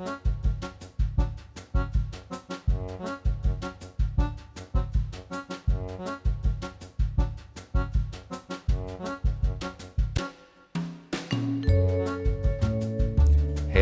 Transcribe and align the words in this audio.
Heil 0.00 0.08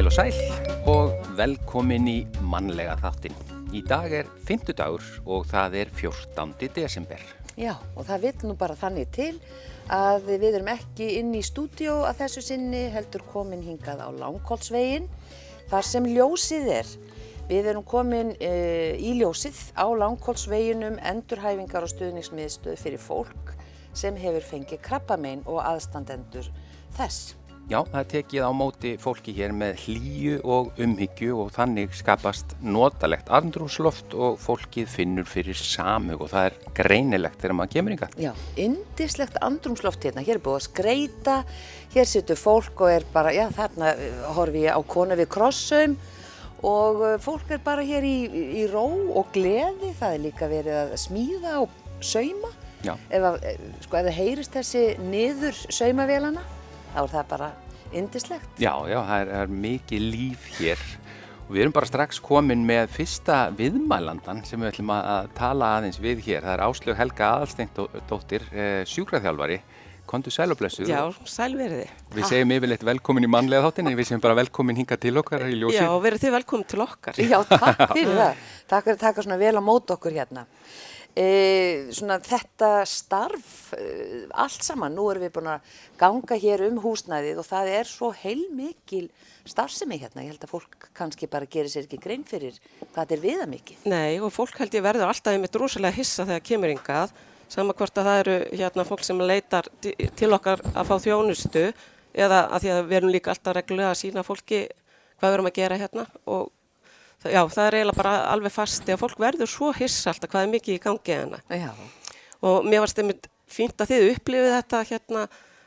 og 0.06 0.12
sæl 0.16 0.34
og 0.90 1.14
velkomin 1.38 2.08
í 2.10 2.26
mannlega 2.42 2.96
þáttin. 2.98 3.38
Í 3.70 3.84
dag 3.86 4.10
er 4.10 4.26
fymtudagur 4.42 5.04
og 5.22 5.46
það 5.46 5.76
er 5.84 5.94
14. 5.94 6.56
desember. 6.74 7.22
Já, 7.54 7.76
og 7.94 8.06
það 8.10 8.26
vil 8.26 8.50
nú 8.50 8.58
bara 8.58 8.74
þannig 8.74 9.14
til 9.14 9.38
að 9.86 10.26
við 10.32 10.48
erum 10.50 10.74
ekki 10.74 11.12
inn 11.20 11.30
í 11.38 11.46
stúdíó 11.46 12.00
að 12.10 12.24
þessu 12.24 12.42
sinni 12.50 12.88
heldur 12.90 13.22
komin 13.30 13.62
hingað 13.62 14.02
á 14.02 14.10
Langholtsvegin 14.10 15.06
þar 15.70 15.88
sem 15.88 16.08
ljósið 16.08 16.70
er. 16.78 16.92
Við 17.48 17.70
erum 17.72 17.84
komin 17.88 18.34
e, 18.44 18.52
í 19.00 19.14
ljósið 19.20 19.56
á 19.72 19.88
Langholtsveginum 19.88 20.98
endurhæfingar 21.00 21.86
og 21.86 21.92
stuðningsmiðstöð 21.94 22.76
fyrir 22.80 23.00
fólk 23.00 23.54
sem 23.96 24.16
hefur 24.20 24.44
fengið 24.44 24.82
krabbamein 24.84 25.44
og 25.48 25.62
aðstandendur 25.64 26.50
þess. 26.98 27.34
Já, 27.68 27.82
það 27.84 27.98
er 28.00 28.06
tekið 28.08 28.44
á 28.48 28.52
móti 28.56 28.90
fólki 28.96 29.32
hér 29.36 29.52
með 29.52 29.82
hlýju 29.82 30.36
og 30.48 30.78
umhyggju 30.80 31.34
og 31.36 31.50
þannig 31.52 31.92
skapast 31.98 32.54
notalegt 32.64 33.28
andrúsloft 33.28 34.16
og 34.16 34.38
fólkið 34.40 34.86
finnur 34.88 35.28
fyrir 35.28 35.60
samhug 35.60 36.24
og 36.24 36.30
það 36.32 36.48
er 36.48 36.56
greinilegt 36.78 37.36
þegar 37.42 37.58
maður 37.58 37.74
kemur 37.74 37.96
yngar. 37.98 38.16
Já, 38.16 38.30
indislegt 38.64 39.36
andrumsloft 39.44 40.08
hérna, 40.08 40.24
hér 40.24 40.38
er 40.38 40.42
búið 40.48 40.62
að 40.62 40.66
skreita, 40.70 41.36
hér 41.92 42.08
situr 42.08 42.40
fólk 42.40 42.80
og 42.86 42.94
er 42.94 43.08
bara, 43.12 43.36
já 43.36 43.44
þarna 43.60 43.92
eh, 44.00 44.24
horfi 44.38 44.64
ég 44.64 44.72
á 44.72 44.80
konu 44.96 45.20
við 45.20 45.32
krossaum 45.36 46.00
og 46.64 47.04
eh, 47.04 47.20
fólk 47.20 47.52
er 47.52 47.64
bara 47.68 47.84
hér 47.84 48.08
í, 48.08 48.18
í 48.64 48.68
ró 48.72 48.88
og 49.12 49.28
gleði, 49.36 49.92
það 50.00 50.14
er 50.14 50.24
líka 50.24 50.48
verið 50.48 50.84
að 50.86 51.00
smíða 51.04 51.58
og 51.66 51.80
sauma. 52.00 52.56
Ef, 52.80 53.20
að, 53.20 53.42
eh, 53.44 53.66
sko, 53.84 53.98
ef 53.98 54.08
það 54.08 54.22
heyrist 54.22 54.56
þessi 54.56 54.86
niður 55.04 55.66
saumavélana, 55.68 56.52
þá 56.94 57.00
er 57.02 57.12
það 57.14 57.26
bara 57.34 57.50
indislegt. 57.92 58.48
Já, 58.60 58.72
já, 58.90 58.98
það 59.00 59.20
er, 59.22 59.34
er 59.40 59.54
mikið 59.66 60.06
líf 60.12 60.48
hér 60.58 60.82
og 61.48 61.54
við 61.56 61.62
erum 61.64 61.72
bara 61.72 61.88
strax 61.88 62.18
komin 62.20 62.64
með 62.68 62.90
fyrsta 62.92 63.36
viðmælandan 63.56 64.42
sem 64.44 64.60
við 64.60 64.74
ætlum 64.74 64.90
að 64.92 65.30
tala 65.38 65.70
aðeins 65.78 65.96
við 66.04 66.20
hér. 66.26 66.44
Það 66.44 66.54
er 66.58 66.62
Áslög 66.66 66.98
Helga 66.98 67.30
Aðalsteindóttir, 67.38 68.44
eh, 68.52 68.82
sjúkraþjálfari. 68.88 69.62
Kondu 70.08 70.32
sæl 70.32 70.48
og 70.52 70.56
blessuð. 70.56 70.88
Já, 70.88 71.02
sælveriði. 71.28 71.88
Við 72.16 72.28
segjum 72.30 72.52
yfirleitt 72.56 72.84
velkomin 72.88 73.26
í 73.26 73.28
mannlega 73.28 73.66
þáttin 73.66 73.90
en 73.90 73.96
við 73.96 74.06
segjum 74.08 74.22
bara 74.24 74.36
velkomin 74.38 74.78
hinga 74.80 74.96
til 75.00 75.12
okkar 75.20 75.44
í 75.48 75.56
ljósið. 75.60 75.82
Já, 75.84 75.90
verið 76.00 76.22
þið 76.22 76.32
velkomin 76.36 76.68
til 76.72 76.80
okkar. 76.84 77.18
Já, 77.20 77.38
takk 77.50 77.82
fyrir 77.96 78.14
það. 78.16 78.46
Takk 78.72 78.86
fyrir 78.86 78.96
að 78.96 79.02
taka 79.02 79.24
svona 79.26 79.40
vel 79.40 79.52
á 79.60 79.62
mót 79.64 79.92
okkur 79.96 80.16
hérna. 80.16 80.46
E, 81.18 81.88
svona 81.96 82.20
þetta 82.22 82.68
starf, 82.86 83.72
e, 83.74 84.26
allt 84.38 84.62
saman, 84.62 84.94
nú 84.94 85.08
erum 85.10 85.24
við 85.24 85.32
búin 85.34 85.48
að 85.50 85.72
ganga 85.98 86.36
hér 86.38 86.62
um 86.68 86.76
húsnæðið 86.84 87.40
og 87.42 87.46
það 87.48 87.70
er 87.74 87.88
svo 87.90 88.12
heilmikil 88.14 89.08
starfsemi 89.48 89.98
hérna. 89.98 90.22
Ég 90.22 90.36
held 90.36 90.44
að 90.46 90.52
fólk 90.52 90.86
kannski 90.94 91.26
bara 91.32 91.48
gerir 91.50 91.72
sér 91.72 91.88
ekki 91.88 91.98
grein 92.04 92.22
fyrir 92.28 92.60
hvað 92.60 93.00
þetta 93.00 93.16
er 93.16 93.24
viða 93.24 93.48
mikið. 93.50 93.80
Nei, 93.90 94.20
og 94.22 94.30
fólk 94.36 94.60
held 94.62 94.76
ég 94.78 94.84
verður 94.86 95.08
alltaf 95.10 95.34
einmitt 95.34 95.58
rosalega 95.58 95.96
hissa 95.98 96.26
þegar 96.28 96.44
kemur 96.52 96.74
yngað, 96.76 97.16
sama 97.48 97.74
hvort 97.74 97.98
að 97.98 98.10
það 98.12 98.20
eru 98.22 98.36
hérna 98.60 98.84
fólk 98.86 99.02
sem 99.08 99.18
leitar 99.24 99.66
ti- 99.82 99.96
til 100.20 100.30
okkar 100.36 100.62
að 100.70 100.86
fá 100.92 100.94
þjónustu 101.02 101.64
eða 102.14 102.44
að 102.52 102.62
því 102.62 102.70
að 102.76 102.86
við 102.92 102.96
erum 103.00 103.12
líka 103.16 103.32
alltaf 103.34 103.56
reglulega 103.56 103.90
að 103.90 104.00
sína 104.04 104.22
fólki 104.26 104.68
hvað 105.18 105.32
við 105.32 105.34
erum 105.38 105.50
að 105.50 105.58
gera 105.58 105.78
hérna 105.80 106.06
og 106.28 106.52
já, 107.24 107.40
það 107.50 107.64
er 107.64 107.76
eiginlega 107.78 107.98
bara 107.98 108.14
alveg 108.32 108.54
fasti 108.54 108.94
að 108.94 109.02
fólk 109.02 109.18
verður 109.22 109.50
svo 109.50 109.72
hissa 109.76 110.12
alltaf 110.12 110.30
hvað 110.32 110.46
er 110.46 110.52
mikið 110.54 110.76
í 110.76 110.82
gangi 110.84 111.14
hérna. 111.14 111.40
Já, 111.50 111.70
og 112.46 112.68
mér 112.68 112.84
varst 112.84 113.00
einmitt 113.02 113.28
fínt 113.48 113.80
að 113.80 113.94
þið 113.94 114.08
upplifið 114.12 114.54
þetta 114.54 114.82
hérna, 114.92 115.26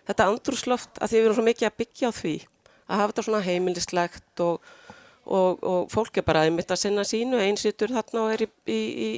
þetta 0.10 0.28
andrúsloft 0.32 1.02
að 1.02 1.16
við 1.16 1.26
erum 1.26 1.40
svo 1.40 1.48
mikið 1.48 1.70
að 1.70 1.80
byggja 1.82 2.12
á 2.12 2.20
því 2.22 2.36
að 2.92 3.00
hafa 3.00 3.14
þetta 3.14 3.26
svona 3.28 3.46
heimilislegt 3.46 4.44
og, 4.46 4.74
og, 5.26 5.64
og 5.64 5.92
fólk 5.92 6.20
er 6.20 6.28
bara 6.28 6.46
einmitt 6.48 6.72
að 6.72 6.84
sinna 6.84 7.06
sínu, 7.08 7.40
einsitur 7.42 7.94
þarna 7.96 8.26
og 8.26 8.36
er 8.36 8.46
í, 8.46 8.50
í, 8.68 8.82
í 9.08 9.12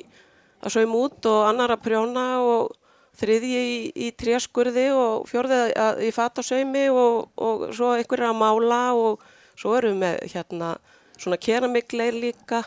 að 0.63 0.77
saum 0.77 0.95
út 0.97 1.27
og 1.29 1.43
annar 1.49 1.75
að 1.75 1.83
prjóna 1.85 2.25
og 2.43 2.73
þriðji 3.19 3.61
í, 3.61 3.77
í 4.07 4.09
tréskurði 4.17 4.87
og 4.95 5.27
fjórði 5.29 5.59
að, 5.77 6.01
í 6.07 6.09
fatasaumi 6.15 6.87
og, 6.89 7.29
og 7.37 7.67
svo 7.75 7.93
einhverja 7.97 8.31
að 8.31 8.39
mála 8.39 8.81
og 8.97 9.25
svo 9.59 9.75
erum 9.77 9.99
við 9.99 10.01
með 10.01 10.33
hérna 10.33 10.71
svona 11.17 11.39
keramikleir 11.41 12.17
líka. 12.17 12.63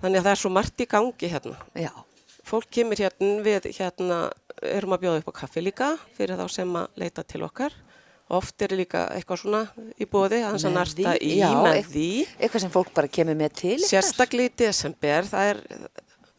Þannig 0.00 0.22
að 0.22 0.26
það 0.26 0.32
er 0.32 0.40
svo 0.40 0.52
margt 0.54 0.80
í 0.80 0.88
gangi 0.88 1.28
hérna. 1.28 1.58
Já, 1.76 1.92
fólk 2.48 2.70
kemur 2.72 3.00
hérna 3.00 3.44
við 3.44 3.68
hérna 3.76 4.20
erum 4.64 4.96
að 4.96 5.04
bjóða 5.04 5.22
upp 5.22 5.30
á 5.32 5.38
kaffi 5.42 5.62
líka 5.64 5.94
fyrir 6.16 6.40
þá 6.40 6.46
sem 6.52 6.76
að 6.80 7.00
leita 7.00 7.24
til 7.24 7.42
okkar. 7.46 7.74
Oft 8.30 8.62
er 8.62 8.76
líka 8.78 9.08
eitthvað 9.10 9.40
svona 9.42 9.60
í 9.98 10.06
bóði 10.06 10.38
hans 10.44 10.64
að 10.68 10.76
narta 10.76 11.16
í 11.18 11.32
já, 11.40 11.50
með 11.64 11.80
því. 11.90 12.10
eitthvað 12.38 12.62
sem 12.62 12.72
fólk 12.76 12.92
bara 12.94 13.10
kemur 13.10 13.38
með 13.38 13.56
til. 13.58 13.78
sérstaklega 13.82 14.52
í 14.52 14.54
desember 14.62 15.26
það 15.26 15.48
er, 15.50 15.62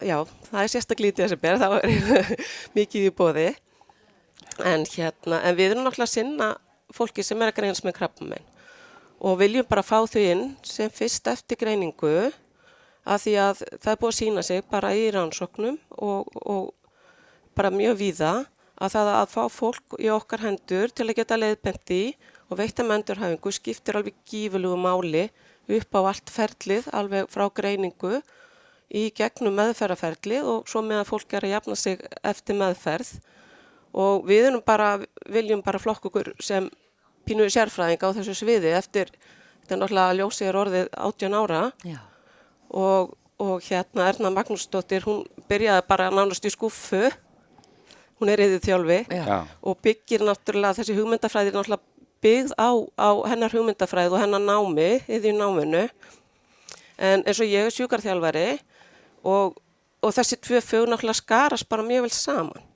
já, 0.07 0.15
það 0.47 0.61
er 0.61 0.71
sérstaklega 0.71 1.11
í 1.11 1.17
desember 1.19 1.59
þá 1.59 1.67
er 1.81 2.31
mikið 2.77 3.09
í 3.09 3.11
bóði 3.11 3.49
en 4.63 4.87
hérna, 4.87 5.41
en 5.43 5.57
við 5.59 5.73
erum 5.73 5.83
náttúrulega 5.83 6.07
að 6.07 6.15
sinna 6.15 6.49
fólki 6.95 7.27
sem 7.27 7.43
er 7.43 7.51
að 7.51 7.59
greinast 7.59 7.83
með 7.87 7.97
krabbamein 7.99 8.47
og 9.21 9.37
viljum 9.41 9.67
bara 9.69 9.85
fá 9.85 9.99
þau 10.09 10.21
inn 10.21 10.45
sem 10.65 10.89
fyrst 10.89 11.29
eftir 11.29 11.59
greiningu 11.61 12.31
að 13.05 13.23
því 13.25 13.35
að 13.43 13.63
það 13.77 13.91
er 13.93 13.99
búið 14.01 14.11
að 14.11 14.17
sína 14.17 14.43
sig 14.45 14.63
bara 14.69 14.93
í 14.97 15.05
rannsóknum 15.13 15.77
og, 15.97 16.27
og 16.41 16.73
bara 17.57 17.73
mjög 17.73 17.97
víða 18.01 18.33
að 18.81 18.95
það 18.95 19.13
að 19.13 19.31
fá 19.35 19.41
fólk 19.53 19.97
í 20.01 20.09
okkar 20.13 20.45
hendur 20.45 20.93
til 20.93 21.07
að 21.07 21.17
geta 21.21 21.37
leiðbent 21.37 21.93
í 21.93 22.03
og 22.49 22.59
veita 22.59 22.85
mendurhæfingu 22.85 23.53
skiptir 23.53 23.99
alveg 23.99 24.17
gífurlegu 24.27 24.77
máli 24.81 25.27
upp 25.71 25.97
á 25.97 26.01
allt 26.01 26.31
ferlið 26.33 26.89
alveg 26.95 27.29
frá 27.31 27.45
greiningu 27.53 28.19
í 28.91 29.07
gegnum 29.15 29.55
meðferðarferlið 29.55 30.47
og 30.51 30.69
svo 30.69 30.81
með 30.83 31.03
að 31.03 31.11
fólk 31.11 31.35
er 31.37 31.47
að 31.47 31.53
jafna 31.55 31.77
sig 31.79 32.01
eftir 32.27 32.57
meðferð. 32.59 33.11
Og 33.91 34.25
við 34.27 34.57
bara, 34.67 34.97
viljum 35.31 35.63
bara 35.63 35.79
flokk 35.79 36.09
okkur 36.09 36.33
sem 36.43 36.69
pínu 37.27 37.49
sérfræðing 37.51 38.01
á 38.01 38.09
þessu 38.17 38.35
sviði 38.37 38.71
eftir, 38.77 39.11
þetta 39.61 39.75
er 39.75 39.81
náttúrulega 39.81 40.17
ljósið 40.19 40.47
er 40.47 40.61
orðið 40.61 40.87
18 40.97 41.37
ára. 41.41 41.65
Já, 41.87 41.99
og, 42.71 43.17
og 43.41 43.61
hérna 43.65 44.07
Erna 44.09 44.31
Magnúsdóttir, 44.31 45.05
hún 45.05 45.25
byrjaði 45.49 45.85
bara 45.89 46.09
nánast 46.13 46.45
í 46.47 46.51
skuffu, 46.53 47.09
hún 48.21 48.31
er 48.31 48.43
yfir 48.45 48.61
þjálfi 48.67 48.99
já, 49.09 49.39
og 49.65 49.79
byggir 49.83 50.23
náttúrulega 50.25 50.77
þessi 50.79 50.95
hugmyndafræði 50.95 51.51
er 51.51 51.57
náttúrulega 51.57 51.87
byggð 52.21 52.53
á, 52.55 52.69
á 53.01 53.09
hennar 53.31 53.55
hugmyndafræði 53.55 54.13
og 54.13 54.21
hennar 54.21 54.43
námi, 54.45 54.89
yfir 55.09 55.35
náminu. 55.35 55.87
En 57.01 57.25
eins 57.25 57.41
og 57.41 57.49
ég 57.49 57.65
er 57.65 57.73
sjúkarþjálfari 57.73 58.47
og, 59.25 59.57
og 60.05 60.13
þessi 60.13 60.37
tvö 60.37 60.61
fög 60.61 60.85
náttúrulega 60.89 61.17
skarast 61.17 61.69
bara 61.69 61.85
mjög 61.85 62.05
vel 62.05 62.13
saman. 62.13 62.67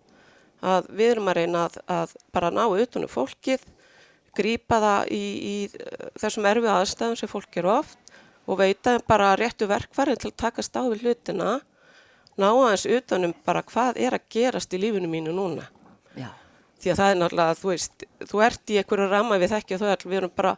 Að 0.66 0.90
við 0.98 1.12
erum 1.14 1.30
að 1.30 1.38
reyna 1.38 1.68
að, 1.68 1.78
að 1.94 2.16
bara 2.34 2.50
ná 2.50 2.64
utanum 2.66 3.12
fólkið, 3.12 3.62
grípa 4.38 4.80
það 4.84 5.12
í, 5.16 5.22
í 5.52 5.56
eh, 5.80 6.10
þessum 6.22 6.48
erfið 6.50 6.72
aðstæðum 6.76 7.18
sem 7.20 7.32
fólk 7.32 7.58
eru 7.62 7.72
oft 7.80 7.98
og 8.46 8.60
veita 8.62 8.94
þeim 8.96 9.06
bara 9.10 9.32
réttu 9.40 9.68
verkvarinn 9.70 10.20
til 10.22 10.30
að 10.30 10.38
takast 10.44 10.76
á 10.78 10.82
við 10.86 11.02
hlutina, 11.06 11.56
ná 12.38 12.48
aðeins 12.52 12.86
utanum 12.86 13.34
bara 13.46 13.64
hvað 13.66 13.98
er 14.06 14.18
að 14.20 14.28
gerast 14.36 14.74
í 14.76 14.82
lífinu 14.84 15.10
mínu 15.10 15.34
núna. 15.34 15.66
já, 16.16 16.30
Því 16.80 16.92
að 16.94 17.00
það 17.00 17.10
er 17.12 17.20
náttúrulega, 17.24 17.58
þú 17.62 17.72
veist, 17.72 18.06
þú 18.30 18.42
ert 18.46 18.70
í 18.70 18.78
einhverju 18.82 19.10
ramma 19.10 19.40
við 19.42 19.54
þekkja 19.56 19.80
þau 19.82 19.88
all, 19.90 20.06
við 20.06 20.18
erum 20.20 20.34
bara 20.36 20.56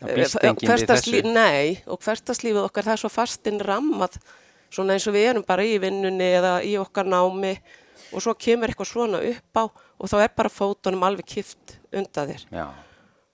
við 0.00 0.34
hversdagslí- 0.66 1.22
þessu. 1.22 1.32
Nei, 1.34 1.82
og 1.86 2.00
hverstaslífið 2.04 2.64
okkar 2.66 2.84
það 2.88 2.92
er 2.98 3.02
svo 3.04 3.10
fastinn 3.12 3.60
rammað, 3.64 4.18
svona 4.70 4.94
eins 4.96 5.06
og 5.08 5.14
við 5.16 5.28
erum 5.32 5.44
bara 5.46 5.64
í 5.64 5.78
vinnunni 5.82 6.28
eða 6.36 6.54
í 6.64 6.76
okkar 6.80 7.08
námi 7.08 7.56
og 8.12 8.22
svo 8.24 8.34
kemur 8.34 8.68
eitthvað 8.72 8.90
svona 8.92 9.20
upp 9.24 9.56
á 9.56 9.64
og 10.00 10.08
þá 10.10 10.16
er 10.24 10.32
bara 10.36 10.52
fótunum 10.52 11.02
alveg 11.06 11.26
kift 11.26 11.76
undan 11.92 12.32
þér. 12.32 12.46
Já, 12.54 12.66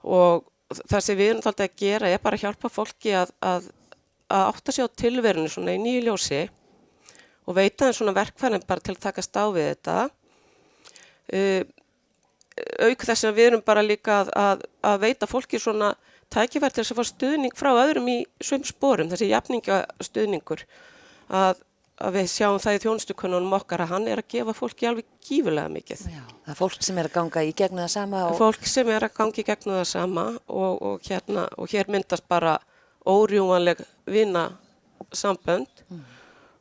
Og 0.07 0.47
það 0.87 1.03
sem 1.03 1.19
við 1.19 1.31
erum 1.31 1.43
þáttið 1.45 1.67
að 1.67 1.81
gera 1.83 2.11
er 2.11 2.23
bara 2.23 2.39
að 2.39 2.45
hjálpa 2.47 2.71
fólki 2.73 3.15
að, 3.19 3.33
að, 3.43 3.69
að 4.31 4.45
átta 4.53 4.75
sig 4.75 4.87
á 4.87 4.97
tilverinu 5.03 5.51
svona 5.51 5.75
í 5.75 5.83
nýju 5.83 6.05
ljósi 6.07 6.43
og 7.47 7.59
veita 7.59 7.87
þeim 7.87 7.97
svona 8.01 8.15
verkfærin 8.17 8.67
bara 8.67 8.83
til 8.83 8.97
að 8.97 9.03
taka 9.07 9.23
stá 9.23 9.43
við 9.55 9.71
þetta. 9.73 9.97
Uh, 11.27 11.63
auk 12.87 13.05
þess 13.05 13.27
að 13.27 13.39
við 13.39 13.51
erum 13.51 13.65
bara 13.67 13.85
líka 13.85 14.21
að, 14.23 14.33
að, 14.41 14.67
að 14.91 15.01
veita 15.05 15.29
fólki 15.31 15.61
svona 15.61 15.93
tækifært 16.33 16.77
til 16.77 16.83
þess 16.83 16.95
að 16.95 17.01
fá 17.01 17.11
stuðning 17.11 17.57
frá 17.59 17.71
öðrum 17.75 18.09
í 18.11 18.19
svömm 18.43 18.65
spórum, 18.67 19.11
þessi 19.13 19.29
jafningastuðningur 19.31 20.65
að, 21.29 21.61
að 21.97 22.19
við 22.19 22.27
sjáum 22.29 22.59
það 22.61 22.77
í 22.77 22.81
þjónustukunnunum 22.85 23.55
okkar 23.57 23.83
að 23.87 23.93
hann 23.95 24.09
er 24.11 24.21
að 24.21 24.29
gefa 24.35 24.55
fólki 24.57 24.89
alveg 24.89 25.07
gífulega 25.25 25.73
mikið. 25.73 26.03
já, 26.13 26.23
það 26.45 26.53
er 26.53 26.59
fólk 26.59 26.83
sem 26.85 26.99
er 27.01 27.09
að 27.09 27.15
ganga 27.15 27.45
í 27.45 27.55
gegnum 27.57 27.83
það 27.85 27.93
sama 27.95 28.25
og 28.27 28.37
Fólk 28.41 28.69
sem 28.69 28.91
er 28.93 29.07
að 29.07 29.15
gangi 29.17 29.45
gegnum 29.47 29.79
það 29.79 29.89
sama 29.93 30.27
og, 30.47 30.83
og, 30.91 31.09
hérna, 31.09 31.47
og 31.57 31.73
hér 31.73 31.89
myndast 31.93 32.29
bara 32.29 32.59
órjúmanleg 33.07 33.81
vina 34.05 34.45
sambönd 35.17 35.85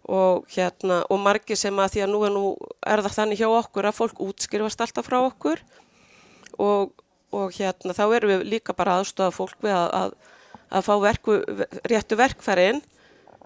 og 0.06 0.46
hérna 0.54 1.02
og 1.10 1.20
margir 1.20 1.60
sem 1.60 1.76
að 1.82 1.96
því 1.96 2.06
að 2.06 2.12
nú 2.14 2.24
er, 2.24 2.34
nú 2.36 2.46
er 2.86 3.04
það 3.04 3.18
þannig 3.20 3.42
hjá 3.42 3.50
okkur 3.50 3.90
að 3.90 3.98
fólk 4.00 4.22
útskrifast 4.22 4.84
alltaf 4.86 5.08
frá 5.10 5.18
okkur. 5.20 5.64
Og, 6.62 6.94
og 7.36 7.56
hérna 7.58 7.96
þá 7.98 8.06
erum 8.16 8.36
við 8.36 8.48
líka 8.54 8.76
bara 8.78 9.00
aðstofa 9.02 9.34
fólk 9.36 9.66
við 9.66 9.76
að, 9.76 9.88
að, 10.00 10.14
að 10.70 10.86
fá 10.86 10.94
verku, 11.04 11.40
réttu 11.90 12.16
verkfærin 12.20 12.84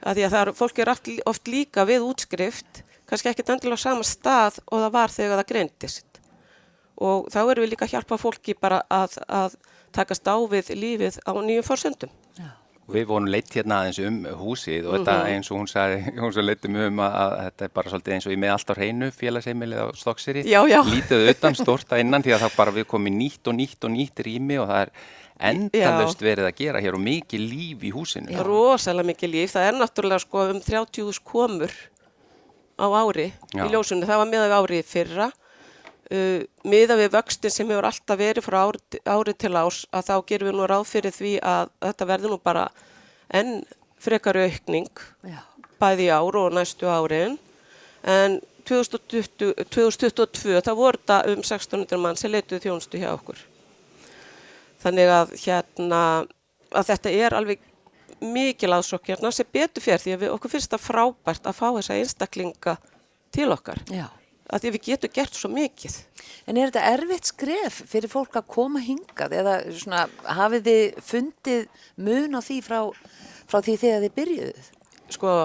að 0.04 0.20
því 0.20 0.28
að 0.28 0.36
það 0.36 0.42
er, 0.42 0.54
fólk 0.60 0.80
er 0.80 0.94
oft, 0.94 1.10
oft 1.26 1.48
líka 1.48 1.86
við 1.90 2.06
útskrift 2.08 2.84
kannski 3.10 3.32
ekkert 3.32 3.56
endilega 3.56 3.82
á 3.82 3.86
sama 3.88 4.06
stað 4.06 4.62
og 4.70 4.84
það 4.84 4.94
var 4.94 5.14
þegar 5.14 5.42
það 5.42 5.52
greintist 5.52 6.10
og 7.00 7.28
þá 7.32 7.42
erum 7.42 7.64
við 7.64 7.74
líka 7.74 7.88
að 7.88 7.96
hjálpa 7.96 8.20
fólki 8.20 8.56
bara 8.60 8.82
að, 8.92 9.20
að 9.28 9.58
takast 9.96 10.28
á 10.28 10.36
við 10.52 10.74
lífið 10.76 11.20
á 11.24 11.32
nýjum 11.32 11.66
fórsöndum. 11.66 12.12
Já. 12.38 12.50
Við 12.90 13.06
vorum 13.06 13.30
leitt 13.30 13.54
hérna 13.54 13.84
aðeins 13.84 14.00
um 14.02 14.16
húsið 14.40 14.88
og 14.88 14.94
mm 14.94 14.98
-hmm. 14.98 15.06
þetta 15.06 15.16
mhm. 15.18 15.34
eins 15.34 15.52
og 15.52 15.58
hún 15.58 15.70
sagði, 15.70 15.98
hún 16.22 16.34
svo 16.34 16.42
leittum 16.42 16.76
um 16.76 17.00
að, 17.00 17.14
að 17.22 17.34
þetta 17.46 17.66
er 17.66 17.72
bara 17.74 17.90
svolítið 17.90 18.14
eins 18.14 18.26
og 18.26 18.34
ég 18.34 18.40
með 18.40 18.54
allt 18.54 18.70
á 18.70 18.80
hreinu 18.80 19.12
félagsheimilið 19.12 19.80
á 19.80 19.88
Stokkseri, 19.96 20.44
lítið 20.44 21.30
utan 21.30 21.56
stort 21.56 21.94
að 21.94 22.00
innan 22.00 22.24
því 22.24 22.34
að 22.34 22.44
það 22.44 22.58
bara 22.58 22.72
við 22.72 22.86
komum 22.86 23.14
nýtt 23.14 23.48
og 23.48 23.54
nýtt 23.54 23.86
og 23.86 23.92
nýtt 23.92 24.20
rými 24.26 24.58
og 24.58 24.68
það 24.68 24.82
er 24.82 24.92
endalust 25.40 26.22
verið 26.24 26.50
að 26.50 26.58
gera 26.60 26.84
hér 26.84 26.98
og 26.98 27.04
mikið 27.04 27.44
líf 27.46 27.84
í 27.88 27.94
húsinu. 27.96 28.32
Já. 28.34 28.44
Rosalega 28.46 29.12
mikið 29.14 29.34
líf, 29.36 29.54
það 29.56 29.68
er 29.70 29.78
náttúrulega 29.80 30.24
sko 30.26 30.48
um 30.52 30.64
30.000 30.66 31.24
komur 31.24 31.76
á 32.80 32.88
ári 32.88 33.30
Já. 33.54 33.64
í 33.64 33.70
ljósunni, 33.72 34.08
það 34.08 34.22
var 34.24 34.32
meðan 34.34 34.50
við 34.50 34.58
árið 34.60 34.90
fyrra 34.90 35.30
Uh, 36.10 36.42
miða 36.66 36.96
við 36.98 37.12
vöxtin 37.14 37.54
sem 37.54 37.70
hefur 37.70 37.86
alltaf 37.86 38.18
verið 38.18 38.42
frá 38.42 38.64
ári, 38.64 38.80
ári 39.06 39.34
til 39.38 39.52
ás 39.54 39.84
að 39.94 40.08
þá 40.08 40.16
gerum 40.32 40.48
við 40.48 40.56
nú 40.58 40.66
ráð 40.66 40.88
fyrir 40.90 41.14
því 41.14 41.34
að 41.46 41.70
þetta 41.86 42.08
verður 42.10 42.34
nú 42.34 42.38
bara 42.42 42.64
enn 43.30 43.60
frekar 44.02 44.40
aukning 44.42 44.90
Já. 45.22 45.44
bæði 45.78 46.08
ár 46.10 46.40
og 46.42 46.56
næstu 46.58 46.90
árin 46.90 47.38
en 48.02 48.40
2020, 48.66 49.54
2022 49.70 50.64
þá 50.66 50.72
voru 50.80 50.98
þetta 50.98 51.20
um 51.30 51.44
1600 51.46 52.02
mann 52.02 52.18
sem 52.18 52.34
leituð 52.34 52.66
þjónustu 52.66 53.04
hjá 53.04 53.12
okkur 53.14 53.46
þannig 54.84 55.12
að 55.16 55.34
hérna 55.44 56.04
að 56.70 56.92
þetta 56.92 57.16
er 57.26 57.36
alveg 57.38 57.66
mikil 58.20 58.74
aðsokk 58.76 59.14
sem 59.32 59.48
betur 59.52 59.84
fyrir 59.84 60.04
því 60.04 60.16
að 60.16 60.24
við 60.26 60.34
okkur 60.36 60.54
finnst 60.54 60.74
það 60.74 60.88
frábært 60.88 61.46
að 61.48 61.60
fá 61.60 61.68
þessa 61.78 62.00
einstaklinga 62.00 62.78
til 63.32 63.52
okkar 63.56 63.84
Já 63.88 64.10
að 64.50 64.64
því 64.64 64.72
við 64.74 64.86
getum 64.88 65.14
gert 65.14 65.38
svo 65.38 65.52
mikið. 65.54 65.96
En 66.50 66.58
er 66.58 66.72
þetta 66.72 66.86
erfitt 66.94 67.30
skref 67.30 67.80
fyrir 67.90 68.12
fólk 68.12 68.40
að 68.40 68.50
koma 68.56 68.82
hingað 68.84 69.36
eða 69.40 69.56
svona, 69.70 70.06
hafið 70.26 70.70
þið 70.70 71.04
fundið 71.06 71.86
mun 72.08 72.38
á 72.38 72.42
því 72.42 72.60
frá, 72.66 72.80
frá 73.50 73.60
því 73.66 73.76
þegar 73.84 74.06
þið 74.06 74.16
byrjuðuð? 74.18 74.72
Sko, 75.16 75.36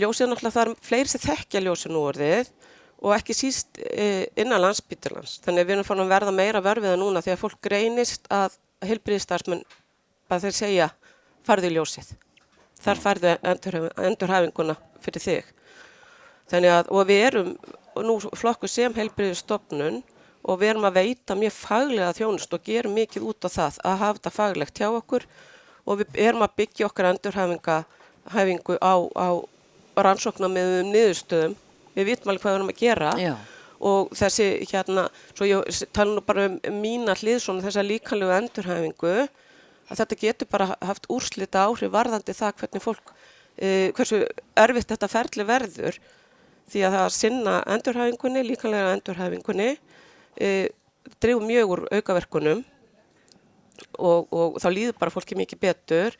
ljósið 0.00 0.30
náttúrulega 0.30 0.64
er 0.64 0.72
fleiri 0.88 1.12
sem 1.12 1.24
þekkja 1.26 1.64
ljósið 1.66 1.94
nú 1.94 2.04
orðið 2.08 2.52
og 3.00 3.14
ekki 3.16 3.36
síst 3.36 3.80
e, 3.80 4.28
innan 4.40 4.60
landsbyttilans. 4.60 5.38
Þannig 5.44 5.66
við 5.66 5.76
erum 5.78 5.88
fann 5.88 6.02
að 6.04 6.12
verða 6.12 6.34
meira 6.36 6.64
verfiða 6.64 6.98
núna 7.00 7.22
því 7.24 7.34
að 7.34 7.42
fólk 7.42 7.60
greinist 7.64 8.28
að 8.32 8.58
heilbriðistarsmenn 8.84 9.64
bara 10.28 10.44
þeir 10.44 10.56
segja 10.56 10.90
farðu 11.46 11.72
ljósið. 11.74 12.12
Þar 12.80 13.02
farðu 13.02 13.34
endurhæfinguna 13.44 14.76
fyrir 15.04 15.24
þig. 15.24 15.50
Þannig 16.50 16.74
að, 16.74 16.90
og 16.92 17.06
við 17.08 17.24
erum 17.28 17.50
nú 18.06 18.16
flokku 18.38 18.68
sem 18.70 18.94
heilbriðistofnun 18.96 20.00
og 20.40 20.60
við 20.60 20.72
erum 20.72 20.86
að 20.88 20.98
veita 21.00 21.36
mjög 21.36 21.56
faglega 21.56 22.12
þjónust 22.16 22.54
og 22.56 22.64
gerum 22.64 22.96
mikið 22.96 23.26
út 23.28 23.44
á 23.44 23.48
það 23.52 23.80
að 23.84 23.98
hafa 24.02 24.18
þetta 24.18 24.32
faglegt 24.34 24.80
hjá 24.80 24.88
okkur 24.88 25.26
og 25.84 26.00
við 26.00 26.20
erum 26.26 26.44
að 26.46 26.56
byggja 26.60 26.88
okkar 26.88 27.10
endurhæfingu 27.10 28.78
á, 28.80 28.94
á 29.04 29.28
rannsóknar 30.00 30.52
með 30.52 30.76
um 30.80 30.92
niðurstöðum. 30.94 31.56
Við 31.96 32.10
vitum 32.12 32.30
alveg 32.32 32.44
hvað 32.44 32.52
við 32.54 32.60
erum 32.60 32.74
að 32.74 32.84
gera. 32.84 33.14
Já. 33.20 33.34
og 33.80 34.10
þessi 34.12 34.46
hérna, 34.68 35.06
svo 35.32 35.46
ég 35.48 35.78
tala 35.96 36.12
nú 36.12 36.20
bara 36.20 36.50
um 36.50 36.74
mína 36.82 37.14
hlið 37.16 37.38
svona 37.40 37.64
þessa 37.64 37.80
líkanlegu 37.80 38.34
endurhæfingu 38.36 39.12
að 39.90 40.02
þetta 40.02 40.18
getur 40.20 40.50
bara 40.50 40.66
haft 40.84 41.08
úrslita 41.10 41.64
áhrif 41.66 41.92
varðandi 41.94 42.34
það 42.36 42.58
hvernig 42.60 42.84
fólk, 42.84 43.14
eh, 43.56 43.90
hversu 43.96 44.20
erfitt 44.56 44.92
þetta 44.92 45.08
ferli 45.10 45.46
verður. 45.48 45.98
Því 46.70 46.84
að 46.86 46.94
það 46.94 47.06
að 47.06 47.16
sinna 47.16 47.54
endurhæfingunni, 47.66 48.44
líkanlega 48.46 48.92
endurhæfingunni, 48.94 49.70
e, 50.38 50.68
drifur 51.18 51.42
mjög 51.42 51.72
úr 51.74 51.82
aukaverkunum 51.90 52.60
og, 53.98 54.28
og 54.30 54.60
þá 54.62 54.68
líður 54.70 54.98
bara 55.00 55.10
fólki 55.10 55.34
mikið 55.34 55.60
betur. 55.64 56.18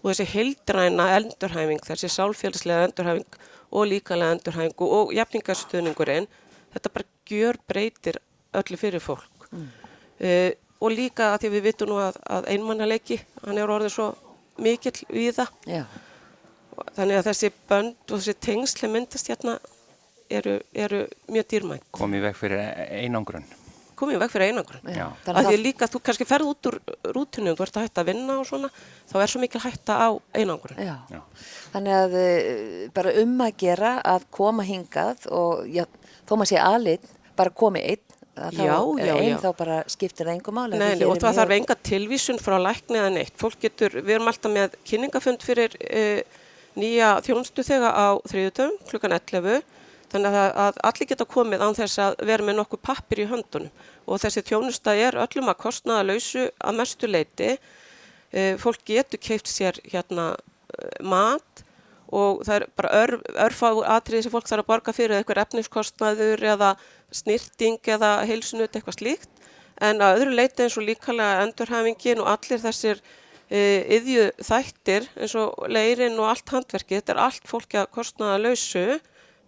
Og 0.00 0.14
þessi 0.14 0.30
heildræna 0.32 1.10
endurhæfing, 1.18 1.82
þessi 1.84 2.08
sálfélagslega 2.08 2.88
endurhæfing 2.88 3.40
og 3.70 3.86
líkanlega 3.90 4.36
endurhæfingu 4.36 4.88
og 4.98 5.12
jafningarstöðningurinn, 5.14 6.28
þetta 6.74 6.92
bara 6.94 7.08
gjör 7.30 7.58
breytir 7.68 8.18
öllu 8.56 8.78
fyrir 8.80 9.02
fólk. 9.02 9.46
Mm. 9.50 9.68
E, 10.20 10.32
og 10.80 10.94
líka 10.94 11.32
að 11.34 11.44
því 11.44 11.52
við 11.54 11.66
vitum 11.68 11.92
nú 11.92 12.00
að, 12.02 12.18
að 12.26 12.48
einmannalegi, 12.54 13.20
hann 13.44 13.60
er 13.60 13.70
orðið 13.70 13.94
svo 13.94 14.08
mikill 14.60 14.96
við 15.08 15.36
það. 15.40 15.52
Já. 15.68 15.84
Þannig 16.96 17.20
að 17.20 17.28
þessi 17.28 17.52
bönd 17.68 18.12
og 18.14 18.16
þessi 18.16 18.36
tengsli 18.40 18.90
myndast 18.90 19.30
hérna 19.30 19.58
eru, 20.30 20.60
eru 20.72 21.04
mjög 21.30 21.48
dýrmænt. 21.52 21.88
Komið 21.94 22.28
veg 22.28 22.38
fyrir 22.38 22.62
einangrun. 23.02 23.46
Komið 24.00 24.20
veg 24.22 24.32
fyrir 24.32 24.50
einangrun. 24.50 24.92
Já. 24.96 25.06
Að 25.28 25.50
því 25.50 25.56
líka 25.60 25.88
þú 25.90 26.00
kannski 26.06 26.26
ferð 26.28 26.52
út 26.54 26.68
úr 26.70 26.78
rútunum, 27.12 27.56
þú 27.58 27.66
ert 27.66 27.78
að 27.78 27.86
hætta 27.86 28.04
að 28.04 28.12
vinna 28.12 28.36
og 28.40 28.46
svona, 28.48 28.70
þá 29.10 29.16
er 29.20 29.32
svo 29.32 29.42
mikil 29.42 29.60
hætta 29.64 29.96
á 30.00 30.08
einangrun. 30.40 30.80
Já. 30.80 30.94
Já. 31.12 31.20
Þannig 31.74 31.96
að 31.98 32.16
uh, 32.20 32.84
bara 32.96 33.16
um 33.22 33.34
að 33.44 33.56
gera 33.60 33.96
að 34.14 34.28
koma 34.32 34.64
hingað 34.66 35.26
og 35.36 35.66
já, 35.68 35.84
þó 36.24 36.32
maður 36.36 36.52
sé 36.54 36.62
aðlinn, 36.64 37.12
bara 37.36 37.52
komi 37.62 37.84
einn 37.92 38.06
þá 38.40 38.62
já, 38.62 38.76
já, 39.04 39.14
einn 39.18 39.40
þá 39.42 39.48
bara 39.58 39.80
skiptir 39.90 40.28
það 40.28 40.36
engum 40.38 40.60
álega. 40.62 40.80
Nei, 40.80 41.04
og 41.04 41.18
það 41.20 41.40
þarf 41.40 41.56
enga 41.56 41.76
tilvísun 41.90 42.40
frá 42.40 42.56
lækni 42.62 43.00
eða 43.02 43.10
neitt. 43.18 43.34
Fólk 43.40 43.58
getur, 43.60 43.98
við 44.00 44.16
erum 44.16 44.30
alltaf 44.30 44.54
með 44.54 44.78
kynningafund 44.88 45.44
fyrir 45.44 45.76
uh, 45.76 46.40
nýja 46.78 47.18
þjónstu 47.26 47.64
þegar 47.66 47.92
á 47.92 48.08
þriðutöfum 48.30 48.80
klukkan 48.88 49.16
11 49.18 49.60
Þannig 50.10 50.36
að, 50.36 50.78
allir 50.88 51.08
geta 51.12 51.26
komið 51.28 51.62
án 51.62 51.76
þess 51.78 52.00
að 52.02 52.22
vera 52.26 52.46
með 52.46 52.56
nokkuð 52.58 52.82
pappir 52.82 53.22
í 53.22 53.28
höndunum 53.30 53.70
og 54.10 54.22
þessi 54.22 54.42
þjónusta 54.48 54.94
er 54.98 55.18
öllum 55.22 55.50
að 55.52 55.60
kostnaða 55.62 56.06
lausu 56.08 56.48
að 56.58 56.78
mestu 56.80 57.10
leiti. 57.10 57.50
E, 58.30 58.56
fólk 58.58 58.82
getur 58.86 59.22
keift 59.22 59.50
sér 59.50 59.78
hérna 59.86 60.32
e, 60.34 60.88
mat 61.06 61.62
og 62.10 62.42
það 62.46 62.56
er 62.56 62.66
bara 62.78 62.90
örf, 63.04 63.22
örfá 63.46 63.68
atriði 63.98 64.26
sem 64.26 64.34
fólk 64.34 64.50
þarf 64.50 64.64
að 64.64 64.70
borga 64.72 64.94
fyrir 64.96 65.20
eitthvað 65.20 65.44
efniskostnaður 65.44 66.42
eða 66.56 66.72
snirting 67.14 67.78
eða 67.94 68.16
heilsunut 68.26 68.74
eitthvað 68.74 68.98
slíkt. 68.98 69.30
En 69.78 70.02
að 70.02 70.18
öðru 70.18 70.34
leiti 70.40 70.66
eins 70.66 70.78
og 70.78 70.88
líkalega 70.88 71.44
endurhafingin 71.46 72.22
og 72.24 72.32
allir 72.34 72.62
þessir 72.62 72.98
yðju 73.50 74.28
þættir 74.46 75.06
eins 75.18 75.32
og 75.38 75.70
leirinn 75.70 76.18
og 76.22 76.28
allt 76.30 76.52
handverkið, 76.54 77.00
þetta 77.00 77.14
er 77.14 77.22
allt 77.24 77.48
fólki 77.50 77.78
að 77.80 77.88
kostnaða 77.94 78.42
lausu 78.44 79.00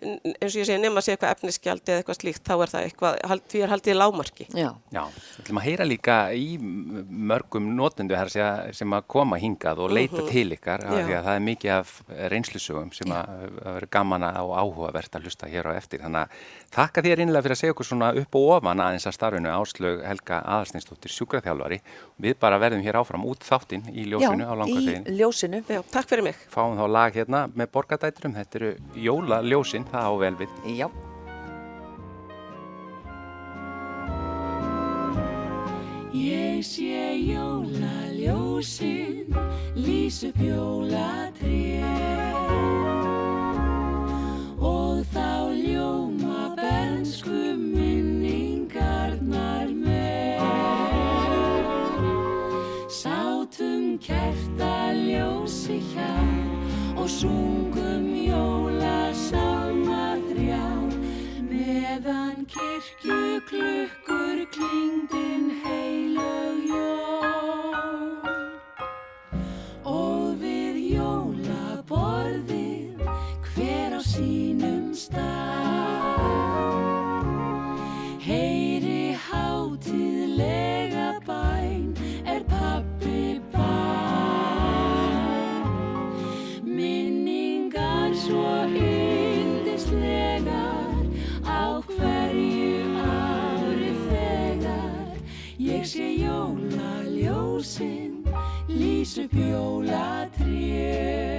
eins 0.03 0.53
og 0.53 0.61
ég 0.61 0.69
segi 0.69 0.81
nema 0.83 1.01
að 1.01 1.07
segja 1.07 1.17
eitthvað 1.17 1.35
efnisgjaldi 1.37 1.93
eða 1.93 2.03
eitthvað 2.03 2.19
slíkt 2.21 2.45
þá 2.49 2.55
er 2.57 2.73
það 2.73 2.87
eitthvað, 2.89 3.19
því 3.53 3.63
er 3.63 3.73
haldið 3.73 3.99
lámarki. 3.99 4.49
Já, 4.53 4.71
Já 4.93 5.03
við 5.13 5.43
ætlum 5.43 5.61
að 5.63 5.67
heyra 5.69 5.89
líka 5.89 6.17
í 6.35 6.49
mörgum 6.61 7.71
notendu 7.77 8.19
sem 8.33 8.97
að 8.97 9.09
koma 9.15 9.39
hingað 9.41 9.85
og 9.85 9.93
leita 9.93 10.17
mhm. 10.17 10.27
-huh. 10.27 10.33
til 10.33 10.53
ykkar 10.57 10.87
að 10.87 11.13
að 11.23 11.27
það 11.27 11.37
er 11.37 11.45
mikið 11.47 11.73
af 11.77 11.93
reynslusögum 12.33 12.93
sem 12.97 13.13
að 13.15 13.33
vera 13.63 13.89
gaman 13.91 14.27
og 14.43 14.53
áhugavert 14.57 15.17
að 15.17 15.27
hlusta 15.27 15.49
hér 15.51 15.69
á 15.71 15.73
eftir. 15.77 16.03
Þannig 16.03 16.23
að 16.23 16.29
þakka 16.77 17.05
þér 17.07 17.23
innlega 17.25 17.45
fyrir 17.47 17.57
að 17.57 17.61
segja 17.63 17.75
okkur 17.75 17.89
svona 17.89 18.11
upp 18.23 18.39
og 18.39 18.49
ofan 18.57 18.83
aðeins 18.85 19.07
að 19.09 19.17
starfinu 19.17 19.53
Áslög 19.53 20.03
Helga 20.07 20.41
Aðalsnýstóttir 20.43 21.15
sjúkraþjálfari. 21.17 21.81
Við 22.23 22.39
bara 22.43 22.61
verðum 22.63 22.85
hér 22.85 23.01
áfram 23.01 23.27
út 23.29 23.45
þáttinn 23.47 23.89
í 23.93 24.07
ljósinu 24.11 24.47
Já, 24.47 24.51
á 24.51 24.55
langarsveginn. 24.63 25.07
Já, 25.07 25.13
í 25.13 25.19
ljósinu. 25.21 25.63
Já, 25.69 25.81
takk 25.93 26.11
fyrir 26.11 26.27
mig. 26.29 26.41
Fáum 26.53 26.79
þá 26.79 26.85
lag 26.91 27.19
hérna 27.19 27.45
með 27.53 27.73
borgadæturum. 27.77 28.37
Þetta 28.39 28.61
eru 28.61 28.73
jólaljósin 29.07 29.89
það 29.93 30.07
á 30.09 30.13
vel 30.23 30.37
við. 30.41 30.51
Já. 30.79 30.89
Ég 36.13 36.65
sé 36.65 37.05
jólaljósin, 37.33 39.27
lýs 39.77 40.23
upp 40.29 40.39
jólatrið 40.45 41.85
og 44.61 45.05
þá 45.13 45.33
ljóma 45.57 46.53
bensku 46.61 47.57
minningarnar 47.57 49.69
með. 49.73 50.41
Sátum 52.93 53.97
kerta 53.99 54.93
ljósi 55.01 55.81
hjá 55.93 56.13
og 57.01 57.09
sungum 57.09 58.03
meðan 59.33 59.82
Kirkjuklukkur 62.53 64.45
klingdin 64.53 65.49
heilög 65.65 66.59
jól. 66.69 67.81
Og 69.89 70.37
við 70.43 70.77
jólaborðið 70.99 73.01
hver 73.55 73.97
á 73.97 74.01
sínum 74.05 74.93
stað. 74.93 75.62
Ljósinn, 97.11 98.23
lýs 98.71 99.19
upp 99.19 99.35
jólatrið. 99.35 100.53
Og 101.27 101.32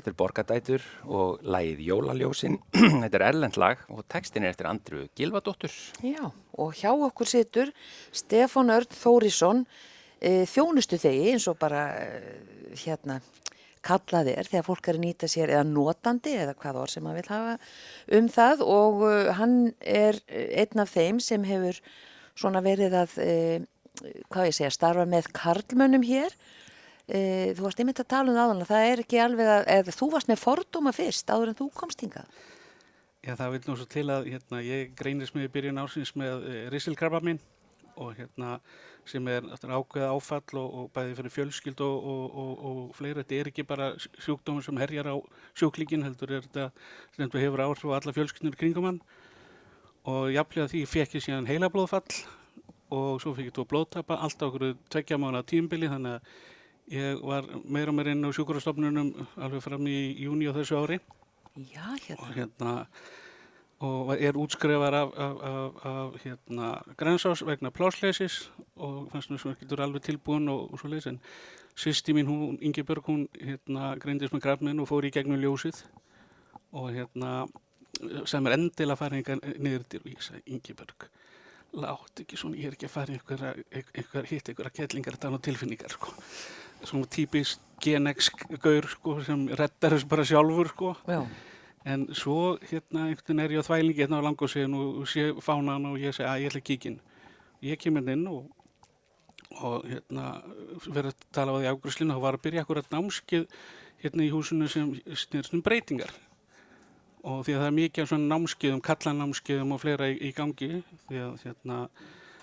Þetta 0.00 0.12
er 0.14 0.16
Borgadætur 0.16 0.84
og 1.12 1.42
lagið 1.44 1.80
Jólaljósin. 1.84 2.54
Þetta 3.02 3.18
er 3.18 3.24
erlend 3.26 3.56
lag 3.60 3.80
og 3.92 4.06
textin 4.08 4.46
er 4.46 4.54
eftir 4.54 4.70
Andru 4.70 5.02
Gilvadóttur. 5.12 5.74
Já, 6.00 6.30
og 6.56 6.70
hjá 6.78 6.88
okkur 6.94 7.28
situr 7.28 7.68
Stefán 8.08 8.72
Örn 8.72 8.88
Þórisson, 8.96 9.60
e, 10.16 10.46
þjónustu 10.48 10.96
þegi 11.02 11.34
eins 11.34 11.44
og 11.52 11.58
bara 11.60 11.82
e, 12.00 12.32
hérna 12.80 13.18
kallað 13.84 14.30
er 14.32 14.48
þegar 14.48 14.64
fólk 14.70 14.88
er 14.88 14.96
að 14.96 15.04
nýta 15.04 15.28
sér 15.28 15.52
eða 15.52 15.66
notandi 15.68 16.32
eða 16.46 16.56
hvað 16.56 16.80
orð 16.80 16.94
sem 16.94 17.04
maður 17.04 17.20
vil 17.20 17.34
hafa 17.34 17.58
um 18.16 18.32
það 18.38 18.64
og 18.64 19.04
e, 19.04 19.12
hann 19.36 19.58
er 19.84 20.22
einn 20.32 20.80
af 20.86 20.94
þeim 20.96 21.20
sem 21.20 21.44
hefur 21.44 21.82
svona 22.40 22.64
verið 22.64 22.96
að, 23.02 23.20
hvað 24.32 24.48
ég 24.48 24.56
segja, 24.56 24.72
starfa 24.72 25.04
með 25.04 25.28
karlmönnum 25.36 26.08
hér. 26.08 26.32
E, 27.10 27.20
þú 27.58 27.66
varst 27.66 27.80
einmitt 27.82 28.02
að 28.02 28.10
tala 28.12 28.30
um 28.30 28.36
það 28.36 28.44
áðan, 28.46 28.66
það 28.68 28.88
er 28.88 29.02
ekki 29.02 29.20
alveg 29.24 29.48
að, 29.50 29.62
eða 29.74 29.94
þú 29.96 30.10
varst 30.14 30.30
með 30.30 30.42
fordóma 30.44 30.92
fyrst 30.94 31.32
áður 31.32 31.52
en 31.52 31.58
þú 31.58 31.66
komst 31.74 32.04
hingað. 32.04 32.42
Já, 33.20 33.34
það 33.34 33.50
vil 33.54 33.62
nú 33.66 33.76
svo 33.76 33.86
til 33.90 34.06
að 34.14 34.28
hérna, 34.30 34.60
ég 34.64 34.92
greinist 34.96 35.34
með 35.36 35.48
í 35.48 35.52
byrjun 35.56 35.82
ásins 35.82 36.14
með 36.16 36.46
e, 36.46 36.60
risilkrabba 36.72 37.20
minn 37.26 37.40
og 38.00 38.14
hérna 38.16 38.58
sem 39.08 39.26
er 39.28 39.44
ákveða 39.50 40.12
áfall 40.14 40.60
og, 40.60 40.68
og 40.78 40.90
bæði 40.94 41.16
fyrir 41.18 41.34
fjölskyld 41.34 41.82
og, 41.84 42.06
og, 42.12 42.52
og, 42.70 42.78
fleira. 42.96 43.24
Þetta 43.24 43.38
er 43.40 43.50
ekki 43.50 43.64
bara 43.66 43.90
sjúkdómur 43.98 44.64
sem 44.64 44.78
herjar 44.80 45.10
á 45.10 45.16
sjúklingin, 45.58 46.04
heldur 46.06 46.36
er 46.36 46.46
þetta 46.46 46.68
sem 47.16 47.32
þú 47.32 47.42
hefur 47.42 47.64
áhrif 47.64 47.90
á 47.90 47.96
alla 47.98 48.14
fjölskyldnur 48.16 48.60
kringum 48.60 48.88
hann 48.88 49.00
og 50.08 50.30
jafnlega 50.32 50.70
því 50.72 50.84
fekk 50.88 51.18
ég 51.18 51.26
síðan 51.26 51.48
heilablóðfall 51.48 52.22
og 52.94 53.20
svo 53.22 53.34
fekk 53.36 53.50
ég 53.50 53.56
tvo 53.56 53.66
blóðtapa, 53.68 54.16
allt 54.16 54.40
á 54.40 54.48
okkur 54.48 54.72
tveggja 54.92 55.18
mánu 55.20 55.42
tímbili 55.46 55.90
þannig 55.90 56.18
að 56.18 56.32
ég 56.90 57.22
var 57.22 57.46
meira 57.64 57.92
og 57.92 57.96
meira 57.98 58.12
inn 58.14 58.26
á 58.26 58.30
sjúkurastofnunum 58.34 59.12
alveg 59.38 59.62
fram 59.62 59.86
í 59.86 59.98
júni 60.24 60.50
á 60.50 60.52
þessu 60.56 60.78
ári 60.80 61.00
Já, 61.56 61.86
hérna. 62.06 62.18
og 62.18 62.34
hérna 62.34 62.72
og 63.80 64.10
er 64.20 64.36
útskrefar 64.36 64.94
af, 64.94 65.12
af, 65.16 65.36
af, 65.42 65.86
af 65.86 66.18
hérna 66.24 66.82
grænsás 66.96 67.46
vegna 67.46 67.70
plásleisis 67.70 68.50
og 68.76 69.08
fannst 69.12 69.30
mér 69.30 69.38
svona 69.38 69.56
getur 69.60 69.80
alveg 69.80 70.02
tilbúin 70.02 70.48
og, 70.48 70.72
og 70.72 70.78
svo 70.78 70.90
leiðis 70.90 71.06
en 71.06 71.20
sýsti 71.76 72.12
mín 72.12 72.28
hún, 72.28 72.58
Ingeborg, 72.60 73.06
hún 73.06 73.28
hérna 73.40 73.94
greindist 73.98 74.34
með 74.34 74.44
krafminn 74.44 74.80
og 74.80 74.90
fór 74.90 75.06
í 75.08 75.14
gegnum 75.14 75.40
ljósið 75.40 75.84
og 76.72 76.92
hérna 76.92 77.46
sem 78.26 78.46
er 78.46 78.58
endil 78.58 78.90
að 78.90 79.00
fara 79.00 79.16
einhver 79.16 79.40
niður 79.58 79.86
til 79.88 80.02
og 80.04 80.12
ég 80.12 80.22
sagði 80.22 80.42
Ingeborg 80.46 81.08
látt 81.80 82.24
ekki 82.24 82.36
svona, 82.36 82.58
ég 82.58 82.70
er 82.70 82.76
ekki 82.76 82.88
að 82.88 82.94
fara 82.94 83.14
einhver, 83.14 83.44
einhver 83.94 84.26
hitt 84.28 84.48
einhverja 84.50 84.74
kettlingar 84.74 85.18
þann 85.22 85.36
og 85.38 85.42
tilfinningar 85.46 85.92
sko. 85.94 86.12
Svona 86.84 87.08
típist 87.10 87.60
genex 87.80 88.30
gaur 88.60 88.88
sko, 88.88 89.20
sem 89.24 89.46
reddar 89.48 89.96
þess 89.96 90.08
bara 90.08 90.26
sjálfur 90.28 90.68
sko. 90.74 90.94
En 91.88 92.08
svo 92.12 92.58
hérna 92.60 93.06
einhvern 93.08 93.24
veginn 93.24 93.44
er 93.44 93.54
ég 93.54 93.64
á 93.64 93.68
þvælingi 93.68 94.02
hérna 94.02 94.20
á 94.20 94.26
langosíðin 94.26 94.76
og, 94.76 95.06
sé 95.08 95.30
fánan 95.40 95.86
og 95.88 96.00
ég 96.00 96.12
segi 96.12 96.28
að 96.28 96.42
ég 96.42 96.50
ætla 96.50 96.60
að 96.60 96.68
kíkin 96.68 96.98
ég 97.64 97.80
kemur 97.80 98.08
inn 98.08 98.26
og 98.28 98.48
og 99.58 99.84
hérna 99.88 100.26
verið 100.86 101.10
að 101.10 101.24
tala 101.34 101.54
á 101.56 101.58
því 101.58 101.70
ágruslinu 101.72 102.14
og 102.14 102.22
var 102.22 102.36
að 102.38 102.44
byrja 102.44 102.62
akkurat 102.64 102.92
námskið 102.92 103.48
hérna 104.04 104.26
í 104.26 104.30
húsinu 104.30 104.68
sem 104.70 104.92
snýrst 105.08 105.56
um 105.56 105.64
breytingar 105.64 106.12
og 107.26 107.42
því 107.44 107.56
að 107.56 107.60
það 107.60 107.66
er 107.66 107.76
mikið 107.76 108.04
af 108.04 108.12
svona 108.12 108.30
námskiðum, 108.30 108.84
kallanámskiðum 108.86 109.74
og 109.74 109.82
fleira 109.82 110.08
í, 110.08 110.16
í 110.28 110.30
gangi 110.36 110.70
því 111.08 111.24
að 111.24 111.42
hérna 111.44 111.82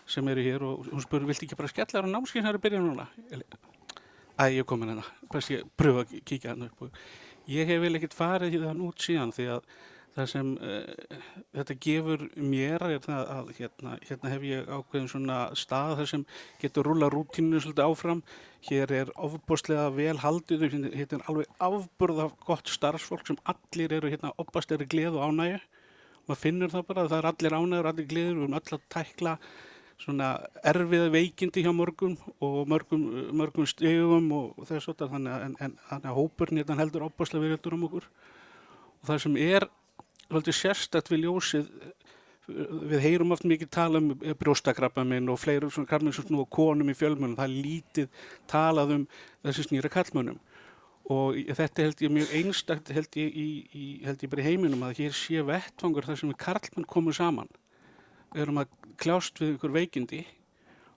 sem 0.07 0.27
eru 0.33 0.43
hér 0.43 0.67
og 0.67 0.91
hún 0.91 1.03
spurði, 1.03 1.31
viltu 1.31 1.47
ekki 1.47 1.59
bara 1.59 1.71
skella 1.71 1.89
þér 1.95 2.11
á 2.11 2.15
námskið 2.17 2.43
sem 2.43 2.51
eru 2.51 2.61
að 2.61 2.67
byrja 2.67 2.83
núna? 2.83 3.07
Æ, 4.37 4.53
ég 4.53 4.61
er 4.61 4.65
komin 4.69 4.91
hérna, 4.91 5.03
best 5.33 5.49
ég 5.49 5.65
pröfa 5.79 6.03
að 6.05 6.17
kíkja 6.21 6.51
hérna 6.51 6.67
upp 6.69 6.81
og 6.85 6.97
ég 7.49 7.65
hef 7.65 7.79
vel 7.81 7.97
ekkert 7.97 8.13
farið 8.13 8.57
þann 8.67 8.83
út 8.85 9.01
síðan 9.01 9.31
því 9.33 9.47
að 9.55 9.63
það 10.17 10.27
sem 10.31 10.51
uh, 10.65 11.23
þetta 11.57 11.75
gefur 11.85 12.25
mér 12.37 12.85
það 13.05 13.31
að 13.33 13.49
hérna, 13.57 13.93
hérna 14.09 14.31
hef 14.33 14.45
ég 14.45 14.69
ákveðin 14.69 15.09
svona 15.11 15.37
stað 15.57 15.93
þar 15.99 16.09
sem 16.11 16.25
getur 16.61 16.89
rúla 16.89 17.09
rútínu 17.13 17.61
svolítið 17.61 17.85
áfram. 17.85 18.21
Hér 18.67 18.93
er 18.99 19.11
ofbúslega 19.25 19.87
vel 19.95 20.17
haldið 20.21 20.67
hérna 20.67 21.19
er 21.19 21.25
alveg 21.29 21.57
afburða 21.69 22.29
gott 22.45 22.69
starfsfólk 22.69 23.29
sem 23.29 23.41
allir 23.53 23.97
eru 23.99 24.13
hérna 24.13 24.33
oppasteri 24.41 24.89
gleð 24.89 25.17
og 25.17 25.31
ánægju. 25.31 25.61
Maður 26.27 26.43
finnur 26.43 26.73
það 26.73 26.87
bara, 26.89 27.07
það 27.09 27.19
er 27.19 27.29
allir 27.31 27.57
ánægur, 27.57 27.89
allir 27.91 28.09
gleður 28.13 28.33
við 28.35 28.45
erum 28.45 28.57
öll 28.57 28.77
að 28.77 28.87
tækla 28.93 29.37
svona 30.01 30.31
erfiða 30.65 31.09
veikindi 31.13 31.63
hjá 31.65 31.71
mörgum 31.73 32.15
og 32.43 32.67
mörgum, 32.69 33.05
mörgum 33.33 33.67
stegum 33.69 34.29
og 34.35 34.67
þess 34.69 34.91
að 34.93 35.07
þannig 35.13 35.33
að, 35.33 35.45
en, 35.65 35.77
þannig 35.89 36.09
að 36.11 36.17
hópurinn 36.19 36.61
hérna 36.61 36.79
heldur 36.81 37.07
oppastlega 37.07 37.45
virðildur 37.45 37.77
um 37.77 37.87
okkur. 37.89 38.09
Og 39.01 39.09
það 39.09 39.23
sem 39.25 39.39
er 39.41 39.67
svolítið 40.27 40.59
sérstætt 40.59 41.11
við 41.11 41.25
ljósið 41.25 41.71
við 42.47 43.01
heyrum 43.03 43.33
oft 43.35 43.43
mikið 43.47 43.69
tala 43.75 43.99
um 43.99 44.13
brjóstakrabba 44.39 45.03
minn 45.07 45.27
og 45.29 45.39
fleiri 45.41 45.67
svona 45.71 45.99
sem 46.15 46.23
snúa 46.23 46.47
konum 46.47 46.89
í 46.89 46.95
fjölmunum, 46.95 47.35
það 47.35 47.49
er 47.49 47.65
lítið 47.65 48.07
talað 48.47 48.93
um 48.95 49.07
þessi 49.43 49.67
snýra 49.67 49.91
kallmönnum 49.91 50.39
og 51.11 51.37
þetta 51.55 51.85
held 51.85 52.01
ég 52.03 52.11
mjög 52.11 52.33
einstakt 52.35 52.91
held 52.91 53.19
ég, 53.19 53.31
í, 53.31 53.47
í, 53.71 53.85
held 54.03 54.23
ég 54.23 54.31
bara 54.31 54.43
í 54.43 54.47
heiminum 54.47 54.83
að 54.87 55.01
hér 55.01 55.15
sé 55.15 55.43
vettfangur 55.47 56.07
þar 56.07 56.19
sem 56.19 56.31
við 56.31 56.39
karlmenn 56.43 56.87
komum 56.87 57.15
saman. 57.15 57.47
við 57.47 57.66
erum 58.35 58.61
að 58.63 58.73
kljást 58.97 59.39
við 59.41 59.55
ykkur 59.55 59.75
veikindi 59.75 60.23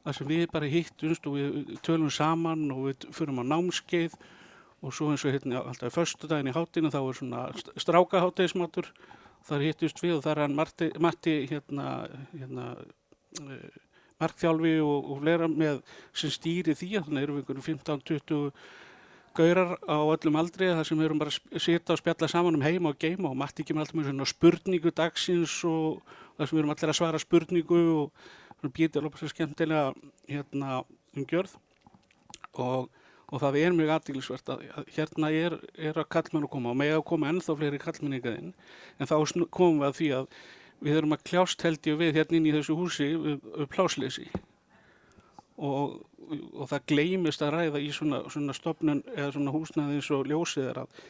þar 0.05 0.17
sem 0.17 0.29
við 0.31 0.45
bara 0.53 0.71
hittumst 0.71 1.27
og 1.29 1.37
við 1.37 1.73
tölum 1.87 2.13
saman 2.13 2.71
og 2.75 2.87
við 2.89 3.09
förum 3.15 3.43
á 3.43 3.51
námskeið 3.53 4.17
og 4.81 4.95
svo 4.97 5.11
eins 5.13 5.25
og 5.29 5.35
hérna 5.35 5.61
alltaf 5.61 5.95
förstu 5.95 6.29
daginn 6.29 6.51
í 6.51 6.57
hátinu 6.57 6.93
þá 6.93 7.01
er 7.03 7.19
svona 7.19 7.43
strákahátteismatur 7.85 8.89
þar 9.49 9.67
hittust 9.67 10.01
við 10.03 10.17
og 10.17 10.25
þar 10.25 10.39
er 10.39 10.45
hann 10.47 10.57
Marti, 10.57 10.91
Marti 11.01 11.37
hérna, 11.51 11.87
hérna 12.33 12.67
uh, 12.77 13.81
markþjálfi 14.21 14.77
og, 14.85 15.11
og 15.13 15.21
fleira 15.23 15.49
með 15.49 15.83
sem 16.17 16.33
stýri 16.33 16.77
því 16.77 17.05
þannig 17.05 17.27
erum 17.27 17.41
við 17.41 17.45
einhverju 17.45 17.67
15-20 17.69 18.51
gaurar 19.37 19.77
á 19.87 19.97
öllum 20.01 20.39
aldri 20.41 20.71
þar 20.75 20.87
sem 20.87 20.99
við 20.99 21.09
erum 21.09 21.21
bara 21.21 21.33
að 21.33 21.63
sita 21.63 21.95
og 21.95 22.01
spjalla 22.01 22.29
saman 22.31 22.57
um 22.59 22.65
heima 22.65 22.93
og 22.93 22.99
geima 23.01 23.31
og 23.31 23.39
Matti 23.39 23.65
kemur 23.67 23.85
alltaf 23.85 23.99
með 23.99 24.11
svona 24.11 24.29
spurningu 24.29 24.93
dagsins 24.97 25.57
og 25.69 26.01
þar 26.37 26.49
sem 26.49 26.57
við 26.57 26.63
erum 26.63 26.73
allir 26.75 26.93
að 26.93 26.99
svara 26.99 27.23
spurningu 27.23 27.83
og 28.03 28.25
svona 28.59 28.75
býtir 28.77 29.03
alveg 29.03 29.21
svo 29.21 29.31
skemmtilega 29.31 29.93
hérna 30.29 30.83
umgjörð 31.17 31.57
og, 32.59 32.91
og 33.31 33.43
það 33.45 33.61
er 33.63 33.77
mjög 33.79 33.95
aðdýlisvert 33.97 34.55
að, 34.55 34.65
hérna 34.97 35.31
er, 35.31 35.59
er 35.79 36.01
að 36.01 36.11
kallmenn 36.17 36.49
að 36.49 36.55
koma 36.57 36.75
og 36.75 36.81
með 36.83 36.97
að 36.99 37.07
koma 37.13 37.31
ennþá 37.31 37.59
fleiri 37.61 37.83
kallmenn 37.83 38.19
ykkar 38.19 38.39
inn. 38.41 38.55
En 38.99 39.11
þá 39.11 39.17
komum 39.55 39.83
við 39.85 39.89
að 39.89 39.99
því 40.01 40.13
að 40.19 40.31
við 40.81 41.01
erum 41.01 41.15
að 41.15 41.27
kljást 41.31 41.67
held 41.67 41.87
ég 41.87 41.99
við 42.01 42.17
hérna 42.19 42.39
inn 42.39 42.49
í 42.49 42.55
þessu 42.57 42.77
húsi 42.79 43.13
við, 43.15 43.43
við 43.55 43.69
plásleysi 43.71 44.31
og, 45.61 45.97
og 46.55 46.69
það 46.71 46.85
gleymist 46.93 47.45
að 47.45 47.55
ræða 47.57 47.85
í 47.85 47.89
svona, 47.95 48.25
svona 48.33 48.57
stopnun 48.57 49.03
eða 49.15 49.31
svona 49.37 49.55
húsnæði 49.55 49.99
eins 49.99 50.11
og 50.17 50.29
ljósið 50.31 50.69
er 50.73 50.83
að, 50.85 51.01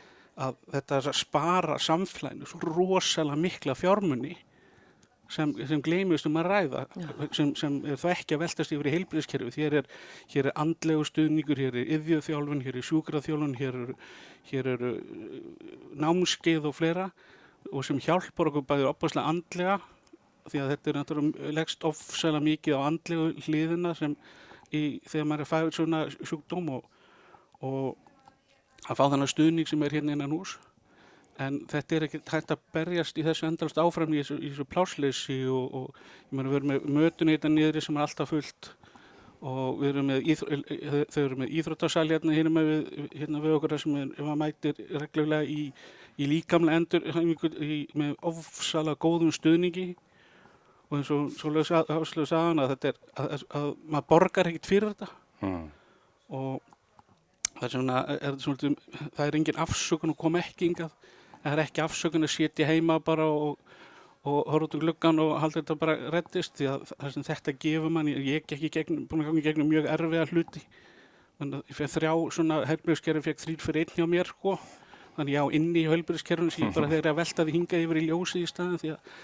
að 0.47 0.61
þetta 0.77 0.99
er 0.99 1.11
að 1.13 1.19
spara 1.21 1.81
samflæðinu 1.83 2.49
svo 2.51 2.63
rosalega 2.67 3.43
mikla 3.45 3.77
fjármunni 3.79 4.37
sem, 5.31 5.53
sem 5.69 5.83
gleymist 5.85 6.27
um 6.29 6.39
að 6.41 6.49
ræða 6.51 6.85
sem, 7.37 7.53
sem 7.59 7.79
er 7.87 8.01
það 8.01 8.15
ekki 8.17 8.37
að 8.37 8.43
veltast 8.45 8.75
yfir 8.75 8.91
í 8.91 8.95
heilbríðskerfi 8.97 9.55
hér 9.57 9.79
er, 9.81 9.91
hér 10.33 10.51
er 10.51 10.59
andlegu 10.65 11.07
stuðningur, 11.07 11.61
hér 11.61 11.79
er 11.79 11.93
yðjöðþjálfun, 11.99 12.65
hér 12.67 12.81
er 12.81 12.89
sjúkraþjálfun 12.91 13.57
hér 13.61 13.79
eru, 13.85 13.97
hér 14.51 14.73
eru 14.75 14.93
uh, 14.97 15.71
námskeið 16.03 16.71
og 16.71 16.77
fleira 16.81 17.11
og 17.71 17.85
sem 17.87 18.01
hjálpar 18.03 18.51
okkur 18.51 18.67
bæður 18.67 18.93
opaslega 18.95 19.31
andlega 19.31 19.79
því 20.51 20.63
að 20.63 20.73
þetta 20.75 20.91
er 20.91 20.99
náttúrulega 20.99 21.55
leggst 21.57 21.87
ofsalega 21.89 22.47
mikið 22.47 22.79
á 22.79 22.81
andlegu 22.87 23.29
hliðina 23.47 23.95
sem 23.99 24.17
í, 24.71 25.01
þegar 25.07 25.29
maður 25.29 25.45
er 25.45 25.51
fæður 25.51 25.77
svona 25.77 26.03
sjúkdóm 26.19 26.73
og, 26.77 26.89
og 27.67 28.91
að 28.91 28.99
fá 28.99 29.05
þannig 29.07 29.33
stuðning 29.33 29.71
sem 29.71 29.87
er 29.87 29.97
hérna 29.99 30.17
innan 30.17 30.35
hús 30.35 30.57
en 31.41 31.63
þetta 31.71 31.97
er 31.97 32.07
ekki 32.07 32.21
hægt 32.29 32.53
að 32.53 32.65
berjast 32.75 33.19
í 33.19 33.25
þessu 33.25 33.47
endalast 33.49 33.81
áfram 33.81 34.13
í 34.13 34.21
þessu, 34.21 34.37
þessu 34.43 34.67
plásleysi 34.69 35.39
og, 35.49 35.75
og 35.79 36.03
ég 36.29 36.37
meina 36.37 36.53
við 36.53 36.59
erum 36.61 36.73
með 36.75 36.91
mötuneyta 36.99 37.51
niðri 37.53 37.83
sem 37.85 37.97
er 37.97 38.05
alltaf 38.05 38.33
fullt 38.35 38.73
og 39.41 39.81
við 39.81 39.89
erum 39.95 40.11
með, 40.11 40.27
íþr, 40.35 40.59
þau 41.09 41.23
eru 41.23 41.39
með 41.41 41.55
íþróttasal 41.61 42.05
hérna, 42.11 42.35
hérna, 42.37 42.65
hérna 43.15 43.41
við 43.41 43.57
okkur 43.57 43.77
sem 43.81 43.97
er, 44.03 44.11
maður 44.19 44.41
mætir 44.43 44.83
reglulega 45.01 45.49
í, 45.49 45.71
í 46.21 46.29
líkamlega 46.29 46.83
endur 46.83 47.09
í, 47.65 47.81
með 47.97 48.19
ofsalega 48.21 49.01
góðum 49.01 49.33
stuðningi 49.33 49.89
og 50.91 50.99
eins 50.99 51.11
og 51.15 51.31
áslöðu 51.39 52.27
sagðan 52.27 52.65
að 52.65 52.73
þetta 52.75 52.91
er 52.91 52.97
að, 53.15 53.29
að, 53.31 53.45
að 53.61 53.69
maður 53.87 54.09
borgar 54.11 54.51
ekkert 54.51 54.71
fyrir 54.71 54.93
þetta. 54.93 55.11
Mm. 55.41 55.69
og 56.37 56.61
það 57.55 57.67
er 57.67 57.73
svona, 57.75 58.01
er 58.17 58.35
svona 58.43 58.73
það 59.17 59.25
er 59.27 59.39
engin 59.39 59.61
afsökun 59.65 60.13
að 60.15 60.21
koma 60.21 60.43
ekki 60.43 60.69
hingað. 60.69 60.93
Það 61.41 61.53
er 61.55 61.63
ekki 61.65 61.85
afsökun 61.85 62.27
að 62.27 62.33
sitja 62.35 62.69
heima 62.69 62.99
bara 63.05 63.29
og, 63.31 63.57
og 64.27 64.51
horfa 64.53 64.67
út 64.67 64.77
um 64.77 64.85
gluggan 64.85 65.23
og 65.23 65.33
halda 65.41 65.63
þetta 65.63 65.79
bara 65.81 65.97
reddist 66.13 66.59
því 66.59 66.71
að 66.75 66.87
það 66.93 67.15
sem 67.15 67.27
þetta 67.31 67.57
gefur 67.65 67.95
mann, 67.95 68.11
ég 68.11 68.43
er 68.43 68.57
ekki 68.59 68.73
gegnum, 68.75 69.07
búin 69.09 69.25
að 69.25 69.31
ganga 69.31 69.47
gegnum 69.47 69.71
mjög 69.71 69.91
erfiða 69.95 70.29
hluti. 70.33 70.65
Þannig 71.41 71.61
að 71.61 71.71
ég 71.73 71.79
fekk 71.79 71.95
þrjá 71.95 72.13
svona 72.37 72.63
helbriðskerfi 72.69 73.27
fekk 73.29 73.45
þrýr 73.45 73.63
fyrir 73.65 73.85
einn 73.87 73.97
hjá 73.97 74.09
mér 74.11 74.33
sko. 74.35 74.59
Þannig 75.17 75.37
já, 75.37 75.43
inni 75.57 75.85
í 75.85 75.89
helbriðskerfinu 75.89 76.53
sem 76.53 76.67
ég 76.67 76.75
bara 76.77 76.91
þegar 76.91 77.15
að 77.15 77.21
velta 77.23 77.47
því 77.47 77.55
hingað 77.57 77.87
yfir 77.87 78.01
í 78.01 78.09
ljósi 78.11 78.43
í 78.43 78.51
staðin 78.51 78.81
því 78.83 78.93
að 78.97 79.15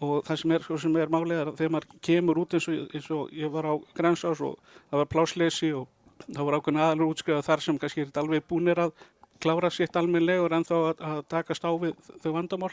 og 0.00 0.24
það 0.24 0.40
sem 0.40 0.52
er, 0.56 0.66
sem 0.82 0.96
er 0.96 1.12
málið 1.12 1.36
er 1.36 1.50
að 1.50 1.58
þegar 1.60 1.72
maður 1.74 1.96
kemur 2.06 2.40
út 2.40 2.56
eins 2.56 2.68
og, 2.70 2.82
eins 2.96 3.08
og 3.12 3.32
ég 3.36 3.52
var 3.52 3.68
á 3.68 3.74
Grænsás 3.96 4.40
og 4.44 4.56
það 4.88 5.02
var 5.02 5.10
plásleysi 5.12 5.70
og 5.76 5.88
það 6.26 6.46
var 6.46 6.56
ákveðin 6.56 6.80
aðalur 6.80 7.12
útskrifað 7.12 7.46
þar 7.48 7.64
sem 7.64 7.80
kannski 7.80 8.02
er 8.02 8.08
þetta 8.08 8.24
alveg 8.24 8.46
búnir 8.48 8.80
að 8.80 8.94
klára 9.40 9.70
sitt 9.72 9.96
almennlegur 9.96 10.56
en 10.56 10.66
þá 10.68 10.74
að, 10.78 11.04
að 11.10 11.22
takast 11.32 11.64
á 11.64 11.70
við 11.80 12.10
þau 12.22 12.32
vandamál. 12.36 12.72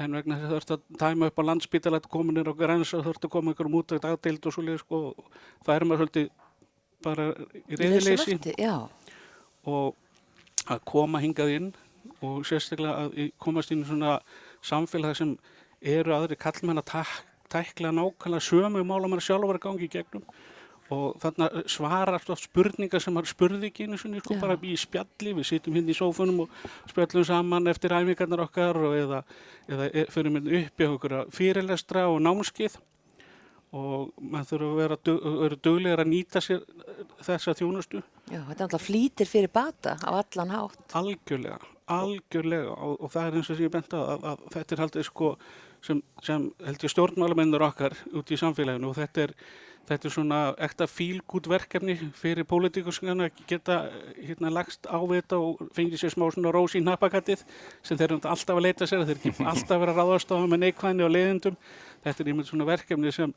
En 0.00 0.14
vegna 0.16 0.38
þess 0.38 0.46
að 0.46 0.50
þú 0.50 0.58
ert 0.60 0.74
að 0.74 1.00
tæma 1.02 1.30
upp 1.30 1.40
á 1.42 1.48
landsbítalætt 1.48 2.10
kominir 2.10 2.50
á 2.50 2.54
Grænsás 2.58 3.06
ert 3.06 3.26
að 3.26 3.34
koma 3.34 3.54
ykkur 3.54 3.70
um 3.70 3.78
út 3.80 3.94
að 3.94 4.04
dagdeild 4.06 4.46
og 4.46 4.54
svo 4.54 4.64
leið 4.66 4.82
sko, 4.82 5.00
og 5.10 5.66
það 5.66 5.74
er 5.74 5.86
maður 5.86 6.02
svolítið 6.02 6.28
bara 7.04 7.26
í 7.66 7.78
reyðileysi 7.80 8.38
og 9.70 9.94
að 10.70 10.84
koma 10.88 11.20
hingað 11.22 11.54
inn 11.56 11.70
og 12.24 12.44
sérstaklega 12.48 13.06
að 13.06 13.32
komast 13.40 13.72
inn 13.74 13.82
í 13.84 13.88
svona 13.88 14.18
samfélag 14.64 15.16
sem 15.18 15.34
eru 15.80 16.14
aðri 16.14 16.38
kallmenn 16.40 16.82
að 16.82 17.04
tækla 17.50 17.90
nákvæmlega 17.94 18.46
sömu 18.46 18.82
mála 18.86 19.10
maður 19.10 19.26
sjálfur 19.26 19.58
að 19.58 19.64
gangi 19.66 19.88
í 19.88 19.92
gegnum. 19.92 20.24
Og 20.90 21.14
þarna 21.22 21.46
svarar 21.70 22.16
oft 22.18 22.48
spurningar 22.48 23.02
sem 23.02 23.14
maður 23.14 23.30
spurði 23.30 23.68
ekki 23.70 23.86
einu 23.86 23.98
sinni 23.98 24.18
sko, 24.22 24.34
Já. 24.34 24.40
bara 24.42 24.56
í 24.58 24.74
spjalli, 24.78 25.34
við 25.38 25.46
sitjum 25.46 25.76
hérna 25.78 25.94
í 25.94 25.98
sófunum 25.98 26.44
og 26.44 26.64
spjallum 26.90 27.26
saman 27.28 27.70
eftir 27.70 27.94
æfingarnar 27.94 28.42
okkar 28.48 28.78
og 28.80 28.96
eða, 28.98 29.20
eða 29.70 29.90
e- 29.94 30.06
förum 30.10 30.38
hérna 30.40 30.64
upp 30.64 30.82
í 30.82 30.88
okkur 30.90 31.16
fyrirlestra 31.36 32.08
og 32.10 32.18
námskið 32.26 32.80
og 33.70 34.10
maður 34.18 34.50
þurfa 34.50 34.66
að 34.72 34.78
vera, 34.80 34.98
dug, 35.06 35.26
vera 35.44 35.58
duglegar 35.62 36.02
að 36.02 36.10
nýta 36.10 36.42
sér 36.42 36.64
þessa 37.22 37.54
þjónustu. 37.54 38.02
Já, 38.26 38.40
þetta 38.48 38.56
er 38.56 38.66
alltaf 38.66 38.86
flýtir 38.88 39.30
fyrir 39.30 39.52
bata 39.54 39.94
á 40.02 40.10
allan 40.10 40.54
hátt. 40.56 40.80
Algjörlega, 40.98 41.60
algjörlega. 41.86 42.74
Og, 42.74 42.96
og 42.98 43.12
það 43.14 43.28
er 43.28 43.38
eins 43.38 43.50
og 43.50 43.60
sem 43.60 43.68
ég 43.68 43.74
bent 43.76 43.94
að, 43.94 44.26
að 44.32 44.42
þetta 44.56 44.74
er 44.74 44.82
haldið 44.88 45.06
sko 45.06 45.30
sem, 45.84 46.02
sem 46.24 46.46
held 46.64 46.84
ég 46.84 46.92
stjórnmálamennur 46.92 47.64
okkar 47.70 47.96
út 48.16 48.30
í 48.30 48.38
samfélaginu 48.40 48.90
og 48.90 48.98
þetta 48.98 49.24
er, 49.26 49.34
þetta 49.88 50.08
er 50.08 50.14
svona 50.14 50.40
ekta 50.66 50.88
fílgút 50.90 51.48
verkefni 51.50 51.96
fyrir 52.18 52.46
pólitíkuskan 52.48 53.26
að 53.26 53.40
geta 53.50 53.80
hérna 54.18 54.52
lagst 54.52 54.88
á 54.90 54.98
þetta 55.00 55.40
og 55.40 55.64
fengið 55.76 56.04
sér 56.04 56.14
smá 56.16 56.26
svona 56.28 56.52
rós 56.54 56.76
í 56.78 56.84
nappakattið 56.84 57.46
sem 57.82 57.96
þeir 57.96 58.10
eru 58.10 58.20
alltaf 58.34 58.56
að 58.56 58.66
leita 58.66 58.90
sér, 58.90 59.06
þeir 59.08 59.16
eru 59.16 59.24
ekki 59.32 59.48
alltaf 59.54 59.76
að 59.78 59.82
vera 59.86 59.96
ráðastofa 59.98 60.52
með 60.52 60.64
neikvæðni 60.66 61.06
og 61.06 61.14
leiðindum 61.16 61.58
þetta 62.04 62.24
er 62.24 62.32
einmitt 62.32 62.52
svona 62.52 62.68
verkefni 62.68 63.14
sem 63.16 63.34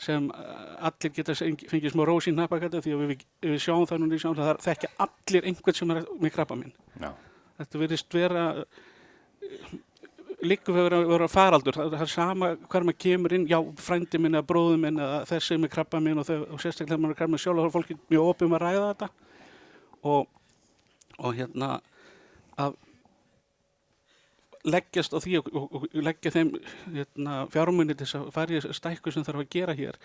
sem 0.00 0.24
uh, 0.26 0.88
allir 0.88 1.12
geta 1.14 1.36
fengið 1.38 1.92
smá 1.92 2.02
rós 2.08 2.26
í 2.26 2.34
nappakattið 2.34 2.82
því 2.82 2.94
að 2.94 3.02
við, 3.04 3.20
við 3.46 3.60
sjáum 3.62 3.84
það 3.86 4.00
núna 4.02 4.16
í 4.16 4.22
sjáum 4.22 4.34
það 4.38 4.62
þekkja 4.64 4.90
allir 5.04 5.46
einhvern 5.46 5.78
sem 5.78 5.92
er 5.94 6.00
með 6.18 6.32
krabba 6.34 6.56
minn 6.58 6.72
Já. 6.98 7.12
þetta 7.60 7.82
verðist 7.84 8.16
vera 8.18 8.42
líka 10.48 10.72
við 10.74 10.86
vera, 10.88 11.00
vera 11.08 11.28
faraldur. 11.30 11.76
Það, 11.76 11.96
er 12.04 12.10
sama 12.12 12.50
hver 12.70 12.86
maður 12.86 13.00
kemur 13.04 13.34
inn. 13.36 13.46
Já, 13.50 13.58
frændi 13.80 14.20
minn 14.20 14.36
eða 14.36 14.48
bróðu 14.48 14.78
minn 14.82 15.00
eða 15.00 15.24
þessi 15.30 15.58
með 15.60 15.72
krabba 15.74 16.00
minn 16.04 16.22
og, 16.22 16.30
og 16.30 16.62
sérstaklega 16.62 17.00
maður 17.00 17.16
er 17.16 17.20
krabba 17.20 17.34
minn 17.34 17.44
sjálf 17.44 17.62
þá 17.62 17.68
er 17.68 17.74
fólki 17.76 17.98
mjög 18.12 18.30
opið 18.32 18.56
að 18.56 18.64
ræða 18.64 18.88
þetta. 18.92 19.10
Og, 20.14 20.26
og 21.18 21.38
hérna 21.38 21.70
að 22.60 22.76
leggjast 24.64 25.12
á 25.12 25.18
því 25.20 25.38
og, 25.40 25.48
og, 25.52 25.74
og 25.76 25.96
leggja 26.00 26.32
þeim 26.32 26.52
hérna, 26.94 27.38
fjármunni 27.52 27.96
til 27.96 28.06
þess 28.06 28.20
að 28.20 28.28
fara 28.36 28.56
í 28.56 28.76
stækku 28.78 29.12
sem 29.12 29.26
þarf 29.26 29.44
að 29.44 29.50
gera 29.52 29.76
hér 29.76 29.98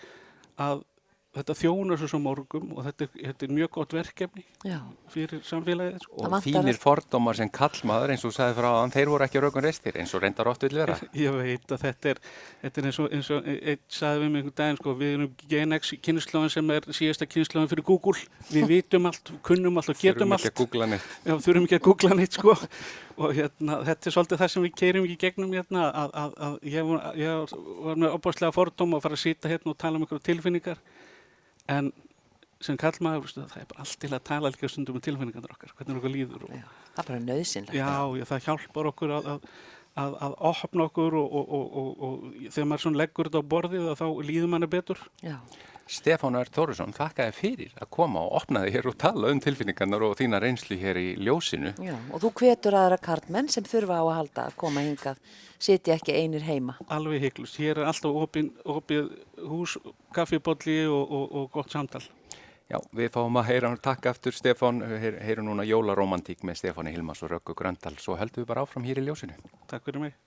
að 0.60 0.82
þetta 1.30 1.54
þjónar 1.54 1.98
svo 2.00 2.08
svo 2.10 2.18
morgum 2.18 2.72
og 2.74 2.82
þetta, 2.88 3.06
er- 3.06 3.20
þetta 3.30 3.46
er 3.46 3.52
mjög 3.54 3.68
gott 3.76 3.92
verkefni 3.94 4.42
Já, 4.66 4.78
fyrir 5.14 5.42
samfélagið 5.46 6.00
sko. 6.02 6.24
Og 6.26 6.32
þínir 6.42 6.78
fordómar 6.82 7.36
sem 7.38 7.48
kallmaður 7.54 8.10
eins 8.16 8.24
og 8.26 8.32
sagði 8.34 8.56
frá 8.58 8.68
hann, 8.80 8.90
þeir 8.90 9.12
voru 9.12 9.26
ekki 9.28 9.42
raukun 9.44 9.62
reistir 9.62 9.94
eins 10.00 10.14
og 10.18 10.24
reyndar 10.24 10.50
oft 10.50 10.64
vil 10.66 10.74
vera. 10.80 10.96
Ég 11.14 11.30
veit 11.36 11.70
að 11.76 11.84
þetta 11.86 12.10
er, 12.14 12.20
þetta 12.64 12.80
er 12.82 12.88
eins 12.90 12.98
og, 13.04 13.12
eins 13.14 13.30
og 13.30 13.46
einn 13.46 13.78
sagði 13.88 14.24
við 14.24 14.30
mig 14.34 14.42
einhvern 14.42 14.56
daginn, 14.62 14.80
sko, 14.82 14.94
við 14.98 15.14
erum 15.14 15.30
Gen 15.54 15.76
X 15.78 15.94
kynnslóðin 16.02 16.50
sem 16.56 16.74
er 16.74 16.88
síðasta 16.98 17.28
kynnslóðin 17.30 17.70
fyrir 17.76 17.86
Google. 17.86 18.16
Við 18.50 18.66
vitum 18.74 19.06
allt, 19.12 19.30
kunnum 19.46 19.78
allt 19.78 19.92
og 19.94 20.00
getum 20.02 20.34
Þurfum 20.34 20.34
ekki 20.34 20.50
allt. 20.50 20.50
að 20.50 20.64
googla 20.64 20.90
neitt. 20.90 21.06
Já, 21.30 21.34
þurfum 21.46 21.68
ekki 21.70 21.78
að 21.78 21.84
googla 21.86 22.18
neitt, 22.18 22.38
sko. 22.40 22.56
Og 23.20 23.34
hérna, 23.36 23.78
þetta 23.86 24.08
er 24.10 24.14
svolítið 24.16 24.40
það 24.42 24.50
sem 24.56 24.62
við 24.66 24.74
keirum 24.80 25.06
í 25.06 25.16
gegnum 25.20 25.50
hérna, 25.54 25.86
að, 25.92 26.10
að, 26.24 26.34
að 26.46 26.54
ég, 26.74 26.86
var, 26.90 27.08
ég 27.20 27.54
var 27.86 27.98
með 28.00 28.14
opáslega 28.16 28.54
fordóm 28.56 28.94
að 28.96 29.02
fara 29.06 29.18
að 29.18 29.22
sýta 29.26 29.50
hérna 29.52 29.74
og 29.74 29.78
tala 29.82 30.00
um 30.00 30.06
einhverju 30.06 30.24
tilfinningar. 30.30 30.80
En 31.70 31.90
sem 32.60 32.76
kallmaður, 32.80 33.32
það 33.32 33.58
er 33.62 33.68
bara 33.70 33.84
allt 33.84 33.98
til 34.02 34.12
að 34.12 34.24
tala 34.28 34.52
líka 34.52 34.68
stundum 34.68 34.98
um 34.98 35.04
tilfinningarnar 35.04 35.54
okkar, 35.54 35.72
hvernig 35.78 36.00
okkur 36.00 36.12
líður 36.12 36.46
og, 36.46 36.56
já, 36.58 36.64
það 36.94 37.02
er 37.02 37.10
bara 37.10 37.20
nöðsynlegt. 37.24 37.76
Já, 37.78 37.92
já, 38.20 38.24
það 38.28 38.42
hjálpar 38.48 38.88
okkur 38.90 39.14
að, 39.16 39.28
að, 39.32 39.46
að, 40.02 40.16
að 40.26 40.36
opna 40.50 40.86
okkur 40.90 41.16
og, 41.22 41.38
og, 41.40 41.54
og, 41.56 41.78
og, 41.80 42.04
og 42.08 42.50
þegar 42.50 42.68
maður 42.72 42.98
leggur 43.00 43.30
þetta 43.30 43.40
á 43.40 43.50
borðið 43.54 43.88
þá 44.00 44.06
líður 44.28 44.52
manni 44.52 44.70
betur. 44.74 45.00
Já, 45.24 45.38
Stefán 45.90 46.36
R. 46.38 46.46
Tórusson, 46.54 46.92
þakka 46.94 47.24
þér 47.26 47.34
fyrir 47.34 47.70
að 47.82 47.88
koma 47.90 48.20
og 48.22 48.36
opna 48.38 48.62
þig 48.62 48.76
hér 48.76 48.88
og 48.92 48.96
tala 49.02 49.32
um 49.32 49.40
tilfinningarnar 49.42 50.04
og 50.06 50.12
þína 50.20 50.38
reynslu 50.42 50.78
hér 50.78 51.00
í 51.00 51.08
ljósinu. 51.18 51.72
já, 51.82 51.96
og 52.14 52.22
þú 52.22 52.30
hvetur 52.38 52.76
aðra 52.78 52.98
karlmenn 53.02 53.50
sem 53.50 53.66
þurfa 53.66 53.98
á 53.98 54.04
að 54.04 54.14
halda 54.20 54.44
að 54.46 54.56
koma 54.62 54.84
hingað, 54.86 55.18
sitja 55.58 55.96
ekki 55.98 56.14
einir 56.14 56.46
heima. 56.46 56.76
Alveg 56.86 57.26
heiklust. 57.26 57.58
Hér 57.58 57.82
er 57.82 57.90
alltaf 57.90 58.14
opin, 58.22 58.52
opið 58.62 59.10
hús, 59.50 59.76
kaffibólli 60.14 60.84
og, 60.86 61.10
og, 61.10 61.26
og 61.34 61.50
gott 61.58 61.74
samtal. 61.74 62.04
Já, 62.70 62.78
við 62.94 63.10
fáum 63.10 63.40
að 63.40 63.48
heyra, 63.50 63.74
takk 63.82 64.06
aftur 64.12 64.36
Stefán, 64.36 64.78
Heyr, 65.02 65.18
heyrum 65.26 65.50
núna 65.50 65.66
jólaromantík 65.66 66.46
með 66.46 66.62
Stefáni 66.62 66.94
Hilmas 66.94 67.24
og 67.26 67.34
Röggu 67.34 67.58
Gröndal, 67.58 67.96
svo 67.98 68.14
heldum 68.14 68.44
við 68.44 68.52
bara 68.52 68.62
áfram 68.62 68.86
hér 68.86 69.02
í 69.02 69.08
ljósinu. 69.10 69.34
Takk 69.66 69.90
fyrir 69.90 70.06
mig. 70.06 70.18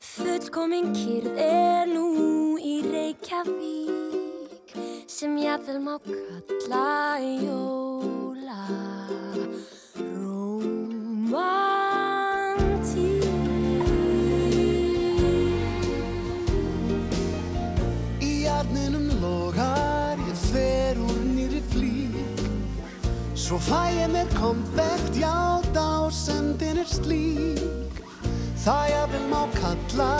Fullkomin 0.00 0.94
kyrð 0.96 1.36
er 1.36 1.84
nú 1.90 2.56
í 2.56 2.80
Reykjavík 2.86 4.72
sem 5.04 5.36
jafnvel 5.36 5.76
má 5.84 6.00
kalla 6.06 7.20
jóla 7.20 8.64
romantík 10.16 11.68
Í 18.24 18.48
jarninum 18.48 19.05
Svo 23.46 23.58
fæ 23.62 23.82
ég 23.94 24.10
mér 24.10 24.26
konfekt, 24.34 25.14
já 25.14 25.62
dásendin 25.70 26.78
er 26.82 26.88
slík. 26.90 27.94
Það 28.58 28.84
ég 28.90 29.06
vil 29.12 29.26
má 29.30 29.42
kalla 29.54 30.14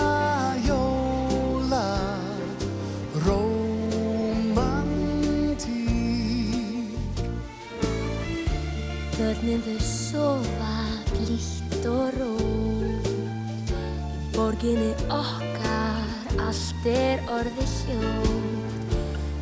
jóla 0.63 1.91
romantík 3.27 4.07
Börnin 9.19 9.63
þau 9.67 9.81
sofa 9.83 10.77
blítt 11.11 11.83
og 11.91 12.09
rót 12.21 13.07
Í 13.11 14.39
borginni 14.39 14.93
okkar 15.11 16.07
allt 16.47 16.87
er 16.87 17.19
orðið 17.27 17.73
hljótt. 17.83 18.95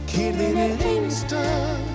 Kyrðin 0.09 0.57
er 0.57 0.73
einstök, 0.89 1.94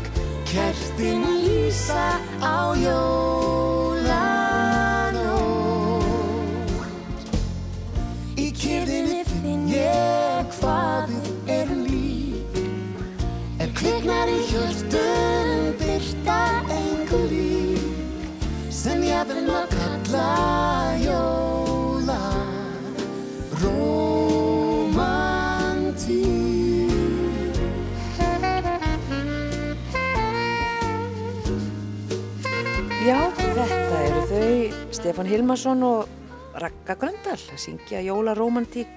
kertin 0.49 1.21
lýsa 1.45 2.17
á 2.41 2.73
jólanótt. 2.73 4.09
Í 8.33 8.49
kyrðinni 8.57 9.21
finn 9.29 9.67
ég 9.69 10.49
hvað 10.57 11.13
við 11.13 11.27
erum 11.57 11.83
lík, 11.85 12.53
er 13.61 13.69
kviknar 13.77 14.27
í 14.33 14.39
hjörtum 14.49 15.69
byrta 15.81 16.39
engu 16.79 17.21
lík, 17.29 17.85
sem 18.73 19.05
ég 19.05 19.29
vil 19.29 19.45
má 19.45 19.61
kalla 19.75 20.29
jóla 21.03 21.38
þau 35.09 35.15
Stefán 35.15 35.29
Hilmarsson 35.31 35.83
og 35.87 36.09
Ragga 36.61 36.93
Gröndal 36.99 37.33
að 37.33 37.57
syngja 37.57 37.97
Jólaromantík 38.05 38.91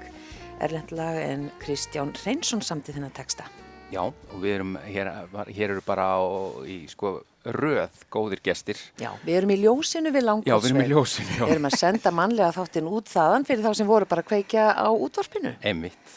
erlendlag 0.60 1.16
en 1.22 1.46
Kristján 1.62 2.12
Reynsson 2.26 2.60
samtið 2.60 2.98
þennan 2.98 3.14
texta. 3.16 3.46
Já, 3.92 4.02
og 4.04 4.36
við 4.42 4.58
erum, 4.58 4.74
hér, 4.84 5.08
hér 5.48 5.72
eru 5.72 5.84
bara 5.86 6.04
á, 6.12 6.20
í 6.68 6.84
sko 6.90 7.14
röð 7.56 8.04
góðir 8.12 8.44
gestir. 8.44 8.76
Já, 9.00 9.08
við 9.24 9.38
erum 9.40 9.54
í 9.54 9.58
ljósinu 9.62 10.12
við 10.12 10.28
Já, 10.44 10.58
við 10.60 10.68
erum 10.68 10.84
í 10.84 10.86
ljósinu, 10.92 11.32
já. 11.32 11.44
Við 11.46 11.56
erum 11.56 11.72
að 11.72 11.80
senda 11.80 12.14
mannlega 12.20 12.52
þáttinn 12.60 12.92
út 12.92 13.08
þaðan 13.08 13.48
fyrir 13.48 13.64
þá 13.64 13.72
sem 13.80 13.92
voru 13.96 14.12
bara 14.12 14.20
að 14.26 14.32
kveikja 14.34 14.70
á 14.76 14.88
útvarpinu. 14.92 15.56
Emmitt. 15.64 16.16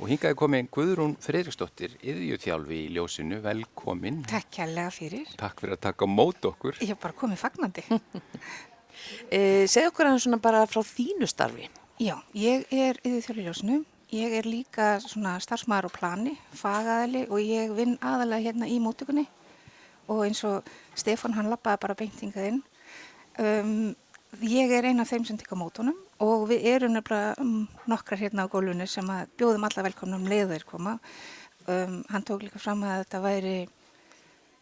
Og 0.00 0.08
hingaði 0.08 0.40
komin 0.40 0.68
Guðrún 0.72 1.18
Friðriksdóttir, 1.22 1.98
yðjúþjálfi 2.00 2.80
í 2.80 2.92
ljósinu, 2.96 3.44
velkomin. 3.44 4.24
Takk 4.24 4.54
kærlega 4.62 4.88
fyrir. 4.92 5.34
Takk 5.36 5.60
fyrir 5.60 5.76
að 5.76 5.84
taka 5.90 6.08
mót 6.08 6.48
okkur. 6.48 6.80
Ég 6.80 6.96
hef 6.96 7.04
bara 7.04 7.20
komið 7.20 7.44
fagnandi. 7.44 7.84
E, 9.30 9.66
segð 9.70 9.90
okkur 9.90 10.08
aðeins 10.08 10.26
svona 10.26 10.40
bara 10.42 10.64
frá 10.70 10.82
þínu 10.86 11.28
starfi. 11.30 11.68
Já, 12.02 12.16
ég 12.34 12.66
er 12.74 12.98
yfir 13.06 13.22
þjóðljósinu. 13.28 13.82
Ég 14.14 14.34
er 14.38 14.46
líka 14.46 14.98
svona 15.02 15.36
starfsmaður 15.42 15.88
á 15.90 15.96
plani, 15.96 16.34
fagaðali 16.54 17.24
og 17.26 17.40
ég 17.42 17.72
vinn 17.74 17.96
aðalega 17.98 18.50
hérna 18.50 18.68
í 18.70 18.76
móttökunni 18.82 19.24
og 20.12 20.24
eins 20.26 20.42
og 20.46 20.68
Stefán 20.94 21.34
hann 21.34 21.48
lappaði 21.50 21.80
bara 21.82 21.96
beintingað 21.98 22.48
inn. 22.50 22.60
Um, 23.40 23.94
ég 24.44 24.70
er 24.76 24.86
eina 24.90 25.02
af 25.02 25.10
þeim 25.10 25.24
sem 25.26 25.38
tekka 25.40 25.58
mótunum 25.58 25.96
og 26.22 26.44
við 26.50 26.66
erum 26.74 26.94
nefnilega 26.94 27.32
um, 27.42 27.64
nokkrar 27.90 28.20
hérna 28.20 28.44
á 28.46 28.52
gólfinu 28.52 28.86
sem 28.90 29.08
að 29.10 29.32
bjóðum 29.40 29.66
alla 29.66 29.86
velkomnum 29.88 30.28
leiður 30.30 30.66
koma. 30.68 30.98
Um, 31.66 32.02
hann 32.12 32.26
tók 32.26 32.44
líka 32.44 32.60
fram 32.62 32.84
að 32.84 33.04
þetta 33.04 33.22
væri, 33.24 33.56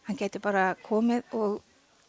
hann 0.07 0.19
geti 0.19 0.41
bara 0.41 0.71
komið 0.87 1.35
og 1.35 1.59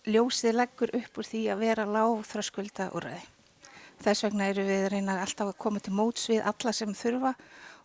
ljósið 0.05 0.59
leggur 0.59 0.93
upp 0.97 1.19
úr 1.19 1.29
því 1.29 1.43
að 1.53 1.63
vera 1.65 1.87
lág 1.89 2.25
þröskulda 2.29 2.91
úrræði. 2.97 3.23
Þess 4.05 4.27
vegna 4.27 4.49
eru 4.51 4.65
við 4.67 4.83
að 4.85 4.91
reyna 4.93 5.21
alltaf 5.23 5.53
að 5.53 5.61
koma 5.65 5.81
til 5.81 5.95
móts 5.97 6.27
við 6.29 6.43
alla 6.45 6.73
sem 6.77 6.93
þurfa 6.97 7.33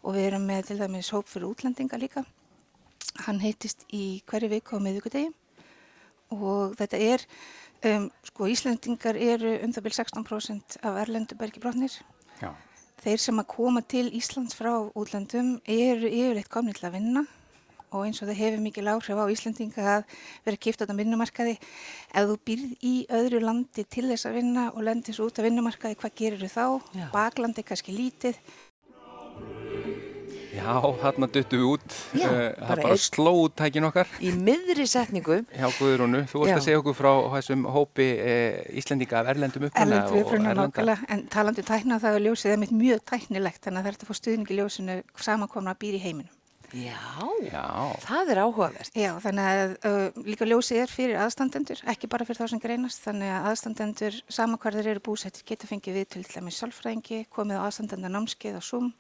og 0.04 0.16
við 0.16 0.28
erum 0.28 0.48
með 0.50 0.70
til 0.70 0.80
dæmis 0.82 1.12
hóp 1.16 1.30
fyrir 1.30 1.48
útlendinga 1.52 2.00
líka. 2.02 2.26
Hann 3.26 3.40
heitist 3.44 3.86
í 3.96 4.22
hverju 4.28 4.50
viku 4.52 4.80
á 4.80 4.84
miðvíkudegi 4.84 5.30
og 6.36 6.76
þetta 6.80 7.00
er, 7.02 7.26
um, 7.88 8.10
sko 8.28 8.50
Íslendingar 8.52 9.18
eru 9.18 9.56
um 9.64 9.74
það 9.74 9.88
byrj 9.88 10.00
16% 10.02 10.80
af 10.86 11.00
erlendu 11.06 11.38
bergibrotnir. 11.40 11.96
Já. 12.42 12.52
Þeir 13.00 13.24
sem 13.24 13.40
að 13.40 13.52
koma 13.56 13.82
til 13.82 14.10
Íslands 14.12 14.58
frá 14.60 14.74
útlendum 14.92 15.56
eru 15.66 16.10
yfirleitt 16.10 16.52
komni 16.52 16.76
til 16.76 16.90
að 16.90 16.98
vinna 17.00 17.24
og 17.91 18.06
eins 18.06 18.21
og 18.21 18.30
það 18.30 18.39
hefur 18.41 18.63
mikil 18.65 18.86
áhrif 18.93 19.17
á 19.19 19.25
Íslandinga 19.34 19.88
að 19.97 20.04
vera 20.45 20.58
kipt 20.58 20.82
á 20.82 20.84
þetta 20.86 20.97
vinnumarkaði. 21.02 21.58
Ef 22.13 22.30
þú 22.30 22.38
býrð 22.45 22.71
í 22.86 22.95
öðru 23.10 23.41
landi 23.43 23.84
til 23.89 24.08
þess 24.12 24.25
að 24.30 24.39
vinna 24.41 24.69
og 24.73 24.82
lendir 24.84 25.13
svo 25.17 25.30
út 25.30 25.39
af 25.39 25.45
vinnumarkaði, 25.49 25.95
hvað 26.02 26.15
gerir 26.15 26.43
þú 26.45 26.49
þá? 26.56 26.65
Já. 26.99 27.08
Baklandi 27.13 27.63
kannski 27.63 27.95
lítið. 27.97 28.38
Já, 30.49 30.73
þarna 30.99 31.28
duttum 31.32 31.60
við 31.62 31.67
út. 31.69 31.93
Já, 32.17 32.25
Eh, 32.25 32.54
það 32.58 32.67
bara 32.67 32.82
bara 32.82 32.95
einn- 32.95 33.04
sló 33.06 33.32
út 33.45 33.54
tækin 33.56 33.86
okkar. 33.86 34.08
Í 34.19 34.32
miðri 34.34 34.86
setningu, 34.89 35.45
Já, 35.56 35.67
Guðrúnu, 35.78 36.25
þú 36.28 36.39
vorst 36.41 36.56
að 36.58 36.65
segja 36.65 36.80
okkur 36.82 36.95
frá 36.97 37.12
þessum 37.38 37.63
hópi 37.69 38.08
e, 38.17 38.65
Íslendinga 38.73 39.19
af 39.21 39.28
erlendum 39.28 39.63
uppruna 39.69 39.86
Erlendu 39.86 40.12
og 40.19 40.25
uppruna 40.25 40.49
erlenda- 40.52 40.73
nákvæmlega, 40.73 41.06
en 41.10 41.28
talandi 41.28 41.62
um 41.62 41.65
tækna 41.69 41.99
það 42.02 42.15
er 42.15 42.25
ljósið 42.25 42.52
einmitt 42.56 42.71
mjög 42.73 42.99
tæknilegt, 43.06 43.62
þannig 43.62 43.80
að 43.80 43.86
það 43.86 43.93
er 43.93 43.97
að 43.99 44.10
fá 44.10 44.15
stuðningi 44.19 44.58
ljósinu 44.60 45.04
samankomna 45.15 45.71
að 45.75 45.80
býra 45.80 45.95
í 45.95 46.04
heiminum. 46.04 46.34
Já, 46.74 47.30
Já, 47.50 47.66
það 48.04 48.32
er 48.34 48.40
áhugavert. 48.44 48.98
Já, 48.98 49.12
þannig 49.24 49.48
að 49.50 49.72
uh, 49.88 50.18
líka 50.28 50.48
ljósið 50.48 50.82
er 50.84 50.92
fyrir 50.92 51.20
aðstandendur, 51.24 51.82
ekki 51.90 52.10
bara 52.12 52.28
fyrir 52.28 52.42
þá 52.42 52.52
sem 52.52 52.62
greinast, 52.64 53.02
þannig 53.06 53.32
að 53.32 53.48
aðstandendur, 53.52 54.18
sama 54.30 54.60
hvar 54.62 54.76
þeir 54.78 54.90
eru 54.94 55.04
búsettir, 55.08 55.46
geta 55.48 55.70
fengið 55.70 56.00
við 56.00 56.10
til 56.16 56.24
dæmis 56.28 56.60
sálfræðingi, 56.60 57.22
komið 57.34 57.62
á 57.64 57.66
aðstandenda 57.66 58.12
námskeið 58.12 58.60
á 58.60 58.64
Zoom, 58.66 58.92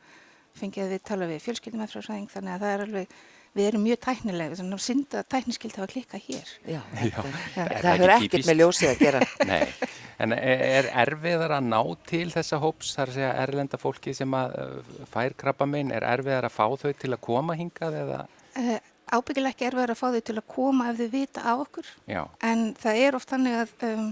fengið 0.59 0.95
við 0.95 1.03
tala 1.11 1.27
við 1.29 1.43
fjölskyldum 1.45 1.83
eftir 1.85 2.07
fræðing, 2.07 2.31
þannig 2.31 2.55
að 2.55 2.63
það 2.65 2.75
er 2.75 2.85
alveg, 2.87 3.19
við 3.57 3.67
erum 3.69 3.85
mjög 3.85 3.99
tæknilega, 4.05 4.57
þannig 4.59 4.77
að 4.77 4.83
synda 4.85 5.23
tækniskild 5.33 5.77
hafa 5.79 5.89
klikkað 5.93 6.25
hér. 6.27 6.51
Já, 6.63 6.79
Já. 6.79 7.19
Er 7.19 7.71
það 7.71 7.79
það 7.79 7.89
hefur 7.89 8.13
ekkert 8.15 8.49
með 8.49 8.59
ljósið 8.61 8.91
að 8.91 9.01
gera. 9.03 9.21
nei. 9.51 9.89
En 10.19 10.35
er 10.35 10.89
erfiðar 11.05 11.55
að 11.55 11.67
ná 11.71 11.79
til 12.09 12.25
þessa 12.33 12.59
hóps, 12.59 12.93
þar 12.97 13.11
að 13.11 13.17
segja 13.17 13.33
erlenda 13.45 13.79
fólki 13.79 14.13
sem 14.17 14.33
að 14.35 14.55
eh, 14.59 15.03
fær 15.13 15.35
krabba 15.39 15.67
minn, 15.69 15.93
er 15.95 16.05
erfiðar 16.07 16.49
að 16.49 16.55
fá 16.57 16.65
þau 16.81 16.89
til 16.91 17.13
að 17.13 17.21
koma 17.23 17.55
hingað 17.59 17.99
eða? 18.01 18.17
Uh, 18.59 18.75
ábyggilega 19.15 19.55
ekki 19.55 19.69
erfiðar 19.69 19.93
að 19.95 20.01
fá 20.01 20.07
þau 20.09 20.25
til 20.29 20.35
að 20.35 20.49
koma 20.55 20.89
ef 20.91 20.99
þau 20.99 21.13
vita 21.13 21.45
af 21.47 21.63
okkur, 21.67 21.93
Já, 22.09 22.23
En 22.43 22.65
það 22.79 23.03
er 23.05 23.19
oft 23.19 23.31
þannig 23.31 23.61
að 23.61 23.87
um, 23.89 24.11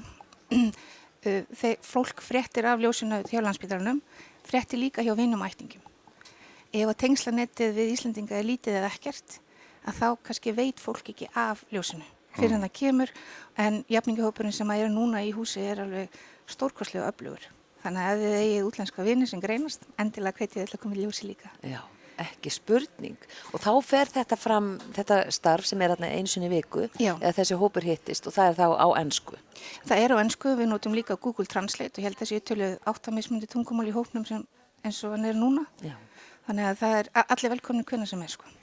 uh, 0.55 0.71
þeir, 1.61 1.75
fólk 1.83 2.23
fréttir 2.23 2.69
af 2.71 2.81
ljósinu 2.81 3.19
hjá 3.27 3.43
landsbytarnum, 3.43 3.99
fréttir 4.47 4.79
líka 4.79 5.03
hjá 5.03 5.11
vinum 5.19 5.43
ættingum. 5.43 5.83
Ef 6.73 6.91
að 6.91 6.99
tengslanettið 7.05 7.73
við 7.77 7.95
Íslandinga 7.95 8.37
er 8.37 8.47
lítið 8.47 8.79
eða 8.81 8.91
ekkert, 8.91 9.39
að 9.87 9.99
þá 10.01 10.07
kannski 10.27 10.55
veit 10.57 10.83
fólk 10.83 11.13
ekki 11.13 11.29
af 11.35 11.63
ljósinu 11.71 12.05
fyrir 12.37 12.57
en 12.57 12.65
það 12.65 12.73
kemur, 12.79 13.13
en 13.57 13.83
jafningahópurinn 13.91 14.55
sem 14.55 14.71
að 14.73 14.85
er 14.85 14.93
núna 14.93 15.23
í 15.25 15.33
húsi 15.35 15.63
er 15.65 15.83
alveg 15.83 16.17
stórkostlega 16.49 17.09
öflugur. 17.11 17.45
Þannig 17.83 18.07
að 18.07 18.15
ef 18.15 18.23
þið 18.23 18.39
eigið 18.39 18.65
útlenska 18.67 19.05
vini 19.05 19.27
sem 19.29 19.43
greinast, 19.43 19.85
endilega 20.01 20.41
hvetið 20.41 20.65
til 20.65 20.77
að 20.77 20.81
koma 20.83 20.97
í 20.97 21.03
ljósi 21.03 21.29
líka. 21.29 21.51
Já, 21.65 21.79
ekki 22.23 22.51
spurning. 22.53 23.27
Og 23.53 23.61
þá 23.63 23.69
fer 23.85 24.11
þetta 24.17 24.39
fram, 24.39 24.71
þetta 24.97 25.19
starf 25.33 25.69
sem 25.69 25.81
er 25.85 25.95
í 25.97 26.49
viku, 26.51 26.87
Já. 26.99 27.13
eða 27.15 27.35
þessi 27.39 27.59
hópur 27.61 27.85
hittist 27.85 28.27
og 28.27 28.35
það 28.35 28.51
er 28.51 28.59
þá 28.59 28.67
á 28.81 28.87
ennsku. 29.01 29.39
Það 29.85 30.03
er 30.03 30.15
á 30.17 30.17
ennsku, 30.23 30.55
við 30.57 30.71
notum 30.73 30.97
líka 30.97 31.17
Google 31.21 31.45
Translate 31.45 31.97
og 31.97 32.03
ég 32.03 32.09
held 32.09 32.17
að 32.17 32.25
þessi 32.25 32.43
töluð 32.43 32.77
áttamismundi 32.85 33.49
tungumál 33.49 33.87
í 33.87 33.95
hópnum 33.95 34.25
sem, 34.27 34.43
eins 34.83 35.03
og 35.05 35.15
hann 35.15 35.29
er 35.29 35.37
núna. 35.37 35.65
Já. 35.85 35.95
Þannig 36.47 36.69
að 36.69 36.77
það 36.79 36.93
er 36.97 37.07
allir 37.25 37.51
velkomni 37.57 37.83
hvernig 37.87 38.07
sem 38.07 38.21
er 38.23 38.31
sko. 38.31 38.56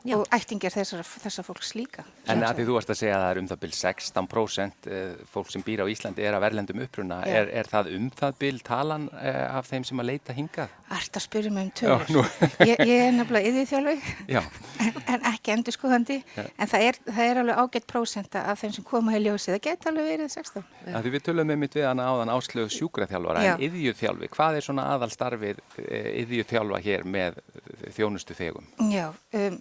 Já. 0.00 0.14
Og 0.16 0.24
ættingir 0.32 0.72
þessar, 0.72 1.02
þessar 1.04 1.44
fólks 1.44 1.74
líka. 1.76 2.04
en 2.30 2.40
að 2.46 2.60
því 2.60 2.64
þú 2.68 2.76
varst 2.78 2.92
að 2.92 2.98
segja 3.02 3.16
að 3.18 3.22
það 3.22 3.30
er 3.30 3.40
um 3.40 3.48
það 3.50 3.60
bil 3.60 3.70
16% 3.76 4.86
eh, 4.88 5.18
fólk 5.28 5.50
sem 5.52 5.64
býr 5.66 5.82
á 5.84 5.86
Íslandi 5.92 6.24
er 6.24 6.36
af 6.38 6.46
erlendum 6.48 6.80
uppruna, 6.80 7.18
er, 7.28 7.50
er 7.52 7.68
það 7.68 7.90
um 7.98 8.06
það 8.16 8.38
bil 8.40 8.60
talan 8.64 9.08
eh, 9.20 9.44
af 9.44 9.68
þeim 9.68 9.84
sem 9.84 10.00
að 10.00 10.08
leita 10.08 10.36
hingað? 10.36 10.72
Ært 10.90 11.18
að 11.20 11.24
spyrja 11.26 11.52
mig 11.52 11.68
um 11.68 11.72
tölur. 11.82 12.30
ég, 12.70 12.80
ég 12.80 13.04
er 13.08 13.12
nefnilega 13.18 13.96
Já, 14.30 14.40
en, 14.80 14.96
en 15.04 15.26
ekki 15.34 15.52
endur 15.52 15.76
skoðandi. 15.76 16.16
En 16.56 16.70
það 16.70 16.86
er, 16.86 17.00
það 17.10 17.26
er 17.26 17.40
alveg 17.42 17.60
ágætt 17.60 17.88
prósenta 17.90 18.44
af 18.48 18.62
þeim 18.62 18.72
sem 18.78 18.86
koma 18.86 19.16
í 19.18 19.20
ljósið. 19.24 19.58
Það 19.58 19.64
geti 19.66 19.90
alveg 19.90 20.08
verið 20.14 20.32
16. 20.32 20.64
að 20.94 21.04
því 21.04 21.12
við 21.16 21.26
tölum 21.28 21.50
með 21.50 21.60
mitt 21.60 21.76
við 21.76 21.86
hana 21.90 22.08
áðan 22.08 22.32
áslög 22.32 22.72
sjúkraþjálfara 22.74 23.44
Já. 23.44 23.52
en 23.52 23.66
yðjúþjálfi, 23.68 24.30
hvað 24.32 24.58
er 24.58 24.66
svona 24.66 24.86
aðal 24.94 25.10
starfið 25.12 25.60
yðjúþjálfa 25.78 26.80
hér 26.84 27.04
með 27.04 27.38
eh, 27.40 27.86
þjónustu 27.96 28.36
þegum? 28.38 28.66
Já, 28.90 29.06
um, 29.36 29.60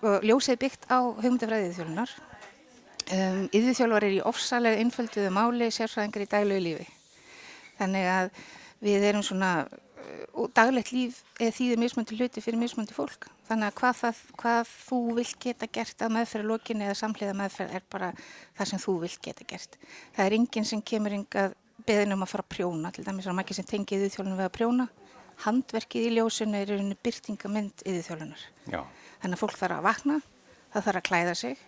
sko, 0.00 0.16
ljósið 0.24 0.60
byggt 0.64 0.88
á 0.88 0.98
hugmyndafræðið 1.20 1.76
þjólunar. 1.76 2.14
Um, 3.10 3.44
Yðurþjálfar 3.52 4.06
er 4.06 4.16
í 4.16 4.24
ofsalega 4.24 4.80
einfölduðu 4.80 5.30
máli 5.34 5.68
sérfræðingar 5.74 6.24
í 6.24 6.30
daglegu 6.30 6.64
lífi. 6.64 6.86
Þannig 7.80 8.06
að 8.08 8.30
við 8.86 9.06
erum 9.10 9.24
svona, 9.26 9.50
uh, 9.66 10.24
og 10.40 10.52
daglegt 10.56 10.92
líf 10.94 11.20
er 11.42 11.52
þýðir 11.52 11.82
mismöndi 11.82 12.16
hluti 12.16 12.44
fyrir 12.44 12.60
mismöndi 12.60 12.96
fólk. 12.96 13.28
Þannig 13.50 13.66
að 13.66 13.76
hvað, 13.80 13.98
það, 13.98 14.22
hvað 14.40 14.70
þú 14.70 15.00
vilt 15.18 15.40
geta 15.42 15.68
gert 15.74 16.04
að 16.06 16.14
meðferða 16.16 16.48
lokinni 16.52 16.86
eða 16.86 17.00
samhliða 17.02 17.34
meðferð 17.42 17.74
er 17.76 17.84
bara 17.90 18.12
það 18.56 18.70
sem 18.70 18.84
þú 18.86 18.94
vilt 19.02 19.20
geta 19.26 19.48
gert. 19.52 19.76
Það 20.14 20.24
er 20.28 20.38
enginn 20.38 20.70
sem 20.70 20.84
kemur 20.86 21.18
yngað 21.18 21.58
beðin 21.88 22.14
um 22.14 22.24
að 22.24 22.32
fara 22.32 22.46
að 22.46 22.54
prjóna, 22.54 22.94
til 22.94 23.04
dæmis 23.04 23.26
er 23.26 23.36
margir 23.36 23.58
sem 23.58 23.66
tengið 23.66 24.06
yðurþjálfun 24.06 24.38
við 24.38 24.46
að 24.46 24.56
prjóna. 24.56 24.88
Handverkið 25.40 26.06
í 26.06 26.16
ljósinu 26.18 26.58
er 26.60 26.68
í 26.68 26.76
rauninni 26.76 26.98
byrtingamind 27.00 27.82
yðurþjálfunar. 27.88 28.42
Já, 28.70 28.82
Þannig 29.20 29.36
að 29.36 29.42
fólk 29.42 29.58
þarf 29.60 29.76
að 29.76 29.86
vakna, 29.86 30.16
það 30.72 30.86
þarf 30.86 31.00
að 31.00 31.08
klæða 31.08 31.34
sig, 31.36 31.62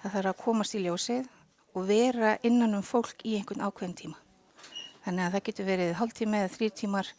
það 0.00 0.14
þarf 0.16 0.30
að 0.32 0.40
komast 0.44 0.76
í 0.76 0.82
ljósið 0.86 1.28
og 1.76 1.86
vera 1.90 2.36
innan 2.46 2.76
um 2.78 2.84
fólk 2.86 3.24
í 3.24 3.36
einhvern 3.38 3.64
ákveðin 3.66 3.98
tíma. 3.98 4.18
Þannig 5.04 5.26
að 5.26 5.34
það 5.34 5.44
getur 5.48 5.68
verið 5.68 5.94
hálftíma 6.00 6.40
eða 6.40 6.52
þrý 6.54 6.70
tímar 6.76 7.12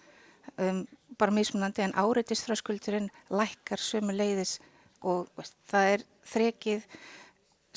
um, 0.57 0.83
bara 1.17 1.35
mismunandi 1.35 1.85
en 1.85 1.95
áreitistþröskuldurinn 1.97 3.09
lækkar 3.33 3.81
sömu 3.81 4.15
leiðis 4.15 4.57
og 5.01 5.29
veist, 5.37 5.57
það 5.69 5.95
er 5.95 6.05
þrekið 6.33 6.87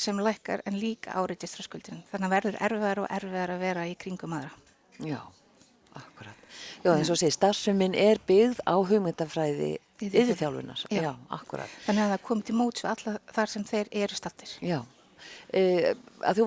sem 0.05 0.21
lækkar 0.27 0.65
en 0.69 0.79
líka 0.81 1.15
áreitistþröskuldurinn. 1.21 2.05
Þannig 2.11 2.29
að 2.29 2.37
verður 2.37 2.63
erfiðar 2.69 3.03
og 3.05 3.13
erfiðar 3.19 3.55
að 3.55 3.67
vera 3.69 3.89
í 3.89 3.99
kringum 4.01 4.37
aðra. 4.37 4.51
Já, 5.05 5.21
akkurat. 5.95 6.34
Já, 6.85 6.93
eins 6.93 7.11
og 7.13 7.17
sé, 7.17 7.31
starfsuminn 7.33 7.95
er 7.97 8.21
byggð 8.29 8.61
á 8.69 8.75
hugmyndafræði 8.77 9.71
yðurþjálfunar. 10.05 10.85
Já. 10.93 11.01
Já, 11.07 11.11
akkurat. 11.33 11.73
Þannig 11.87 12.05
að 12.05 12.13
það 12.13 12.23
kom 12.29 12.45
til 12.45 12.57
móts 12.59 12.85
við 12.85 12.91
alla 12.93 13.15
þar 13.33 13.53
sem 13.55 13.65
þeir 13.71 13.91
eru 14.05 14.19
stattir. 14.19 14.53
Já, 14.61 14.79
uh, 14.85 15.89
að 16.29 16.41
þú, 16.41 16.47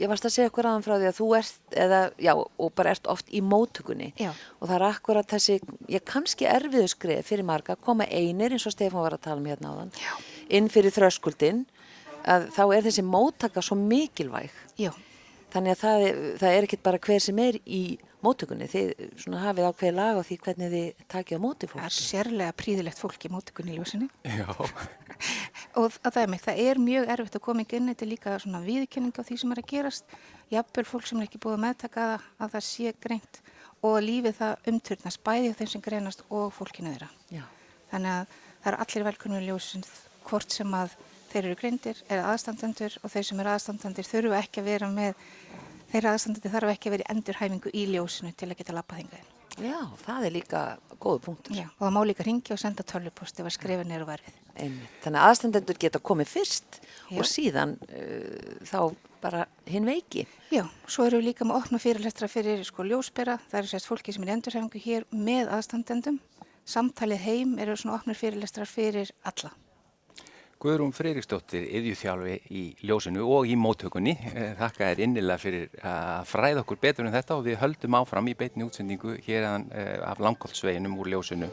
ég 0.00 0.10
varst 0.10 0.28
að 0.28 0.34
segja 0.38 0.50
okkur 0.50 0.70
aðan 0.70 0.86
frá 0.86 0.94
því 0.96 1.10
að 1.10 1.18
þú 1.20 1.28
ert, 1.38 1.60
eða, 1.84 2.00
já, 2.24 2.32
og 2.34 2.72
bara 2.80 2.94
ert 2.96 3.10
oft 3.12 3.28
í 3.28 3.42
móttökunni 3.44 4.10
Já. 4.18 4.30
og 4.58 4.66
það 4.70 4.76
er 4.78 4.86
akkurat 4.88 5.30
þessi, 5.30 5.60
ég 5.92 6.06
kannski 6.08 6.48
erfiðu 6.50 6.88
skrif 6.90 7.28
fyrir 7.28 7.46
marga 7.46 7.76
að 7.76 7.84
koma 7.84 8.08
einir 8.08 8.56
eins 8.56 8.66
og 8.66 8.74
Stefán 8.74 9.04
var 9.04 9.18
að 9.18 9.26
tala 9.28 9.42
um 9.42 9.50
hérna 9.52 9.74
áðan, 9.74 9.92
Já. 10.00 10.14
inn 10.56 10.70
fyrir 10.72 10.94
þröskuldin, 10.96 11.66
að 12.24 12.48
þá 12.56 12.62
er 12.70 12.88
þessi 12.88 13.04
móttaka 13.06 13.62
svo 13.62 13.76
mikilvæg. 13.78 14.54
Já, 14.80 14.90
Þannig 15.54 15.76
að 15.76 15.82
það, 15.84 16.04
það 16.40 16.52
er 16.56 16.64
ekkit 16.66 16.80
bara 16.82 16.98
hver 16.98 17.20
sem 17.22 17.36
er 17.38 17.56
í 17.62 17.82
móttökunni, 18.24 18.68
þið 18.70 18.92
svona 19.20 19.42
hafið 19.44 19.68
ákveði 19.70 19.94
lag 19.96 20.18
á 20.18 20.22
því 20.24 20.38
hvernig 20.44 20.72
þið 20.74 21.04
takið 21.14 21.40
á 21.40 21.44
móti 21.44 21.70
það 21.70 21.86
er 21.86 21.96
sérlega 21.96 22.56
príðilegt 22.58 23.00
fólk 23.00 23.26
í 23.26 23.32
móttökunni 23.32 23.74
í 23.74 23.78
ljósinu. 23.78 24.08
já, 24.24 24.46
Og 25.80 25.90
að 26.02 26.14
það 26.14 26.20
er 26.22 26.30
mig, 26.30 26.42
það 26.44 26.60
er 26.64 26.80
mjög 26.82 27.08
erfitt 27.14 27.38
að 27.38 27.44
koma 27.44 27.64
inn, 27.64 27.88
þetta 27.90 28.04
er 28.04 28.10
líka 28.10 28.36
svona 28.42 28.60
viðkynning 28.64 29.14
á 29.18 29.22
því 29.26 29.38
sem 29.40 29.54
er 29.54 29.60
að 29.62 29.70
gerast. 29.70 30.16
Jafnvel 30.52 30.84
fólk 30.86 31.08
sem 31.08 31.20
er 31.20 31.28
ekki 31.28 31.40
búið 31.42 31.56
að 31.56 31.64
meðtaka 31.64 32.06
það, 32.10 32.28
að 32.38 32.54
það 32.54 32.66
sé 32.68 32.94
greint 33.02 33.40
og 33.84 33.98
að 33.98 34.06
lífið 34.08 34.36
það 34.38 34.68
umturnast 34.72 35.22
bæði 35.26 35.50
á 35.52 35.58
þeim 35.58 35.70
sem 35.72 35.84
greinast 35.84 36.24
og 36.30 36.52
fólkinu 36.56 36.94
þeirra. 36.94 37.10
Já. 37.34 37.42
Þannig 37.90 38.14
að 38.14 38.36
það 38.64 38.70
eru 38.70 38.82
allir 38.84 39.06
velkunnur 39.08 39.46
ljósin 39.48 39.84
hvort 40.24 40.54
sem 40.54 40.76
að 40.78 40.94
þeir 41.34 41.48
eru 41.48 41.58
greindir, 41.58 42.00
eru 42.08 42.26
aðstandendur 42.30 42.96
og 43.02 43.12
þeir 43.12 43.26
sem 43.28 43.42
eru 43.42 43.52
aðstandendur 43.52 44.08
þurfu 44.08 44.36
ekki 44.38 44.62
að 44.62 44.70
vera 44.70 44.90
með, 44.92 45.18
þeirra 45.94 46.16
aðstandendur 46.16 46.54
þarf 46.54 46.74
ekki 46.74 46.90
að 46.90 46.96
vera 46.96 47.06
í 47.06 47.12
endurhæfingu 47.14 47.72
í 47.74 47.86
ljósinu 47.92 48.34
til 48.34 48.50
að 48.50 48.58
geta 48.60 48.74
lappað 48.74 49.02
þingaðin. 49.04 49.30
Já, 49.62 49.78
það 50.02 50.26
er 50.26 50.34
líka 50.34 50.60
góðu 50.98 51.20
punktur. 51.28 51.54
Já, 51.54 51.66
og 51.70 51.82
það 51.84 51.94
má 51.94 52.00
líka 52.08 52.26
ringja 52.26 52.56
og 52.56 52.60
senda 52.60 52.84
tölvupost 52.86 53.38
ef 53.38 53.46
að 53.46 53.54
skrifa 53.54 53.86
neyru 53.86 54.08
verfið. 54.08 54.38
Einmitt. 54.54 54.94
Þannig 55.04 55.20
að 55.20 55.30
aðstendendur 55.30 55.78
geta 55.84 56.00
komið 56.02 56.30
fyrst 56.30 56.78
Já. 56.82 57.18
og 57.18 57.28
síðan 57.30 57.76
uh, 57.86 58.64
þá 58.66 58.78
bara 59.22 59.44
hinn 59.70 59.86
veiki. 59.88 60.26
Já, 60.52 60.64
svo 60.90 61.06
eru 61.06 61.20
við 61.20 61.30
líka 61.30 61.46
með 61.46 61.60
opna 61.62 61.80
fyrirlestra 61.82 62.28
fyrir 62.30 62.62
sko 62.66 62.86
ljósbera, 62.86 63.38
það 63.50 63.60
eru 63.62 63.72
sérst 63.72 63.90
fólki 63.90 64.14
sem 64.14 64.26
er 64.26 64.32
í 64.32 64.36
endurhæfingu 64.36 64.82
hér 64.84 65.06
með 65.14 65.52
aðstandendum. 65.54 66.18
Samtalið 66.66 67.22
heim 67.24 67.58
eru 67.62 67.76
svona 67.78 68.00
opnir 68.00 68.18
fyrirlestrar 68.18 68.68
fyrir 68.70 69.14
alla. 69.28 69.54
Guðrún 70.64 70.94
Freyriksdóttir, 70.96 71.66
yðjúþjálfi 71.76 72.34
í 72.56 72.62
ljósinu 72.88 73.26
og 73.36 73.50
í 73.52 73.52
móttökunni. 73.60 74.14
Eh, 74.30 74.54
Þakka 74.56 74.86
þér 74.88 75.02
innilega 75.04 75.42
fyrir 75.42 75.66
að 75.84 76.30
fræða 76.30 76.62
okkur 76.62 76.80
betur 76.80 77.04
um 77.04 77.12
þetta 77.12 77.36
og 77.36 77.42
við 77.44 77.58
höldum 77.60 77.96
áfram 77.98 78.30
í 78.32 78.34
beitni 78.38 78.64
útsendingu 78.64 79.18
hér 79.26 79.44
eh, 79.44 79.98
af 80.00 80.22
langkoltsveginum 80.24 80.96
úr 81.02 81.12
ljósinu 81.12 81.50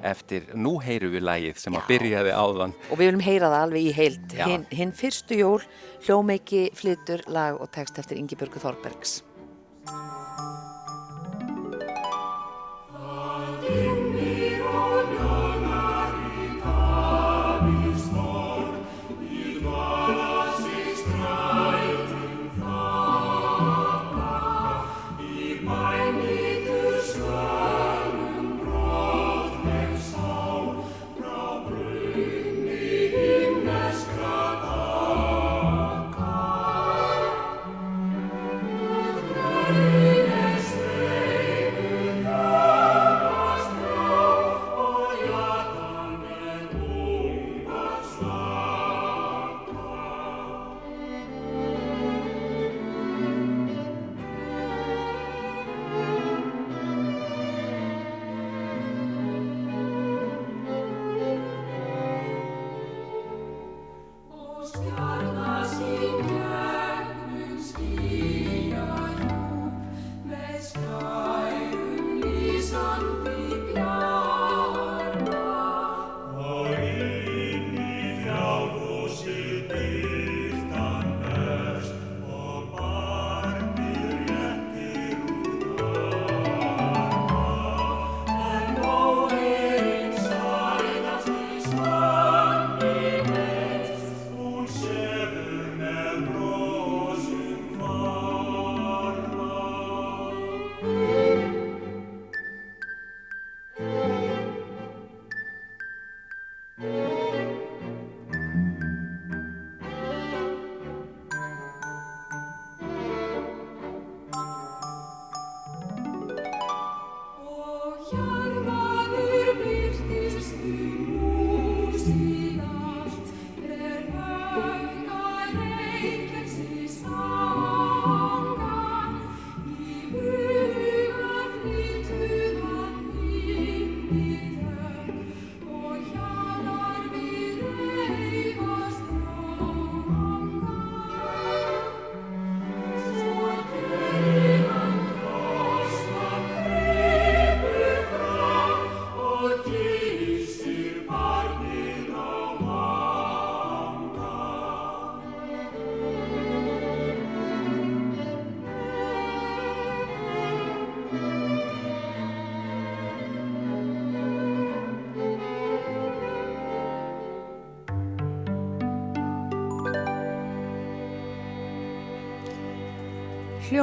eftir, 0.00 0.48
nú 0.56 0.78
heyru 0.80 1.12
við 1.12 1.26
lagið 1.28 1.60
sem 1.60 1.76
að 1.76 1.92
byrjaði 1.92 2.32
áðan. 2.32 2.72
Og 2.88 2.96
við 2.96 3.10
viljum 3.10 3.26
heyra 3.28 3.52
það 3.52 3.66
alveg 3.66 3.84
í 3.84 3.94
heild. 4.00 4.26
Já. 4.32 4.46
Hinn, 4.48 4.66
hinn 4.72 4.96
fyrstu 4.96 5.40
jól, 5.42 5.60
hljómeiki, 6.08 6.66
flytur, 6.80 7.28
lag 7.28 7.60
og 7.60 7.68
text 7.76 8.00
eftir 8.00 8.16
Ingibjörgu 8.22 8.64
Þorbergs. 8.64 9.18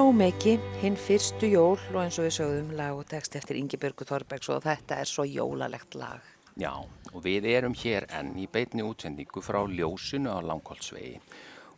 Hljómeiki, 0.01 0.55
hinn 0.81 0.95
fyrstu 0.97 1.45
jól 1.45 1.75
og 1.91 1.97
eins 2.01 2.15
og 2.17 2.25
við 2.25 2.31
sögðum 2.33 2.69
lag 2.73 2.97
og 2.97 3.03
text 3.11 3.35
eftir 3.37 3.59
Ingi 3.59 3.77
Björgu 3.77 4.07
Þorbergs 4.09 4.49
og 4.49 4.63
þetta 4.63 4.95
er 4.97 5.05
svo 5.05 5.27
jólalegt 5.29 5.93
lag. 5.93 6.23
Já, 6.57 6.71
og 7.13 7.19
við 7.21 7.45
erum 7.51 7.75
hér 7.77 8.07
enn 8.17 8.31
í 8.41 8.47
beitni 8.49 8.81
útsendingu 8.81 9.43
frá 9.45 9.59
Ljósunu 9.69 10.33
á 10.33 10.41
Langholtsvegi. 10.41 11.19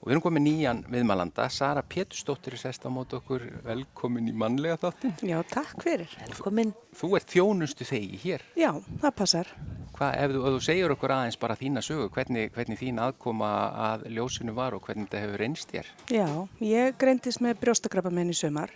Og 0.04 0.10
við 0.10 0.18
erum 0.18 0.24
komið 0.26 0.44
nýjan 0.44 0.80
viðmælanda, 0.92 1.46
Sara 1.48 1.80
Pétursdóttir 1.88 2.58
er 2.58 2.60
sest 2.60 2.84
á 2.84 2.92
mót 2.92 3.14
okkur, 3.16 3.46
velkomin 3.64 4.28
í 4.28 4.34
mannlega 4.36 4.76
þáttin. 4.82 5.14
Já, 5.24 5.38
takk 5.48 5.80
fyrir. 5.80 6.12
Velkomin. 6.26 6.74
Þú 7.00 7.10
ert 7.16 7.32
þjónustu 7.32 7.88
þegi 7.88 8.20
hér. 8.26 8.44
Já, 8.60 8.74
það 9.00 9.16
passar. 9.22 9.54
Hvað, 9.96 10.20
ef 10.20 10.36
þú, 10.36 10.44
ef 10.44 10.58
þú 10.58 10.62
segir 10.68 10.96
okkur 10.98 11.16
aðeins 11.16 11.40
bara 11.40 11.56
þína 11.56 11.86
sögu, 11.88 12.10
hvernig, 12.12 12.52
hvernig 12.52 12.84
þín 12.84 13.00
aðkoma 13.00 13.56
að 13.88 14.08
Ljósunu 14.18 14.60
var 14.60 14.76
og 14.76 14.84
hvernig 14.84 15.08
þetta 15.08 15.24
hefur 15.24 15.44
reynst 15.46 15.72
þér? 15.72 15.96
Já, 16.12 16.28
ég 16.68 17.00
greindist 17.00 17.40
með 17.46 17.62
brjóstakrabamenn 17.64 18.36
í 18.36 18.36
sömar 18.36 18.76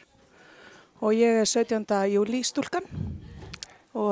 og 1.03 1.11
ég 1.11 1.43
er 1.43 1.49
17. 1.49 1.83
júli 2.13 2.39
stúlkan 2.47 2.87
og 2.87 3.26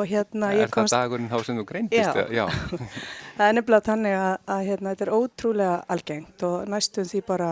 hérna 0.09 0.51
er 0.53 0.65
ég 0.65 0.73
komst... 0.73 0.93
það 0.93 1.05
dagurinn 1.05 1.29
þá 1.29 1.38
sem 1.45 1.59
þú 1.59 1.65
greindist? 1.69 2.19
Já. 2.31 2.45
Já. 2.45 2.45
Það 3.35 3.49
er 3.49 3.55
nefnilega 3.57 3.83
þannig 3.83 4.13
að, 4.15 4.35
að 4.47 4.61
hérna, 4.69 4.91
þetta 4.93 5.05
er 5.05 5.13
ótrúlega 5.17 5.77
algengt 5.91 6.43
og 6.47 6.69
næstum 6.71 7.07
því 7.09 7.21
bara 7.27 7.49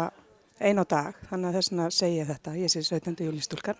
ein 0.64 0.80
á 0.80 0.86
dag, 0.88 1.18
þannig 1.28 1.50
að 1.50 1.58
þess 1.60 1.98
segi 1.98 2.20
ég 2.22 2.30
þetta, 2.30 2.54
ég 2.56 2.72
sé 2.72 2.84
17. 2.88 3.18
júli 3.26 3.44
stúlkan. 3.44 3.80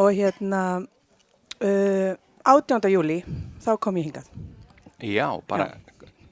Og 0.00 0.08
hérna 0.16 0.62
uh, 0.80 2.12
18. 2.48 2.88
júli 2.90 3.20
þá 3.62 3.72
kom 3.76 4.00
ég 4.00 4.08
hingað. 4.08 4.30
Já, 5.02 5.28
bara, 5.46 5.68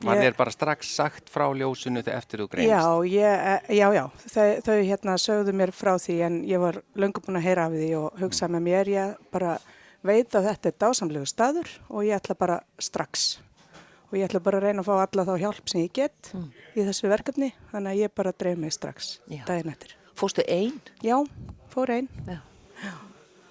var 0.01 0.17
Ég- 0.17 0.31
þér 0.31 0.37
bara 0.39 0.51
strax 0.51 0.95
sagt 0.97 1.29
frá 1.31 1.45
Ljósunu 1.53 2.03
þegar 2.03 2.19
eftir 2.19 2.41
þú 2.41 2.49
greinist? 2.49 2.73
Já, 2.73 3.05
ég, 3.05 3.35
eh, 3.53 3.77
já, 3.77 3.87
já, 3.95 4.05
þau, 4.33 4.61
þau 4.65 4.79
hérna 4.81 5.17
sögðu 5.19 5.53
mér 5.53 5.73
frá 5.75 5.99
því 5.99 6.17
en 6.27 6.41
ég 6.49 6.63
var 6.63 6.81
löngu 6.95 7.21
búin 7.21 7.37
að 7.37 7.47
heyra 7.49 7.67
af 7.67 7.77
því 7.77 7.91
og 7.99 8.21
hugsa 8.23 8.49
með 8.49 8.63
mér, 8.63 8.89
ég 8.89 9.17
bara 9.31 9.59
veit 10.07 10.35
að 10.35 10.47
þetta 10.51 10.69
er 10.73 10.77
dásamlegu 10.81 11.27
staður 11.29 11.69
og 11.89 12.05
ég 12.07 12.17
ætla 12.17 12.35
bara 12.39 12.61
strax 12.81 13.39
og 14.11 14.17
ég 14.19 14.25
ætla 14.27 14.41
bara 14.43 14.59
að 14.59 14.65
reyna 14.69 14.83
að 14.83 14.89
fá 14.91 14.95
alla 15.05 15.25
þá 15.29 15.35
hjálp 15.45 15.69
sem 15.71 15.81
ég 15.85 15.93
get 15.95 16.33
í 16.75 16.83
þessu 16.87 17.11
verkefni 17.13 17.53
þannig 17.73 17.91
að 17.93 18.01
ég 18.05 18.15
bara 18.15 18.33
dreif 18.33 18.59
mig 18.59 18.73
strax 18.75 19.19
Já. 19.31 19.45
daginn 19.47 19.71
eftir. 19.71 19.95
Fóstu 20.19 20.43
einn? 20.49 20.81
Já, 21.05 21.17
fór 21.73 21.93
einn. 21.95 22.09
Já. 22.27 22.41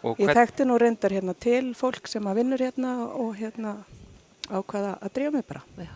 Og 0.04 0.18
Ég 0.20 0.28
hvern- 0.30 0.38
þekkti 0.40 0.66
nú 0.68 0.78
reyndar 0.80 1.12
hérna 1.12 1.34
til 1.36 1.74
fólk 1.76 2.08
sem 2.08 2.24
að 2.24 2.36
vinnur 2.42 2.60
hérna 2.60 2.92
og 3.16 3.36
hérna 3.36 3.78
ákvaða 4.50 4.98
að 5.02 5.14
drífa 5.14 5.32
mig 5.34 5.46
bara. 5.48 5.62
Já. 5.78 5.90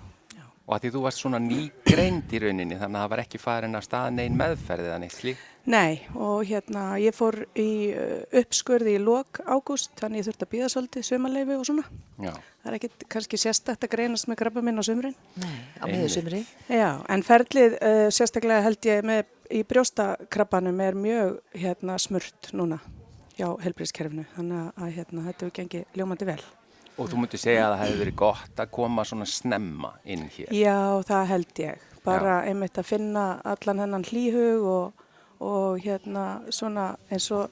Og 0.68 0.76
að 0.78 0.82
því 0.86 0.92
þú 0.96 1.02
varst 1.04 1.20
svona 1.24 1.40
nýgreind 1.44 2.32
í 2.32 2.40
rauninni, 2.40 2.78
þannig 2.80 2.96
að 3.00 3.04
það 3.04 3.10
var 3.14 3.22
ekki 3.24 3.40
farin 3.40 3.76
af 3.76 3.84
stað 3.84 4.14
neinn 4.16 4.38
meðferðið 4.40 4.90
eða 4.92 5.00
neitt 5.04 5.16
slíkt. 5.18 5.40
Nei, 5.64 6.02
og 6.20 6.42
hérna 6.44 6.98
ég 7.00 7.16
fór 7.16 7.38
í 7.56 7.94
uh, 7.96 8.24
uppskurði 8.42 8.98
í 8.98 9.04
lok 9.04 9.40
ágúst, 9.48 9.94
þannig 10.00 10.20
ég 10.20 10.28
þurfti 10.28 10.48
að 10.48 10.52
býða 10.52 10.72
svolítið 10.74 11.06
sumarleifi 11.08 11.56
og 11.56 11.68
svona. 11.70 11.86
Já. 12.20 12.34
Það 12.64 12.72
er 12.72 12.76
ekki 12.80 13.08
kannski 13.16 13.40
sérstætt 13.40 13.86
að 13.88 13.94
greinast 13.96 14.28
með 14.28 14.40
krabba 14.42 14.64
minn 14.64 14.80
á 14.80 14.84
sumrin. 14.84 15.16
Nei, 15.40 15.56
á 15.80 15.84
miðjusumri. 15.88 16.42
Já, 16.68 16.90
en 17.16 17.24
ferlið 17.24 17.78
uh, 17.80 18.08
sérstaklega 18.12 18.66
held 18.68 18.90
ég 18.92 19.08
með 19.08 19.32
í 19.54 19.64
brjóstakrabbanum 19.68 20.84
er 20.84 21.00
mjög 21.00 21.40
hérna 21.56 21.96
smurt 22.02 22.52
núna 22.56 22.82
hjá 23.38 23.48
helbriðskerfinu, 23.64 24.26
þannig 24.36 24.68
að, 24.76 24.92
hérna, 24.98 25.26
þetta 25.30 25.46
hefur 25.46 25.56
gengið 25.58 25.98
ljómandi 25.98 26.28
vel. 26.28 26.42
Og 26.94 27.10
þú 27.10 27.24
mútti 27.24 27.40
segja 27.42 27.66
að 27.66 27.74
það 27.74 27.82
hefði 27.84 28.02
verið 28.04 28.18
gott 28.22 28.60
að 28.62 28.74
koma 28.76 29.06
svona 29.08 29.26
snemma 29.30 29.96
inn 30.06 30.28
hér. 30.36 30.52
Já, 30.54 30.78
það 31.08 31.30
held 31.32 31.62
ég. 31.64 31.88
Bara 32.04 32.36
einmitt 32.46 32.78
að 32.78 32.90
finna 32.92 33.24
allan 33.48 33.82
hennan 33.82 34.06
hlýhug 34.06 34.68
og, 34.70 35.03
og 35.40 35.82
hérna 35.84 36.42
svona 36.54 36.94
eins 37.10 37.30
og, 37.36 37.50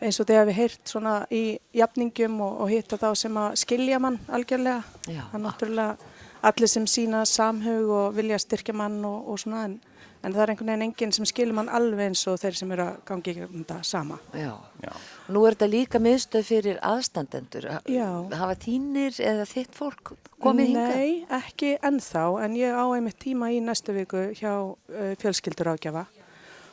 eins 0.00 0.20
og 0.20 0.28
þegar 0.28 0.48
við 0.50 0.58
heyrt 0.60 0.92
svona 0.92 1.14
í 1.32 1.58
jafningum 1.76 2.40
og, 2.44 2.62
og 2.64 2.72
hitta 2.72 2.98
þá 3.00 3.10
sem 3.18 3.36
að 3.40 3.58
skilja 3.64 4.00
mann 4.02 4.20
algjörlega. 4.28 4.82
Já. 5.06 5.22
Það 5.32 5.38
er 5.38 5.44
náttúrulega 5.46 6.10
allir 6.42 6.72
sem 6.72 6.88
sína 6.88 7.24
samhug 7.28 7.92
og 7.92 8.16
vilja 8.16 8.40
styrkja 8.40 8.74
mann 8.76 9.00
og, 9.04 9.28
og 9.28 9.40
svona 9.42 9.66
en, 9.68 9.76
en 10.24 10.32
það 10.32 10.42
er 10.42 10.52
einhvern 10.52 10.72
veginn 10.72 10.86
enginn 10.86 11.12
sem 11.16 11.28
skilur 11.28 11.56
mann 11.56 11.68
alveg 11.72 12.10
eins 12.10 12.22
og 12.30 12.38
þeir 12.40 12.56
sem 12.56 12.72
eru 12.76 12.86
að 12.86 13.00
gangi 13.10 13.34
í 13.34 13.36
þetta 13.42 13.80
sama. 13.86 14.20
Já. 14.36 14.52
Já. 14.84 14.92
Nú 15.28 15.44
er 15.44 15.56
þetta 15.56 15.70
líka 15.74 16.00
miðstöð 16.02 16.46
fyrir 16.48 16.80
aðstandendur. 16.86 17.68
Já. 17.90 18.08
Hafa 18.40 18.56
þínir 18.64 19.20
eða 19.20 19.48
þitt 19.50 19.76
fólk 19.76 20.14
komið 20.40 20.72
hingað? 20.72 20.96
Nei, 20.96 21.12
ekki 21.40 21.74
ennþá, 21.84 22.24
en 22.46 22.56
ég 22.58 22.72
á 22.76 22.84
einmitt 22.88 23.20
tíma 23.20 23.52
í 23.52 23.60
næstu 23.64 23.94
viku 23.96 24.30
hjá 24.38 24.52
uh, 24.64 25.12
fjölskyldur 25.20 25.74
ágjafa 25.74 26.06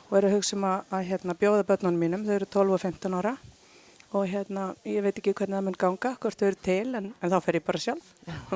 og 0.08 0.16
er 0.18 0.28
að 0.28 0.34
hugsa 0.38 0.56
um 0.56 0.66
að, 0.68 0.90
að 0.96 1.06
hérna, 1.12 1.36
bjóða 1.38 1.68
börnunum 1.68 2.02
mínum, 2.02 2.26
þau 2.26 2.34
eru 2.38 2.50
12 2.56 2.76
og 2.76 2.84
15 2.84 3.18
ára 3.20 3.36
og 4.16 4.24
hérna, 4.24 4.70
ég 4.88 5.04
veit 5.04 5.18
ekki 5.20 5.34
hvernig 5.36 5.58
það 5.58 5.64
mun 5.66 5.76
ganga, 5.76 6.14
hvort 6.22 6.40
þau 6.40 6.46
eru 6.48 6.58
til, 6.64 6.86
en, 6.96 7.10
en 7.12 7.32
þá 7.32 7.36
fer 7.44 7.58
ég 7.58 7.64
bara 7.66 7.82
sjálf. 7.82 8.06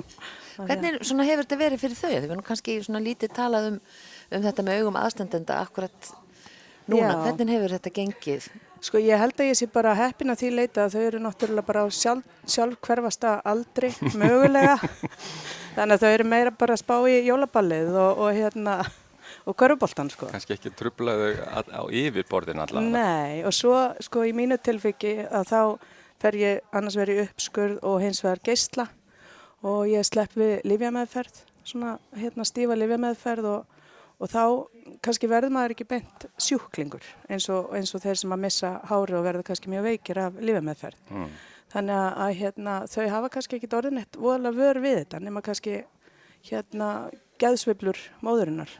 Hvernig 0.57 1.03
svona, 1.05 1.27
hefur 1.29 1.45
þetta 1.45 1.59
verið 1.61 1.83
fyrir 1.83 1.99
þau? 1.99 2.09
Þau 2.09 2.29
verðum 2.31 2.45
kannski 2.47 2.77
lítið 2.81 3.35
talað 3.37 3.69
um, 3.69 3.79
um 4.33 4.47
þetta 4.47 4.65
með 4.65 4.81
augum 4.81 4.99
aðstandenda 5.03 5.59
akkurat 5.61 6.12
núna. 6.88 7.11
Já. 7.11 7.19
Hvernig 7.27 7.53
hefur 7.53 7.75
þetta 7.77 7.93
gengið? 7.99 8.49
Sko 8.83 8.99
ég 8.99 9.21
held 9.21 9.38
að 9.38 9.53
ég 9.53 9.59
sé 9.61 9.69
bara 9.71 9.93
heppin 9.95 10.33
að 10.33 10.41
því 10.41 10.49
leita 10.57 10.87
að 10.87 10.97
þau 10.97 11.03
eru 11.05 11.21
náttúrulega 11.23 11.69
bara 11.69 11.85
á 11.85 11.88
sjálf, 11.95 12.25
sjálf 12.49 12.81
hverfasta 12.83 13.37
aldri 13.47 13.93
mögulega. 14.23 14.79
Þannig 15.77 15.95
að 15.95 16.03
þau 16.03 16.11
eru 16.17 16.29
meira 16.33 16.55
bara 16.65 16.75
að 16.75 16.83
spá 16.83 16.97
í 17.12 17.21
jólaballið 17.29 17.93
og, 17.93 18.25
og 18.25 18.41
hérna, 18.41 18.81
og 19.46 19.57
körfuboltan 19.59 20.11
sko. 20.12 20.28
Kannski 20.31 20.57
ekki 20.57 20.72
trublaðu 20.78 21.33
á, 21.42 21.83
yfirborðin 21.90 22.62
allavega. 22.62 22.94
Nei, 22.94 23.42
og 23.46 23.55
svo 23.57 23.74
sko 24.02 24.24
í 24.28 24.35
mínu 24.37 24.59
tilfiki 24.62 25.16
að 25.26 25.50
þá 25.50 25.61
fer 26.22 26.38
ég 26.38 26.74
annars 26.76 26.98
verið 26.98 27.24
uppskurð 27.26 27.81
og 27.88 28.02
hins 28.05 28.22
vegar 28.22 28.42
geisla 28.46 28.88
og 29.66 29.87
ég 29.90 30.07
slepp 30.07 30.35
við 30.38 30.61
livjameðferð, 30.66 31.42
svona 31.66 31.96
hérna 32.18 32.46
stífa 32.46 32.76
livjameðferð 32.78 33.48
og, 33.50 33.81
og 34.22 34.31
þá 34.31 34.44
kannski 35.02 35.31
verður 35.31 35.55
maður 35.55 35.74
ekki 35.76 35.88
beint 35.90 36.26
sjúklingur 36.42 37.07
eins 37.31 37.48
og, 37.50 37.72
eins 37.76 37.94
og 37.94 38.02
þeir 38.02 38.18
sem 38.22 38.35
að 38.35 38.44
missa 38.44 38.76
hári 38.90 39.16
og 39.18 39.26
verður 39.26 39.46
kannski 39.50 39.70
mjög 39.72 39.88
veikir 39.90 40.22
af 40.22 40.38
livjameðferð. 40.38 41.03
Mm. 41.11 41.32
Þannig 41.72 41.99
að, 41.99 42.30
hérna, 42.36 42.72
þau 42.90 43.05
hafa 43.09 43.28
kannski 43.32 43.57
ekki 43.57 43.70
orðin 43.78 44.03
eitt 44.03 44.18
voðalega 44.20 44.59
vör 44.59 44.80
við 44.84 44.99
þetta 44.99 45.20
nema 45.24 45.43
kannski 45.45 45.78
hérna 46.45 46.88
geðsveiflur 47.43 47.99
móðurinnar, 48.24 48.72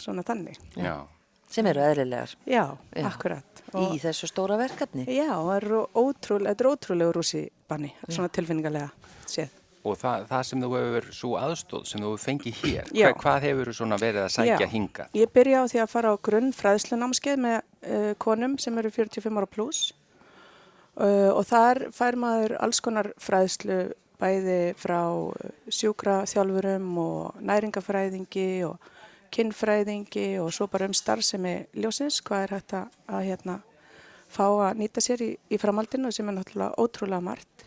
svona 0.00 0.24
þannig. 0.26 0.58
Já. 0.78 0.94
Sem 1.50 1.66
eru 1.70 1.82
eðlilegar 1.84 2.32
Já, 2.42 2.64
Já. 2.96 3.04
akkurat. 3.06 3.60
í 3.76 4.00
þessu 4.02 4.26
stóra 4.30 4.56
verkefni? 4.58 5.04
Já, 5.06 5.30
það 5.30 5.52
er 5.60 5.66
ótrúlega, 5.94 6.50
þetta 6.52 6.64
er 6.64 6.70
ótrúlega 6.72 7.14
rúsi 7.14 7.42
banni, 7.70 7.92
svona 8.08 8.32
tilfinningarlega 8.34 8.90
séð. 9.30 9.54
Og 9.86 9.94
það, 10.00 10.24
það 10.26 10.40
sem 10.48 10.62
þú 10.64 10.70
hefur, 10.74 11.04
svo 11.14 11.28
aðstóð 11.38 11.84
sem 11.86 12.02
þú 12.02 12.08
hefur 12.10 12.22
fengið 12.24 12.56
hér, 12.64 12.88
Já. 12.90 13.06
hvað, 13.06 13.20
hvað 13.22 13.44
hefur 13.46 13.70
þú 13.70 13.74
svona 13.78 13.98
verið 14.02 14.22
að 14.24 14.32
sækja 14.34 14.56
Já. 14.64 14.70
hingað? 14.72 15.12
Ég 15.20 15.30
byrja 15.36 15.60
á 15.62 15.64
því 15.70 15.82
að 15.84 15.92
fara 15.92 16.10
á 16.10 16.14
grunn 16.28 16.50
fræðslunámskeið 16.58 17.38
með 17.44 17.56
uh, 17.60 18.10
konum 18.26 18.56
sem 18.58 18.82
eru 18.82 18.90
45 18.96 19.38
ára 19.38 19.50
pluss 19.54 19.84
uh, 20.98 21.30
og 21.30 21.44
þar 21.46 21.84
fær 21.94 22.18
maður 22.18 22.56
alls 22.66 22.82
konar 22.82 23.12
fræðslu 23.22 23.78
bæði 24.20 24.74
frá 24.80 25.00
uh, 25.10 25.32
sjúkra 25.68 26.22
þjálfurum 26.28 26.92
og 27.02 27.40
næringafræðingi 27.46 28.50
og 28.68 28.92
kinnfræðingi 29.34 30.28
og 30.42 30.52
svo 30.54 30.68
bara 30.70 30.88
um 30.88 30.94
starfsemi 30.96 31.56
ljósins, 31.76 32.22
hvað 32.24 32.46
er 32.46 32.54
hægt 32.56 32.76
að, 32.78 32.94
að 33.10 33.26
hérna, 33.30 33.58
fá 34.32 34.46
að 34.46 34.80
nýta 34.80 35.02
sér 35.04 35.24
í, 35.24 35.30
í 35.50 35.60
framhaldinu 35.60 36.12
sem 36.14 36.28
er 36.28 36.38
náttúrulega 36.38 36.78
ótrúlega 36.80 37.24
margt. 37.24 37.66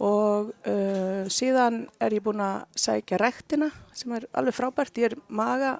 Og 0.00 0.50
uh, 0.64 1.28
síðan 1.28 1.84
er 2.00 2.16
ég 2.16 2.24
búin 2.24 2.40
að 2.40 2.64
sækja 2.80 3.20
rektina 3.20 3.68
sem 3.92 4.12
er 4.16 4.24
alveg 4.32 4.56
frábært, 4.56 4.96
ég 5.02 5.12
er 5.12 5.18
maga 5.28 5.76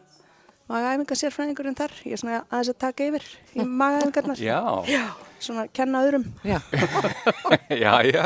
magaæfinga 0.70 1.16
sérfræðingurinn 1.18 1.78
þar, 1.78 1.94
ég 2.06 2.14
er 2.14 2.20
svona 2.20 2.42
aðeins 2.44 2.70
að 2.70 2.78
taka 2.84 3.08
yfir 3.08 3.26
í 3.56 3.64
magaæfingarnar. 3.66 4.42
Já, 4.44 4.60
svona 5.42 5.64
að 5.64 5.72
kenna 5.80 6.04
öðrum. 6.06 6.28
Já. 6.46 6.60
já, 7.82 7.94
já. 8.06 8.22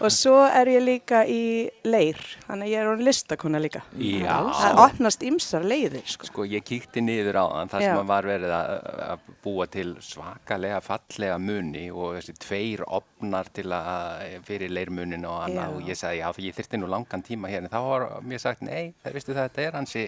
Og 0.00 0.08
svo 0.12 0.38
er 0.44 0.70
ég 0.70 0.82
líka 0.84 1.22
í 1.30 1.68
leir, 1.86 2.18
þannig 2.46 2.66
að 2.66 2.72
ég 2.72 2.80
er 2.82 2.90
orðin 2.90 3.08
listakona 3.08 3.60
líka 3.62 3.82
Já. 3.96 4.34
það 4.60 4.80
opnast 4.82 5.24
ymsar 5.26 5.66
leiðir 5.66 6.06
sko. 6.10 6.28
Sko, 6.30 6.46
ég 6.50 6.64
kíkti 6.66 7.02
niður 7.04 7.40
á 7.40 7.44
þann, 7.52 7.72
þar 7.72 7.84
Já. 7.84 7.88
sem 7.88 8.00
að 8.00 8.10
var 8.10 8.28
verið 8.30 8.54
að, 8.56 8.72
að 9.06 9.30
búa 9.46 9.68
til 9.72 9.86
svakalega 10.04 10.80
fallega 10.84 11.38
muni 11.42 11.86
og 11.92 12.18
þessi 12.18 12.36
tveir 12.46 12.84
opnar 12.86 13.52
til 13.56 13.68
að 13.76 14.36
fyrir 14.46 14.74
leirmunin 14.74 15.28
og 15.28 15.38
annað 15.46 15.70
Já. 15.70 15.76
og 15.76 15.92
ég 15.92 16.00
sagði, 16.00 16.20
já, 16.22 16.28
ég 16.48 16.58
þyrfti 16.58 16.82
nú 16.82 16.90
langan 16.90 17.24
tíma 17.26 17.52
hérna. 17.52 17.72
Þá 17.72 17.80
var 17.86 18.08
mér 18.26 18.42
sagt, 18.42 18.66
nei, 18.66 18.92
það 19.04 19.16
veistu 19.18 19.34
það, 19.34 19.48
þetta 19.48 19.64
er 19.66 19.78
hansi 19.80 20.04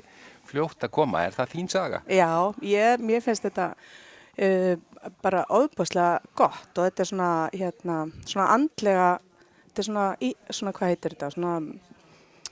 fljótt 0.48 0.84
að 0.86 0.94
koma. 0.98 1.24
Er 1.26 1.36
það 1.36 1.54
þín 1.54 1.72
saga? 1.72 2.02
Já, 2.10 2.30
ég, 2.64 3.02
mér 3.04 3.24
finnst 3.24 3.46
þetta 3.46 3.72
uh, 4.42 4.74
bara 5.22 5.44
óbúslega 5.50 6.18
gott 6.38 6.78
og 6.78 6.88
þetta 6.88 7.04
er 7.04 7.10
svona, 7.12 7.30
hérna, 7.54 7.98
svona 8.24 8.50
andlega, 8.56 9.08
þetta 9.78 9.84
er 9.86 9.92
svona, 9.92 10.08
í, 10.20 10.34
svona 10.50 10.74
hvað 10.74 10.92
heitir 10.92 11.14
þetta, 11.14 11.30
svona 11.36 11.54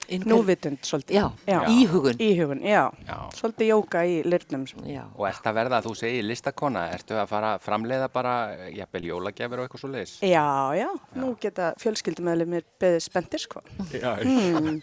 núvitund 0.06 0.78
svolítið. 0.86 1.16
Já, 1.50 1.56
íhugun. 1.66 2.18
Íhugun, 2.22 2.60
já. 2.62 2.84
Já. 3.08 3.16
Svolítið 3.34 3.70
jóka 3.72 4.02
í 4.06 4.20
lirnum. 4.22 4.62
Já. 4.86 5.02
Og 5.18 5.24
ert 5.26 5.48
að 5.50 5.56
verða 5.58 5.80
að 5.80 5.88
þú 5.88 5.94
segir 5.98 6.26
listakona, 6.28 6.84
ertu 6.94 7.16
að 7.18 7.26
fara 7.32 7.48
að 7.56 7.64
framleiða 7.64 8.06
bara, 8.14 8.34
jafnvel 8.70 9.02
jólagjafir 9.08 9.58
og 9.58 9.66
eitthvað 9.66 9.82
svo 9.82 9.90
leiðis? 9.90 10.12
Já, 10.22 10.44
já, 10.78 10.86
nú 11.18 11.32
geta 11.42 11.72
fjölskyldumöðlumir 11.82 12.66
beðið 12.78 13.02
spendir, 13.08 13.42
sko. 13.42 13.64
Já, 13.90 14.12
Hmm, 14.22 14.78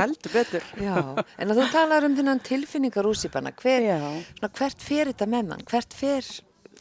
heldur 0.00 0.34
betur. 0.34 0.66
Já, 0.82 0.96
en 1.38 1.54
að 1.54 1.62
þú 1.62 1.68
talar 1.72 2.08
um 2.10 2.16
þennan 2.18 2.42
tilfinningar 2.42 3.06
úsípanna, 3.06 3.54
hver, 3.62 3.86
Já. 3.86 4.00
svona, 4.40 4.50
hvert 4.58 4.82
fer 4.82 5.12
þetta 5.12 5.30
með 5.30 5.46
mann? 5.52 5.62
Hvert 5.70 5.94
fer 5.94 6.26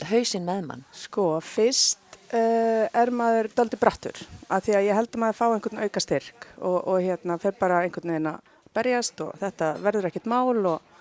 hausinn 0.10 0.43
með 0.49 0.66
mann? 0.72 0.86
Sko, 0.91 1.36
fyrst 1.45 2.01
uh, 2.34 2.86
er 2.89 3.11
maður 3.13 3.49
daldi 3.55 3.80
brattur 3.80 4.19
af 4.49 4.65
því 4.65 4.78
að 4.78 4.88
ég 4.88 4.99
held 4.99 5.11
að 5.11 5.21
maður 5.23 5.39
fá 5.39 5.45
einhvern 5.47 5.82
auka 5.84 6.03
styrk 6.03 6.47
og, 6.59 6.78
og 6.80 7.01
hérna 7.03 7.38
fer 7.41 7.57
bara 7.59 7.82
einhvern 7.84 8.13
veginn 8.13 8.32
að 8.32 8.53
berjast 8.76 9.21
og 9.23 9.36
þetta 9.41 9.73
verður 9.84 10.09
ekkert 10.09 10.30
mál 10.30 10.71
og, 10.71 10.95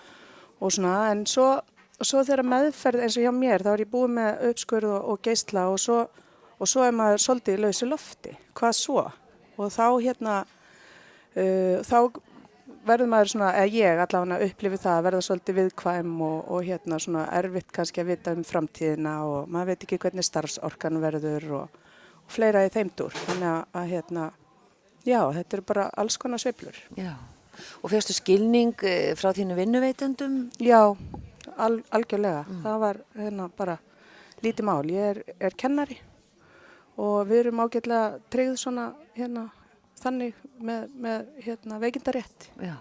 og 0.59 0.73
svona 0.73 1.09
en 1.11 1.25
svo, 1.29 1.49
svo 1.99 2.23
þegar 2.23 2.47
meðferð 2.51 3.05
eins 3.05 3.17
og 3.19 3.25
hjá 3.25 3.33
mér 3.35 3.65
þá 3.65 3.71
er 3.73 3.85
ég 3.85 3.91
búið 3.91 4.13
með 4.19 4.45
uppskurð 4.51 4.93
og, 4.95 5.09
og 5.11 5.23
geisla 5.27 5.67
og 5.71 5.81
svo, 5.83 5.99
svo 6.63 6.85
er 6.85 6.95
maður 6.95 7.25
svolítið 7.25 7.57
í 7.57 7.63
lausu 7.65 7.89
lofti. 7.89 8.35
Hvað 8.55 8.77
svo? 8.79 9.03
Og 9.55 9.71
þá 9.71 9.85
hérna 10.03 10.37
uh, 10.43 11.83
þá 11.83 11.99
verður 12.85 13.09
maður 13.11 13.31
svona, 13.33 13.51
eða 13.59 13.71
ég 13.73 14.01
allavega 14.03 14.45
upplifi 14.45 14.79
það 14.81 14.97
að 14.97 15.05
verða 15.07 15.21
svolítið 15.27 15.57
viðkvæm 15.59 16.15
og, 16.25 16.37
og 16.53 16.65
hérna 16.67 16.99
svona 17.01 17.25
erfitt 17.39 17.71
kannski 17.75 18.03
að 18.03 18.11
vita 18.11 18.33
um 18.35 18.43
framtíðina 18.45 19.15
og 19.29 19.51
maður 19.51 19.71
veit 19.71 19.85
ekki 19.87 19.99
hvernig 20.05 20.27
starfsorkan 20.27 21.01
verður 21.03 21.47
og, 21.59 21.79
og 22.21 22.35
fleira 22.35 22.65
í 22.65 22.71
þeimdur. 22.73 23.15
Þannig 23.25 23.49
að, 23.51 23.61
að 23.81 23.93
hérna, 23.93 24.25
já, 25.05 25.19
þetta 25.39 25.57
eru 25.57 25.67
bara 25.73 25.87
alls 26.03 26.19
konar 26.21 26.43
sveiflur. 26.43 26.81
Já. 26.99 27.13
Og 27.81 27.91
fyrstu 27.93 28.15
skilning 28.15 28.75
eh, 28.83 29.13
frá 29.17 29.31
þínu 29.35 29.55
vinnuveitendum? 29.57 30.39
Já, 30.63 30.81
al, 31.55 31.79
algjörlega. 31.95 32.43
Það 32.65 32.81
var 32.83 33.01
hérna 33.15 33.47
bara 33.57 33.79
lítið 34.43 34.67
mál. 34.67 34.83
Ég 34.91 35.13
er, 35.13 35.23
er 35.39 35.55
kennari 35.57 36.01
og 37.01 37.25
við 37.27 37.45
erum 37.45 37.63
ágætlega 37.63 38.19
tryggð 38.31 38.59
svona 38.59 38.89
hérna 39.17 39.49
þannig 40.01 40.43
með, 40.59 40.91
með 41.05 41.31
hérna 41.45 41.79
veikindarétt. 41.83 42.49
Já. 42.59 42.75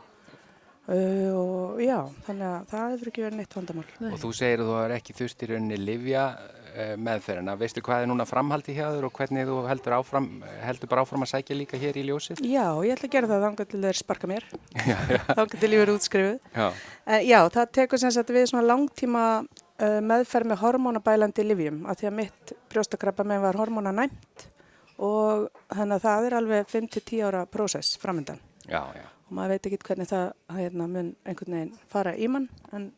Uh, 0.85 1.31
og 1.33 1.79
já, 1.81 1.97
þannig 2.27 2.45
að 2.45 2.65
það 2.69 2.91
hefur 2.93 3.09
ekki 3.09 3.23
verið 3.25 3.39
neitt 3.41 3.55
vandamál. 3.57 3.87
Og 4.11 4.19
þú 4.21 4.33
segir 4.37 4.61
að 4.61 4.67
þú 4.69 4.75
hefur 4.77 4.93
ekki 4.99 5.17
þurft 5.17 5.45
í 5.45 5.49
rauninni 5.49 5.79
livja 5.81 6.25
uh, 6.37 6.91
meðferðina. 7.01 7.55
Veistu 7.57 7.81
hvað 7.87 8.05
er 8.05 8.11
núna 8.11 8.27
framhaldi 8.29 8.75
hjá 8.77 8.85
þér 8.91 9.07
og 9.09 9.15
hvernig 9.17 9.49
þú 9.49 9.57
heldur, 9.71 9.97
áfram, 9.97 10.29
heldur 10.61 10.93
bara 10.93 11.07
áfram 11.07 11.25
að 11.25 11.33
sækja 11.33 11.57
líka 11.57 11.81
hér 11.81 11.97
í 11.97 12.05
ljósið? 12.11 12.45
Já, 12.45 12.67
ég 12.85 12.99
ætla 12.99 13.09
að 13.09 13.17
gera 13.17 13.33
það 13.33 13.49
þangar 13.49 13.71
til 13.73 13.83
þeir 13.87 14.01
sparka 14.03 14.33
mér. 14.35 14.49
þangar 15.39 15.57
til 15.57 15.73
ég 15.73 15.85
verið 15.87 15.97
útskrifuð. 16.03 16.39
Já. 16.53 16.67
En 17.09 17.29
já, 17.31 17.39
það 17.57 17.77
tekur 17.81 18.05
sem 18.05 18.17
sagt 18.19 18.37
við 18.37 18.51
svona 18.53 18.69
langtíma 18.69 19.27
uh, 19.41 20.01
meðferð 20.05 20.53
með 20.53 20.67
hormónabælandi 20.67 21.49
livjum 21.49 21.87
af 21.89 22.03
því 22.03 22.13
að 22.13 22.19
mitt 22.21 22.59
brjóstakrabba 22.69 23.25
með 23.33 23.49
var 23.49 23.65
hormónanæmt 23.65 24.51
og 24.99 25.49
þannig 25.75 25.97
að 25.97 26.05
það 26.07 26.29
er 26.29 26.37
alveg 26.41 26.69
5-10 26.71 27.25
ára 27.27 27.45
prósess 27.51 27.99
framöndan 28.03 28.39
Já, 28.69 28.81
já. 28.95 29.07
og 29.29 29.33
maður 29.35 29.57
veit 29.57 29.67
ekki 29.71 29.83
hvernig 29.89 30.11
það 30.11 30.27
hérna, 30.59 30.87
mun 30.87 31.11
einhvern 31.25 31.59
veginn 31.59 31.75
fara 31.91 32.15
í 32.17 32.29
mann 32.31 32.49
en 32.73 32.93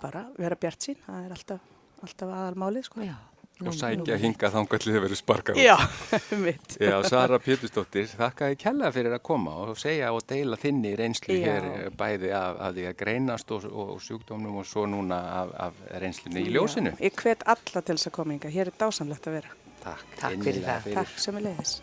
bara 0.00 0.26
vera 0.38 0.56
bjart 0.60 0.86
sín, 0.86 1.00
það 1.06 1.24
er 1.26 1.34
alltaf, 1.36 1.66
alltaf 2.04 2.30
aðalmálið 2.36 2.88
sko. 2.88 3.02
Já. 3.04 3.16
Og 3.60 3.74
sækja 3.76 4.16
hinga 4.16 4.48
þangallið 4.54 4.94
að 4.96 5.02
vera 5.04 5.16
sparkað. 5.18 5.58
Já, 5.60 5.74
mitt. 6.46 6.76
Já, 6.80 6.94
Sara 7.04 7.36
Pétursdóttir, 7.44 8.06
þakka 8.08 8.48
þið 8.48 8.60
kella 8.62 8.88
fyrir 8.94 9.12
að 9.12 9.20
koma 9.28 9.52
og 9.66 9.76
segja 9.76 10.14
og 10.16 10.24
deila 10.30 10.56
þinni 10.56 10.94
reynslu 10.96 11.36
Já. 11.36 11.42
hér 11.44 11.66
eh, 11.68 11.90
bæði 11.92 12.30
af, 12.38 12.56
af 12.56 12.72
því 12.78 12.86
að 12.88 12.96
greinast 13.02 13.52
og, 13.52 13.66
og 13.68 14.00
sjúkdómnum 14.00 14.62
og 14.62 14.68
svo 14.70 14.86
núna 14.88 15.18
af, 15.42 15.52
af 15.66 15.82
reynslunni 16.00 16.46
í 16.46 16.54
ljósinu. 16.56 16.94
Já, 16.96 17.04
ég 17.10 17.20
hvet 17.20 17.44
alla 17.52 17.84
til 17.84 17.98
þess 17.98 18.08
að 18.08 18.16
koma 18.16 18.38
inga, 18.38 18.54
hér 18.56 18.72
er 18.72 18.80
dásamlegt 18.80 19.28
að 19.28 19.36
vera. 19.42 19.52
Takk, 19.80 20.18
Takk 20.20 20.44
fyrir 20.44 20.66
það. 20.66 20.90
Takk 21.00 21.22
sem 21.24 21.40
er 21.40 21.48
leiðis. 21.50 21.78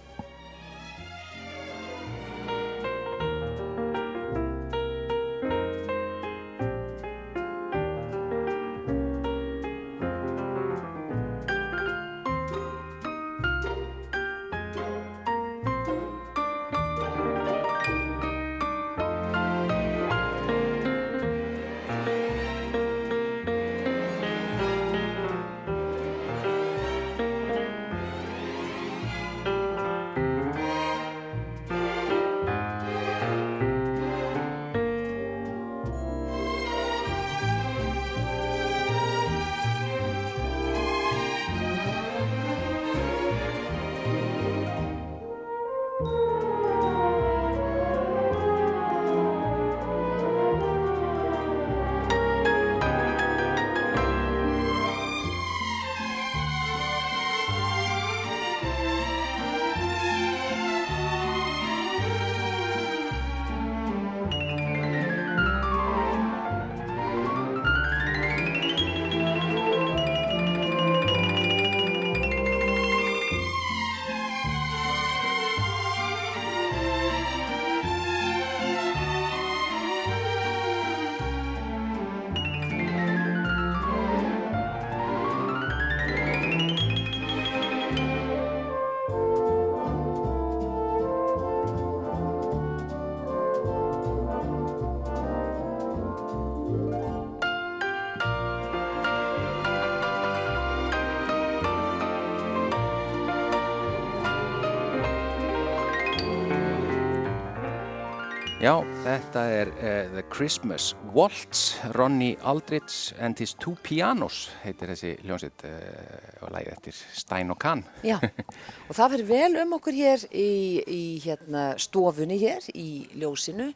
Já, 108.67 108.81
þetta 108.99 109.41
er 109.47 109.69
uh, 109.71 110.09
The 110.11 110.21
Christmas 110.27 110.89
Waltz, 111.15 111.77
Ronny 111.95 112.33
Aldrich 112.43 113.13
and 113.23 113.39
his 113.39 113.53
two 113.55 113.77
pianos, 113.79 114.49
heitir 114.59 114.91
þessi 114.91 115.13
hljómsveit 115.21 115.63
uh, 115.69 116.41
og 116.43 116.51
lagið 116.51 116.73
eftir 116.73 116.97
Stein 117.15 117.53
og 117.53 117.61
Kahn. 117.63 117.85
Já, 118.03 118.17
og 118.19 118.91
það 118.97 119.13
fyrir 119.13 119.29
vel 119.29 119.61
um 119.61 119.77
okkur 119.77 119.95
hér 119.95 120.27
í, 120.35 120.51
í 120.83 120.99
hérna, 121.23 121.63
stofunni 121.79 122.41
hér 122.41 122.67
í 122.75 122.89
ljósinu, 123.15 123.69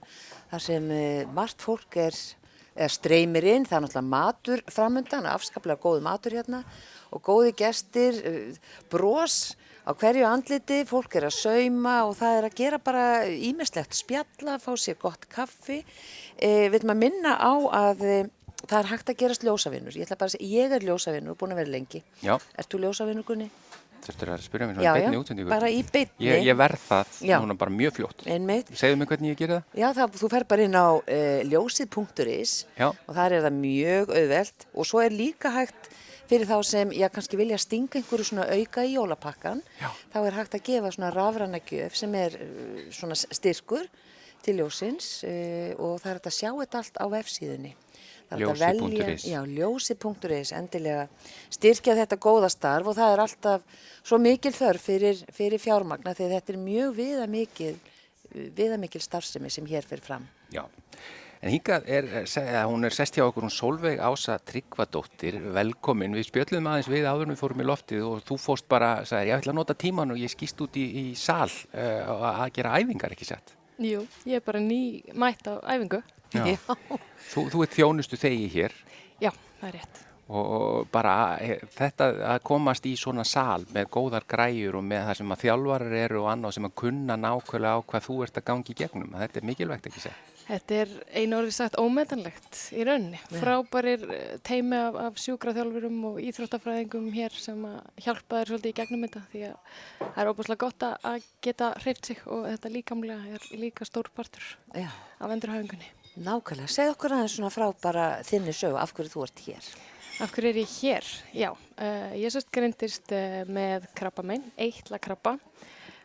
þar 0.51 0.65
sem 0.67 0.91
uh, 0.91 1.23
margt 1.39 1.63
fólk 1.63 1.95
er, 2.09 2.19
er 2.75 2.91
streymir 2.91 3.47
inn, 3.47 3.69
það 3.69 3.77
er 3.77 3.87
náttúrulega 3.87 4.11
matur 4.17 4.67
framöndan, 4.75 5.31
afskaplega 5.37 5.79
góð 5.87 6.03
matur 6.03 6.35
hérna 6.41 6.65
og 7.15 7.23
góði 7.31 7.55
gestir, 7.63 8.19
bros 8.91 9.53
á 9.87 9.91
hverju 9.97 10.27
andliti, 10.27 10.81
fólk 10.89 11.15
er 11.19 11.27
að 11.29 11.37
sauma 11.37 11.95
og 12.07 12.15
það 12.19 12.37
er 12.37 12.47
að 12.49 12.57
gera 12.61 12.81
bara 12.81 13.05
ímislegt 13.31 13.97
spjalla, 13.97 14.59
fá 14.61 14.71
sér 14.77 14.99
gott 15.01 15.25
kaffi. 15.31 15.81
Eh, 16.37 16.67
við 16.67 16.79
viljum 16.79 16.95
að 16.95 17.03
minna 17.05 17.35
á 17.37 17.53
að 17.81 18.05
eh, 18.05 18.31
það 18.67 18.79
er 18.79 18.91
hægt 18.93 19.13
að 19.13 19.21
gerast 19.23 19.45
ljósavinnur. 19.47 19.97
Ég 19.97 20.07
ætla 20.07 20.19
bara 20.21 20.31
að 20.31 20.37
segja, 20.37 20.51
ég 20.61 20.77
er 20.77 20.87
ljósavinnur 20.89 21.35
og 21.35 21.41
búin 21.41 21.55
að 21.55 21.63
vera 21.63 21.75
lengi. 21.77 22.03
Já, 22.21 22.35
Ert 22.37 22.71
þú 22.71 22.85
ljósavinnur, 22.85 23.27
Gunni? 23.27 23.49
þurftur 24.01 24.31
að 24.33 24.43
spyrja 24.45 24.67
mér 24.67 24.77
svona 24.77 24.91
í 24.91 25.01
beinni 25.01 25.17
já, 25.17 25.21
útsendingu. 25.21 25.51
bara 25.51 25.69
í 25.69 25.81
beinni. 25.85 26.25
Ég, 26.25 26.45
ég 26.47 26.57
verð 26.57 26.85
það 26.87 27.11
núna 27.43 27.57
bara 27.59 27.73
mjög 27.75 27.97
fljótt. 27.97 28.23
Einmitt. 28.25 28.71
Segðu 28.77 28.99
mig 29.01 29.11
hvernig 29.11 29.33
ég 29.33 29.41
gerir 29.41 29.59
það. 29.59 29.79
Já, 29.81 29.87
það, 29.97 30.15
þú 30.21 30.29
fer 30.33 30.45
bara 30.53 30.67
inn 30.67 30.77
á 30.77 30.87
uh, 30.97 31.41
ljósið.is 31.51 32.55
og 32.87 33.11
þar 33.17 33.37
er 33.37 33.45
það 33.45 33.59
mjög 33.59 34.15
auðvelt 34.17 34.67
og 34.73 34.89
svo 34.89 35.03
er 35.05 35.15
líka 35.15 35.53
hægt 35.53 35.91
fyrir 36.31 36.47
þá 36.47 36.55
sem, 36.63 36.93
já, 36.95 37.09
kannski 37.11 37.39
vilja 37.39 37.57
stinga 37.59 37.99
einhverju 37.99 38.29
svona 38.29 38.47
auka 38.55 38.85
í 38.87 38.93
jólapakkan, 38.95 39.59
Já. 39.81 39.89
þá 40.13 40.17
er 40.29 40.37
hægt 40.39 40.55
að 40.55 40.65
gefa 40.69 40.91
svona 40.95 41.11
rafræna 41.11 41.59
gjöf 41.67 41.97
sem 41.99 42.15
er 42.15 42.37
uh, 42.39 42.81
svona 42.95 43.17
styrkur 43.19 43.89
til 44.45 44.55
ljósins 44.61 45.09
uh, 45.27 45.73
og 45.75 45.99
það 45.99 46.09
er 46.13 46.19
hægt 46.21 46.29
að 46.31 46.37
sjá 46.39 46.49
þetta 46.61 46.81
allt 46.85 47.01
á 47.03 47.05
velja- 47.11 47.75
Ljósi.is. 48.31 49.25
Ljósi.is, 49.51 50.53
endilega 50.55 51.07
styrkja 51.51 51.97
þetta 51.99 52.15
góða 52.23 52.47
starf 52.53 52.87
og 52.87 52.95
það 52.95 53.15
er 53.17 53.21
alltaf 53.25 53.65
svo 54.07 54.19
mikil 54.23 54.53
þörf 54.55 54.85
fyrir, 54.87 55.19
fyrir 55.35 55.59
fjármagna 55.59 56.13
því 56.15 56.29
þetta 56.37 56.53
er 56.55 56.61
mjög 56.63 56.93
viðamikil, 56.95 57.73
viðamikil 58.55 59.03
starfsemi 59.03 59.51
sem 59.51 59.67
hér 59.67 59.83
fyrir 59.83 60.05
fram. 60.07 60.29
Já, 60.55 60.63
en 61.41 61.49
hingað 61.53 61.87
er, 61.89 62.05
eh, 62.21 62.25
se- 62.29 62.41
eða 62.45 62.65
hún 62.69 62.85
er 62.85 62.93
sest 62.93 63.15
hjá 63.17 63.23
okkur 63.25 63.43
hún 63.47 63.51
Solveig 63.53 63.99
Ása 63.99 64.37
Tryggvadóttir, 64.39 65.39
velkomin. 65.53 66.13
Við 66.13 66.27
spjöllum 66.29 66.67
aðeins 66.69 66.87
við 66.91 67.07
áður 67.09 67.31
við 67.33 67.39
fórum 67.41 67.61
í 67.63 67.67
loftið 67.69 68.05
og 68.07 68.21
þú 68.27 68.37
fóst 68.39 68.67
bara, 68.69 68.91
sagði, 69.05 69.27
ég 69.31 69.39
ætla 69.41 69.53
að 69.53 69.59
nota 69.61 69.73
tíman 69.73 70.11
og 70.11 70.17
ég 70.21 70.29
skýst 70.29 70.61
út 70.61 70.77
í, 70.77 70.85
í 71.11 71.15
sal 71.17 71.49
uh, 71.73 72.45
að 72.45 72.53
gera 72.53 72.75
æfingar, 72.77 73.11
ekki 73.15 73.25
sett? 73.25 73.55
Jú, 73.81 74.03
ég 74.29 74.35
er 74.37 74.45
bara 74.45 74.59
ný 74.61 75.01
mætt 75.17 75.47
á 75.49 75.57
æfingu. 75.65 76.03
Já. 76.31 76.45
Þú, 77.33 77.49
þú 77.51 77.63
ert 77.65 77.73
þjónustu 77.75 78.17
þegi 78.21 78.47
hér 78.53 78.71
Já, 79.19 79.31
það 79.59 79.67
er 79.67 79.73
rétt. 79.81 79.97
Og, 80.31 80.87
bara 80.91 81.13
eh, 81.43 81.59
þetta 81.75 82.07
að 82.33 82.41
komast 82.47 82.85
í 82.87 82.95
svona 82.99 83.25
sal 83.27 83.65
með 83.75 83.89
góðar 83.93 84.23
græjur 84.27 84.77
og 84.79 84.83
með 84.87 85.07
það 85.09 85.17
sem 85.21 85.31
að 85.35 85.41
þjálfarar 85.45 85.95
eru 86.05 86.21
og 86.23 86.29
annað 86.33 86.55
sem 86.57 86.67
að 86.69 86.75
kunna 86.83 87.17
nákvæmlega 87.19 87.77
á 87.77 87.79
hvað 87.91 88.05
þú 88.07 88.19
ert 88.25 88.37
að 88.41 88.47
gangi 88.51 88.71
í 88.73 88.77
gegnum. 88.81 89.15
Þetta 89.19 89.41
er 89.41 89.49
mikilvægt, 89.51 89.89
ekki 89.91 90.03
sett? 90.07 90.27
Þetta 90.41 90.77
er 90.81 90.89
einu 91.15 91.37
orðið 91.37 91.53
sagt 91.55 91.75
ómetanlegt 91.79 92.57
í 92.75 92.83
rauninni. 92.83 93.19
Frábærir 93.31 94.01
eh, 94.11 94.33
teimi 94.43 94.75
af, 94.81 94.97
af 95.05 95.19
sjúkraþjálfurum 95.21 95.99
og 96.09 96.17
íþróttafræðingum 96.25 97.11
hér 97.15 97.35
sem 97.39 97.61
að 97.69 97.77
hjálpa 98.03 98.41
þér 98.41 98.49
svolítið 98.51 98.73
í 98.73 98.75
gegnum 98.81 99.05
þetta 99.05 99.21
því 99.31 99.43
að 99.51 99.77
það 100.01 100.19
er 100.25 100.31
óbúslega 100.33 100.63
gott 100.65 100.87
að- 100.89 101.07
að 101.11 101.29
geta 101.45 101.69
hreift 101.85 102.09
sig 102.11 102.23
og 102.25 102.47
þetta 102.49 102.73
líkamlega 102.73 103.37
er 103.37 103.47
líka 103.61 103.87
stór 103.87 104.09
partur 104.17 104.43
Já, 104.75 104.89
af 105.21 105.31
endurhæfingunni. 105.37 105.87
nákvæmlega. 106.17 106.67
Segð 106.73 106.95
okkur 106.97 107.15
aðeins 107.15 107.37
svona 107.37 107.53
frá 107.53 107.69
bara 107.85 108.09
þinni 108.27 108.51
sögu 108.57 108.81
af 108.81 108.91
hverju 108.97 109.13
þú 109.13 109.23
ert 109.29 109.45
hér. 109.45 109.71
Af 110.21 110.29
hverju 110.35 110.51
er 110.51 110.57
ég 110.61 110.73
hér? 110.77 111.05
Já, 111.33 111.47
uh, 111.49 112.11
ég 112.13 112.29
sérst 112.29 112.51
greindist 112.53 113.09
uh, 113.09 113.39
með 113.49 113.87
krabba 113.97 114.21
minn, 114.21 114.43
eitla 114.53 114.99
krabba, 115.01 115.31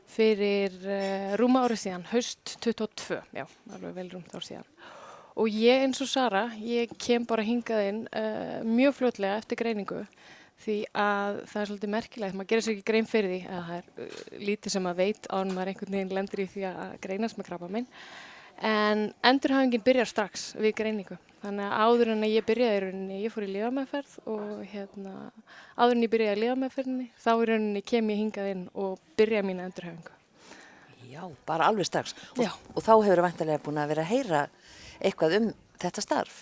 fyrir 0.09 0.73
uh, 0.89 1.35
rúma 1.37 1.67
árið 1.67 1.83
síðan, 1.83 2.07
haust 2.14 2.55
22, 2.64 3.19
já, 3.37 3.45
alveg 3.77 3.93
vel 3.99 4.07
rúmt 4.14 4.33
ár 4.33 4.47
síðan. 4.47 4.64
Og 5.37 5.53
ég 5.53 5.85
eins 5.85 6.01
og 6.01 6.09
Sara, 6.09 6.47
ég 6.64 6.95
kem 6.97 7.27
bara 7.29 7.45
hingað 7.45 7.91
inn 7.91 8.01
mjög 8.64 8.97
fljótlega 9.03 9.37
eftir 9.43 9.61
greiningu 9.61 10.01
því 10.64 10.79
að 10.97 11.43
það 11.51 11.61
er 11.61 11.71
svolítið 11.75 11.93
merkilegt, 11.99 12.39
maður 12.39 12.51
gerir 12.55 12.64
sér 12.64 12.77
ekki 12.79 12.89
grein 12.89 13.11
fyrir 13.11 13.35
því 13.35 13.41
að 13.53 13.69
það 13.69 13.77
er 13.77 14.47
lítið 14.49 14.73
sem 14.79 14.87
maður 14.89 15.03
veit 15.03 15.29
án 15.29 15.53
maður 15.53 15.75
einhvern 15.75 15.99
veginn 15.99 16.17
lendur 16.17 16.47
í 16.47 16.51
því 16.55 16.69
að 16.71 16.97
greinast 17.05 17.37
með 17.37 17.51
krabba 17.51 17.69
minn. 17.77 17.93
En 18.64 19.11
endurhafingin 19.21 19.85
byrjar 19.85 20.09
strax 20.09 20.55
við 20.57 20.79
greiningu. 20.81 21.21
Þannig 21.47 21.62
að 21.62 21.82
áður 21.86 22.09
en 22.11 22.24
ég 22.26 22.44
byrjaði 22.47 22.76
í 22.76 22.82
rauninni, 22.82 23.16
ég 23.22 23.30
fór 23.30 23.44
í 23.47 23.53
lífameðferð 23.53 24.14
og 24.32 24.62
hérna, 24.66 25.12
áður 25.78 25.92
en 25.94 26.03
ég 26.03 26.11
byrjaði 26.11 26.34
í 26.34 26.40
lífameðferðinni, 26.42 27.05
þá 27.22 27.28
í 27.30 27.44
rauninni 27.51 27.82
kem 27.86 28.09
ég 28.11 28.18
hingað 28.18 28.49
inn 28.51 28.64
og 28.74 28.97
byrjaði 29.20 29.47
mína 29.47 29.68
endurhafingu. 29.68 30.16
Já, 31.07 31.20
bara 31.47 31.68
alveg 31.70 31.86
strax. 31.86 32.16
Og, 32.34 32.49
og 32.74 32.82
þá 32.82 32.90
hefur 32.97 33.12
það 33.12 33.26
vantarlega 33.28 33.62
búin 33.62 33.78
að 33.78 33.92
vera 33.92 34.03
að 34.03 34.11
heyra 34.11 34.40
eitthvað 34.99 35.36
um 35.38 35.47
þetta 35.84 36.03
starf. 36.03 36.40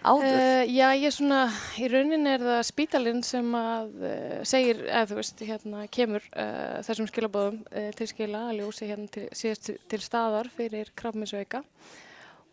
Áður. 0.00 0.28
Uh, 0.28 0.62
já, 0.68 0.86
ég 1.00 1.16
svona, 1.16 1.40
í 1.80 1.88
rauninni 1.92 2.34
er 2.34 2.44
það 2.44 2.60
spítalinn 2.68 3.24
sem 3.24 3.48
að 3.56 4.04
uh, 4.04 4.36
segir, 4.48 4.84
eða 4.84 5.08
þú 5.08 5.18
veist, 5.22 5.42
hérna 5.48 5.86
kemur 5.96 6.28
uh, 6.34 6.76
þessum 6.84 7.08
skilabóðum 7.08 7.58
til 7.96 8.12
skila 8.12 8.46
að 8.50 8.60
ljósi 8.60 8.92
hérna 8.92 9.10
til, 9.16 9.26
síðast 9.32 9.66
til, 9.70 9.80
til 9.88 10.04
staðar 10.04 10.52
fyrir 10.60 10.92
krafminsveika 10.96 11.64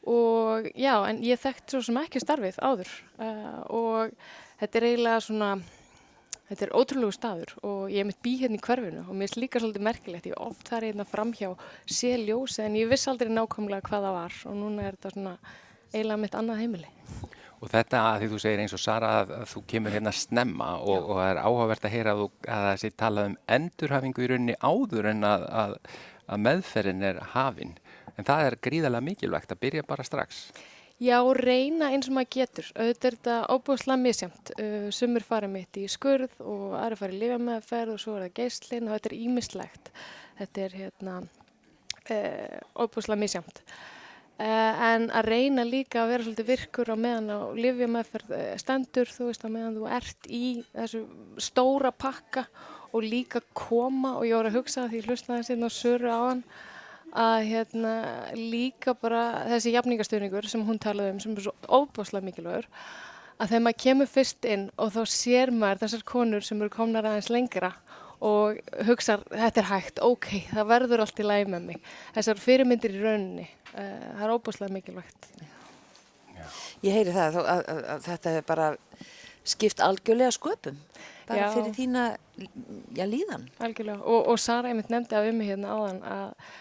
og 0.07 0.69
já, 0.73 0.93
en 1.09 1.21
ég 1.25 1.39
þekkt 1.41 1.73
svo 1.73 1.81
sem 1.83 1.99
ekki 1.99 2.21
starfið 2.23 2.59
áður 2.63 2.93
uh, 3.19 3.61
og 3.73 4.13
þetta 4.61 4.79
er 4.79 4.87
eiginlega 4.89 5.23
svona, 5.25 5.51
þetta 6.49 6.67
er 6.67 6.75
ótrúlegu 6.79 7.15
staður 7.15 7.53
og 7.61 7.93
ég 7.93 8.01
er 8.03 8.09
mitt 8.09 8.21
bí 8.23 8.37
hérna 8.41 8.59
í 8.59 8.63
hverfinu 8.63 9.05
og 9.05 9.13
mér 9.19 9.31
er 9.31 9.43
líka 9.43 9.61
svolítið 9.61 9.87
merkilegt, 9.89 10.29
ég 10.31 10.37
hef 10.37 10.49
oft 10.49 10.71
þar 10.71 10.89
hérna 10.89 11.07
framhjá 11.07 11.53
sé 11.85 12.13
ljósi 12.23 12.63
en 12.65 12.77
ég 12.79 12.91
viss 12.91 13.09
aldrei 13.11 13.33
nákvæmlega 13.33 13.87
hvað 13.89 14.07
það 14.09 14.19
var 14.21 14.37
og 14.47 14.61
núna 14.61 14.85
er 14.87 14.99
þetta 14.99 15.15
svona 15.15 15.39
eiginlega 15.93 16.21
mitt 16.23 16.37
annað 16.37 16.63
heimili. 16.63 16.93
Og 17.57 17.71
þetta 17.71 18.01
að 18.11 18.19
því 18.21 18.27
þú 18.31 18.39
segir 18.41 18.61
eins 18.61 18.75
og 18.77 18.81
Sara 18.81 19.13
að, 19.23 19.31
þú 19.49 19.63
kemur 19.71 19.95
hérna 19.95 20.13
snemma 20.13 20.75
og, 20.77 21.07
og 21.09 21.17
það 21.17 21.29
er 21.31 21.39
áhugavert 21.41 21.87
að 21.87 21.95
heyra 21.95 22.13
að, 22.13 22.19
þú, 22.19 22.27
að 22.53 22.65
það 22.67 22.81
sé 22.83 22.91
talað 23.01 23.29
um 23.31 23.37
endurhafingu 23.55 24.23
í 24.23 24.27
rauninni 24.31 24.57
áður 24.61 25.09
en 25.13 25.25
að, 25.25 25.45
að, 25.61 25.73
að 26.27 26.43
meðferðin 26.45 27.07
er 27.09 27.21
hafin. 27.33 27.73
En 28.17 28.25
það 28.25 28.47
er 28.47 28.57
gríðarlega 28.67 29.05
mikilvægt 29.05 29.53
að 29.53 29.61
byrja 29.61 29.85
bara 29.87 30.05
strax. 30.05 30.47
Já, 30.97 31.19
reyna 31.37 31.91
eins 31.93 32.07
og 32.09 32.15
maður 32.17 32.31
getur. 32.33 32.69
Auðvitað 32.73 33.07
er 33.07 33.17
þetta 33.19 33.33
óbúðslega 33.53 34.01
misjamt. 34.01 34.51
Uh, 34.57 34.87
sumur 34.89 35.25
fara 35.25 35.49
mitt 35.51 35.77
í 35.77 35.83
skurð 35.93 36.39
og 36.41 36.71
aðri 36.79 36.97
fara 36.97 37.13
í 37.13 37.19
lifameðferð 37.21 37.93
og 37.93 37.99
svo 38.01 38.15
er 38.17 38.25
það 38.25 38.39
geislinn 38.39 38.87
og 38.87 38.95
þetta 38.95 39.11
er 39.11 39.17
ímislegt. 39.19 39.91
Þetta 40.39 40.63
er 40.63 40.79
hérna 40.79 41.19
uh, 41.21 42.57
óbúðslega 42.81 43.21
misjamt. 43.21 43.61
Uh, 44.37 44.81
en 44.87 45.05
að 45.17 45.29
reyna 45.29 45.65
líka 45.65 46.01
að 46.01 46.11
vera 46.15 46.25
svolítið 46.25 46.49
virkur 46.49 46.89
á 46.93 46.97
meðan 46.97 47.29
á 47.29 47.39
lifameðferð 47.57 48.33
uh, 48.33 48.49
stendur, 48.61 49.13
þú 49.13 49.29
veist, 49.29 49.45
á 49.45 49.49
meðan 49.53 49.77
þú 49.77 49.87
ert 49.99 50.27
í 50.29 50.43
þessu 50.73 51.03
stóra 51.41 51.93
pakka 51.93 52.47
og 52.89 53.05
líka 53.05 53.43
koma 53.53 54.15
og 54.17 54.25
ég 54.25 54.37
voru 54.37 54.49
að 54.49 54.59
hugsa 54.63 54.87
því 54.89 55.03
hlustaði 55.05 55.45
sérna 55.45 55.69
á 55.69 55.77
söru 55.77 56.09
á 56.09 56.19
hann 56.31 56.43
að 57.15 57.37
hérna 57.47 57.93
líka 58.35 58.93
bara 58.99 59.45
þessi 59.53 59.75
jafningastöðningur 59.75 60.49
sem 60.51 60.63
hún 60.67 60.79
talaði 60.81 61.15
um 61.15 61.21
sem 61.23 61.35
er 61.37 61.47
svo 61.47 61.53
óbúslega 61.67 62.25
mikilvægur 62.27 62.67
að 63.37 63.51
þegar 63.51 63.63
maður 63.65 63.81
kemur 63.83 64.09
fyrst 64.11 64.47
inn 64.49 64.67
og 64.75 64.93
þá 64.95 65.01
sér 65.13 65.53
maður 65.53 65.83
þessar 65.85 66.05
konur 66.09 66.45
sem 66.45 66.61
eru 66.61 66.73
komnar 66.73 67.07
aðeins 67.07 67.29
lengra 67.33 67.73
og 68.23 68.57
hugsa 68.87 69.19
þetta 69.29 69.61
er 69.61 69.69
hægt, 69.69 70.01
ok, 70.01 70.29
það 70.49 70.69
verður 70.71 71.03
allt 71.03 71.19
í 71.21 71.25
læg 71.27 71.51
með 71.53 71.67
mig. 71.69 71.91
Þessar 72.15 72.41
fyrirmyndir 72.41 72.95
í 72.95 73.03
rauninni, 73.03 73.45
uh, 73.75 74.07
það 74.17 74.23
er 74.25 74.33
óbúslega 74.33 74.73
mikilvægt. 74.73 75.29
Ég 76.85 76.93
heyri 76.93 77.13
það 77.13 77.39
að, 77.41 77.51
að, 77.51 77.61
að, 77.73 77.83
að 77.93 78.07
þetta 78.07 78.33
er 78.33 78.47
bara 78.47 78.71
skipt 79.47 79.83
algjörlega 79.85 80.33
sköpum. 80.33 80.79
Bara 81.27 81.45
Já. 81.45 81.47
fyrir 81.53 81.73
þína 81.75 82.03
já, 82.95 83.03
líðan. 83.05 83.47
Algjörlega, 83.63 83.99
og, 84.01 84.31
og 84.31 84.39
Sara 84.41 84.71
einmitt 84.71 84.89
nefndi 84.93 85.17
af 85.17 85.27
um 85.29 85.43
hérna 85.43 85.75
áðan 85.75 86.01
að 86.07 86.55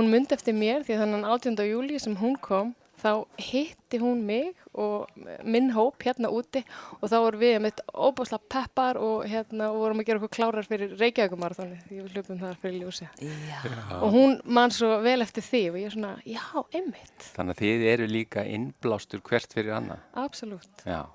hún 0.00 0.10
myndi 0.12 0.36
eftir 0.36 0.56
mér 0.56 0.84
því 0.86 0.96
að 0.96 1.02
þannig 1.04 1.32
18. 1.36 1.66
júli 1.70 1.98
sem 2.02 2.16
hún 2.20 2.36
kom 2.42 2.74
þá 3.00 3.24
hitti 3.40 3.98
hún 4.00 4.18
mig 4.28 4.56
og 4.76 5.08
minn 5.44 5.70
hóp 5.72 6.02
hérna 6.04 6.28
úti 6.36 6.60
og 6.98 7.06
þá 7.08 7.14
vorum 7.24 7.40
við 7.40 7.54
með 7.64 7.78
óbúslega 7.96 8.50
peppar 8.52 8.98
og 9.00 9.24
hérna 9.28 9.70
vorum 9.72 10.02
að 10.02 10.10
gera 10.10 10.20
okkur 10.20 10.32
klárar 10.36 10.68
fyrir 10.68 10.92
Reykjavíkumarathoni 11.00 11.78
því 11.86 12.00
við 12.02 12.18
hlupum 12.18 12.42
þar 12.42 12.58
fyrir 12.60 12.82
ljósi 12.82 13.08
Já. 13.24 13.62
og 14.00 14.12
hún 14.12 14.36
man 14.44 14.74
svo 14.74 14.98
vel 15.04 15.20
eftir 15.24 15.46
því 15.46 15.62
og 15.70 15.78
ég 15.80 15.88
er 15.88 15.96
svona, 15.96 16.12
já, 16.28 16.44
einmitt, 16.76 17.30
Þannig 17.38 17.56
að 17.56 17.64
þið 17.64 17.86
eru 17.94 18.10
líka 18.10 18.44
innblástur 18.44 19.24
hvert 19.24 19.56
fyrir 19.56 19.78
annað. 19.78 20.04
absolutt. 20.26 20.84
Já. 20.84 21.06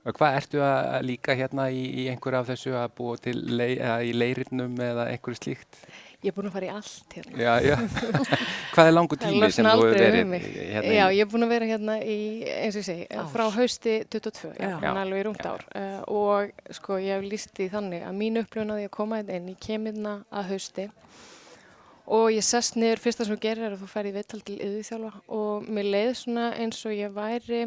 Og 0.00 0.16
hvað 0.16 0.36
ertu 0.38 0.60
að 0.64 1.02
líka 1.04 1.34
hérna 1.36 1.66
í, 1.68 1.80
í 2.00 2.06
einhverju 2.08 2.38
af 2.38 2.46
þessu 2.48 2.70
að 2.72 2.92
búa 2.96 3.18
til 3.20 3.34
lei, 3.52 3.74
í 3.76 4.14
leirirnum 4.16 4.78
eða 4.80 5.10
einhverju 5.12 5.36
slíkt? 5.42 5.76
Ég 6.20 6.28
er 6.28 6.34
búin 6.36 6.50
að 6.50 6.52
fara 6.52 6.66
í 6.66 6.72
allt 6.76 7.14
hérna. 7.16 7.36
Já, 7.40 7.52
já. 7.64 7.76
hvað 8.74 8.88
er 8.90 8.92
langu 8.92 9.16
tími 9.16 9.48
sem 9.56 9.64
þú 9.64 9.70
hefur 9.72 9.94
verið 9.96 10.18
um 10.26 10.34
hérna 10.36 10.90
Já, 10.92 11.04
í? 11.06 11.16
ég 11.16 11.22
er 11.24 11.30
búin 11.32 11.46
að 11.46 11.52
vera 11.54 11.68
hérna 11.70 11.94
í, 12.04 12.16
eins 12.44 12.76
og 12.76 12.82
ég 12.82 12.88
segi, 12.90 13.06
Ár. 13.16 13.30
frá 13.32 13.44
hausti 13.54 13.94
22, 14.12 14.50
já, 14.60 14.66
Já. 14.68 14.74
já. 14.84 14.90
alveg 15.00 15.22
í 15.22 15.24
rúmt 15.30 15.46
ár. 15.48 15.64
Uh, 15.72 15.98
og 16.12 16.74
sko, 16.76 16.98
ég 17.00 17.16
hef 17.16 17.24
líst 17.24 17.54
því 17.56 17.70
þannig 17.72 18.04
að 18.04 18.18
mín 18.20 18.36
upplifun 18.42 18.74
að 18.76 18.82
ég 18.84 18.92
koma 18.98 19.22
hérna 19.22 19.38
inn, 19.40 19.48
ég 19.54 19.62
kem 19.64 19.88
hérna 19.88 20.14
að 20.28 20.52
hausti 20.52 20.88
og 22.10 22.28
ég 22.34 22.44
sest 22.44 22.76
niður, 22.76 23.00
fyrsta 23.00 23.24
sem 23.24 23.36
ég 23.38 23.44
gerir 23.46 23.68
er 23.70 23.76
að 23.78 23.84
þú 23.84 23.88
ferði 23.92 24.12
viðtal 24.18 24.40
til 24.44 24.58
yðurþjálfa 24.60 25.12
og 25.40 25.68
mér 25.72 25.88
leið 25.94 26.12
svona 26.20 26.48
eins 26.60 26.80
og 26.84 26.96
ég 26.96 27.12
væri 27.16 27.64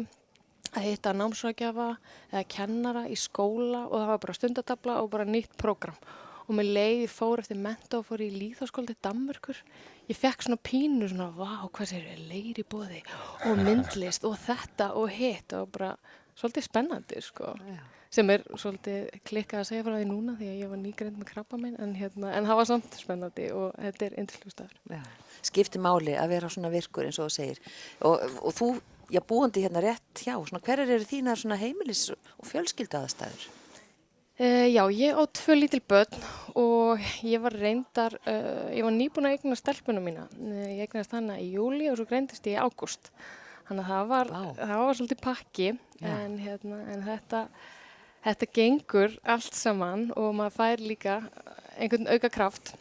að 0.74 0.84
hitta 0.88 1.14
námsvækjafa 1.16 1.88
eða 2.32 2.42
kennara 2.54 3.04
í 3.10 3.16
skóla 3.18 3.86
og 3.88 3.94
það 3.98 4.10
var 4.12 4.22
bara 4.26 4.36
stundatabla 4.38 4.96
og 5.02 5.10
bara 5.14 5.26
nýtt 5.28 5.54
prógram 5.60 5.96
og 6.44 6.58
mér 6.58 6.70
leiði 6.78 7.08
fór 7.10 7.42
eftir 7.42 7.60
menta 7.60 8.00
og 8.00 8.08
fór 8.08 8.24
í 8.24 8.30
líðháskóla 8.34 8.92
til 8.92 9.00
Danmörkur 9.06 9.62
ég 10.10 10.18
fekk 10.18 10.46
svona 10.46 10.60
pínu 10.60 11.08
svona 11.08 11.30
vá 11.36 11.64
hvað 11.64 11.90
sér 11.94 12.06
er 12.12 12.22
leiri 12.28 12.66
bóði 12.68 13.02
og 13.48 13.60
myndlist 13.64 14.26
og 14.28 14.36
þetta 14.44 14.92
og 15.00 15.10
hitt 15.14 15.56
og 15.56 15.72
bara 15.74 15.94
svolítið 16.34 16.68
spennandi 16.68 17.22
sko 17.24 17.54
sem 18.14 18.30
er 18.30 18.44
svolítið 18.54 19.08
klikkað 19.26 19.62
að 19.62 19.68
segja 19.70 19.84
frá 19.86 19.96
því 19.96 20.06
núna 20.06 20.36
því 20.38 20.50
að 20.50 20.60
ég 20.60 20.70
var 20.70 20.80
nýgreind 20.80 21.18
með 21.18 21.30
krabba 21.32 21.58
minn 21.60 21.74
en, 21.82 21.94
hérna, 21.98 22.30
en 22.36 22.46
það 22.46 22.60
var 22.60 22.68
samt 22.70 22.98
spennandi 23.00 23.48
og 23.56 23.72
þetta 23.80 24.06
er 24.06 24.16
indisljústaður. 24.22 24.76
Já. 24.92 25.02
Skipti 25.50 25.82
máli 25.82 26.14
að 26.18 26.36
vera 26.36 26.50
svona 26.52 26.70
virkur 26.70 27.08
eins 27.08 27.18
og 27.18 27.30
þú 27.30 27.34
segir. 27.34 27.60
Og, 28.06 28.22
og 28.38 28.54
þú, 28.54 28.70
já, 29.10 29.20
búandi 29.32 29.64
hérna 29.66 29.82
rétt 29.82 30.22
hjá, 30.22 30.36
svona, 30.36 30.62
hverjar 30.62 30.94
eru 30.94 31.10
þínar 31.10 31.42
svona 31.42 31.58
heimilis 31.58 32.06
og 32.14 32.48
fjölskyldu 32.52 33.00
aðstæður? 33.00 33.48
Uh, 34.34 34.66
já, 34.66 34.82
ég 34.90 35.14
á 35.14 35.22
tvö 35.30 35.54
lítil 35.54 35.78
börn 35.86 36.24
og 36.58 36.98
ég 37.22 37.38
var 37.38 37.54
reyndar, 37.54 38.16
uh, 38.26 38.66
ég 38.74 38.82
var 38.82 38.90
nýbúin 38.90 39.28
að 39.28 39.36
eigna 39.36 39.54
stelpunum 39.54 40.02
mína. 40.02 40.24
Uh, 40.34 40.72
ég 40.74 40.88
eignast 40.88 41.14
hana 41.14 41.36
í 41.38 41.52
júli 41.54 41.86
og 41.86 42.00
svo 42.00 42.08
greindist 42.10 42.48
ég 42.50 42.56
í 42.56 42.58
ágúst. 42.58 43.12
Þannig 43.68 43.84
að 43.84 43.92
það 43.92 44.10
var, 44.10 44.32
það 44.58 44.74
var 44.82 44.98
svolítið 44.98 45.22
pakki 45.22 45.68
en, 46.02 46.34
hérna, 46.42 46.80
en 46.90 47.06
þetta, 47.06 47.44
þetta 48.26 48.50
gengur 48.58 49.14
allt 49.22 49.54
saman 49.54 50.08
og 50.18 50.34
maður 50.34 50.56
fær 50.58 50.82
líka 50.82 51.16
einhvern 51.78 52.10
auka 52.10 52.34
kraft 52.34 52.74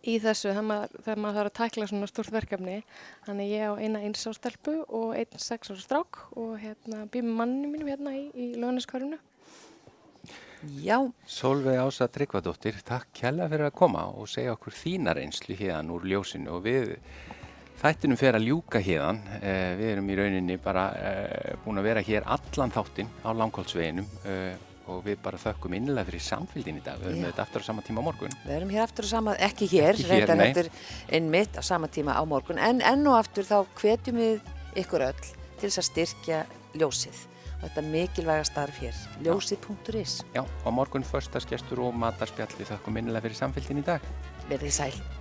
í 0.00 0.16
þessu 0.16 0.48
þegar 0.48 0.66
maður, 0.72 0.98
þegar 1.04 1.20
maður 1.20 1.40
þarf 1.42 1.52
að 1.52 1.58
tækla 1.60 1.90
svona 1.92 2.08
stórt 2.08 2.34
verkefni. 2.40 2.82
Þannig 3.28 3.52
ég 3.52 3.68
á 3.68 3.72
eina 3.76 4.00
eins 4.00 4.24
á 4.24 4.32
stelpu 4.32 4.80
og 4.88 5.12
einn 5.12 5.44
sex 5.44 5.68
á 5.68 5.76
strák 5.76 6.24
og 6.40 6.56
hérna 6.64 7.04
með 7.04 7.28
manninu 7.28 7.74
mínum 7.76 7.92
hérna 7.92 8.16
í, 8.16 8.30
í 8.32 8.54
lögnaskvarinu. 8.56 9.20
Já, 10.60 10.98
Solveig 11.26 11.78
Ása 11.80 12.04
Tryggvadóttir, 12.12 12.76
takk 12.84 13.08
kjalla 13.16 13.46
fyrir 13.48 13.70
að 13.70 13.76
koma 13.80 14.02
og 14.12 14.28
segja 14.28 14.52
okkur 14.52 14.74
þína 14.76 15.14
reynslu 15.16 15.56
hérna 15.56 15.94
úr 15.94 16.04
ljósinu 16.04 16.50
og 16.52 16.66
við 16.66 16.90
þættinum 17.80 18.18
fer 18.20 18.36
að 18.36 18.44
ljúka 18.50 18.82
hérna. 18.84 19.38
Eh, 19.40 19.70
við 19.78 19.92
erum 19.94 20.10
í 20.12 20.18
rauninni 20.18 20.58
bara 20.60 20.82
eh, 21.00 21.54
búin 21.64 21.80
að 21.80 21.88
vera 21.88 22.02
hér 22.04 22.28
allan 22.28 22.74
þáttinn 22.74 23.08
á 23.24 23.32
langkólsveginum 23.40 24.10
eh, 24.28 24.52
og 24.90 25.00
við 25.06 25.16
bara 25.24 25.40
þökkum 25.40 25.78
innilega 25.78 26.10
fyrir 26.10 26.26
samfélgin 26.28 26.82
í 26.82 26.84
dag. 26.84 27.00
Við 27.00 27.08
erum 27.14 27.24
Já. 27.24 27.30
þetta 27.30 27.46
aftur 27.46 27.64
á 27.64 27.68
sama 27.70 27.86
tíma 27.86 28.04
á 28.04 28.08
morgun. 28.10 28.36
við 28.44 28.54
erum 28.58 28.74
hér 28.76 28.84
aftur 28.84 29.08
á 29.08 29.10
sama, 29.16 29.36
ekki 29.48 29.70
hér, 29.72 29.94
Ekki 29.96 30.08
hér, 30.10 30.12
reyndar 30.12 30.36
nei. 30.36 30.46
þetta 30.50 30.66
er 30.66 31.16
einmitt 31.16 31.56
á 31.56 31.62
sama 31.64 31.88
tíma 31.88 32.20
á 32.20 32.22
morgun, 32.28 32.60
en 32.60 32.84
enn 32.84 33.08
og 33.08 33.16
aftur 33.16 33.48
þá 33.48 33.64
hvetjum 33.80 34.20
við 34.20 34.54
ykkur 34.84 35.08
öll 35.08 35.24
til 35.24 35.68
þess 35.70 35.80
að 35.80 35.88
styrkja 35.88 36.44
ljósið 36.76 37.24
þetta 37.62 37.86
mikilvæga 37.86 38.48
starf 38.48 38.82
hér, 38.82 38.98
ljósið.is. 39.24 40.20
Já, 40.36 40.42
á 40.44 40.68
morgun 40.72 41.06
förstasgestur 41.06 41.84
og 41.86 41.96
matarspjall 41.96 42.52
við 42.58 42.74
þökkum 42.74 43.00
innilega 43.00 43.28
fyrir 43.28 43.42
samfélgin 43.44 43.82
í 43.82 43.86
dag. 43.86 44.12
Verðið 44.50 44.78
sæl. 44.80 45.19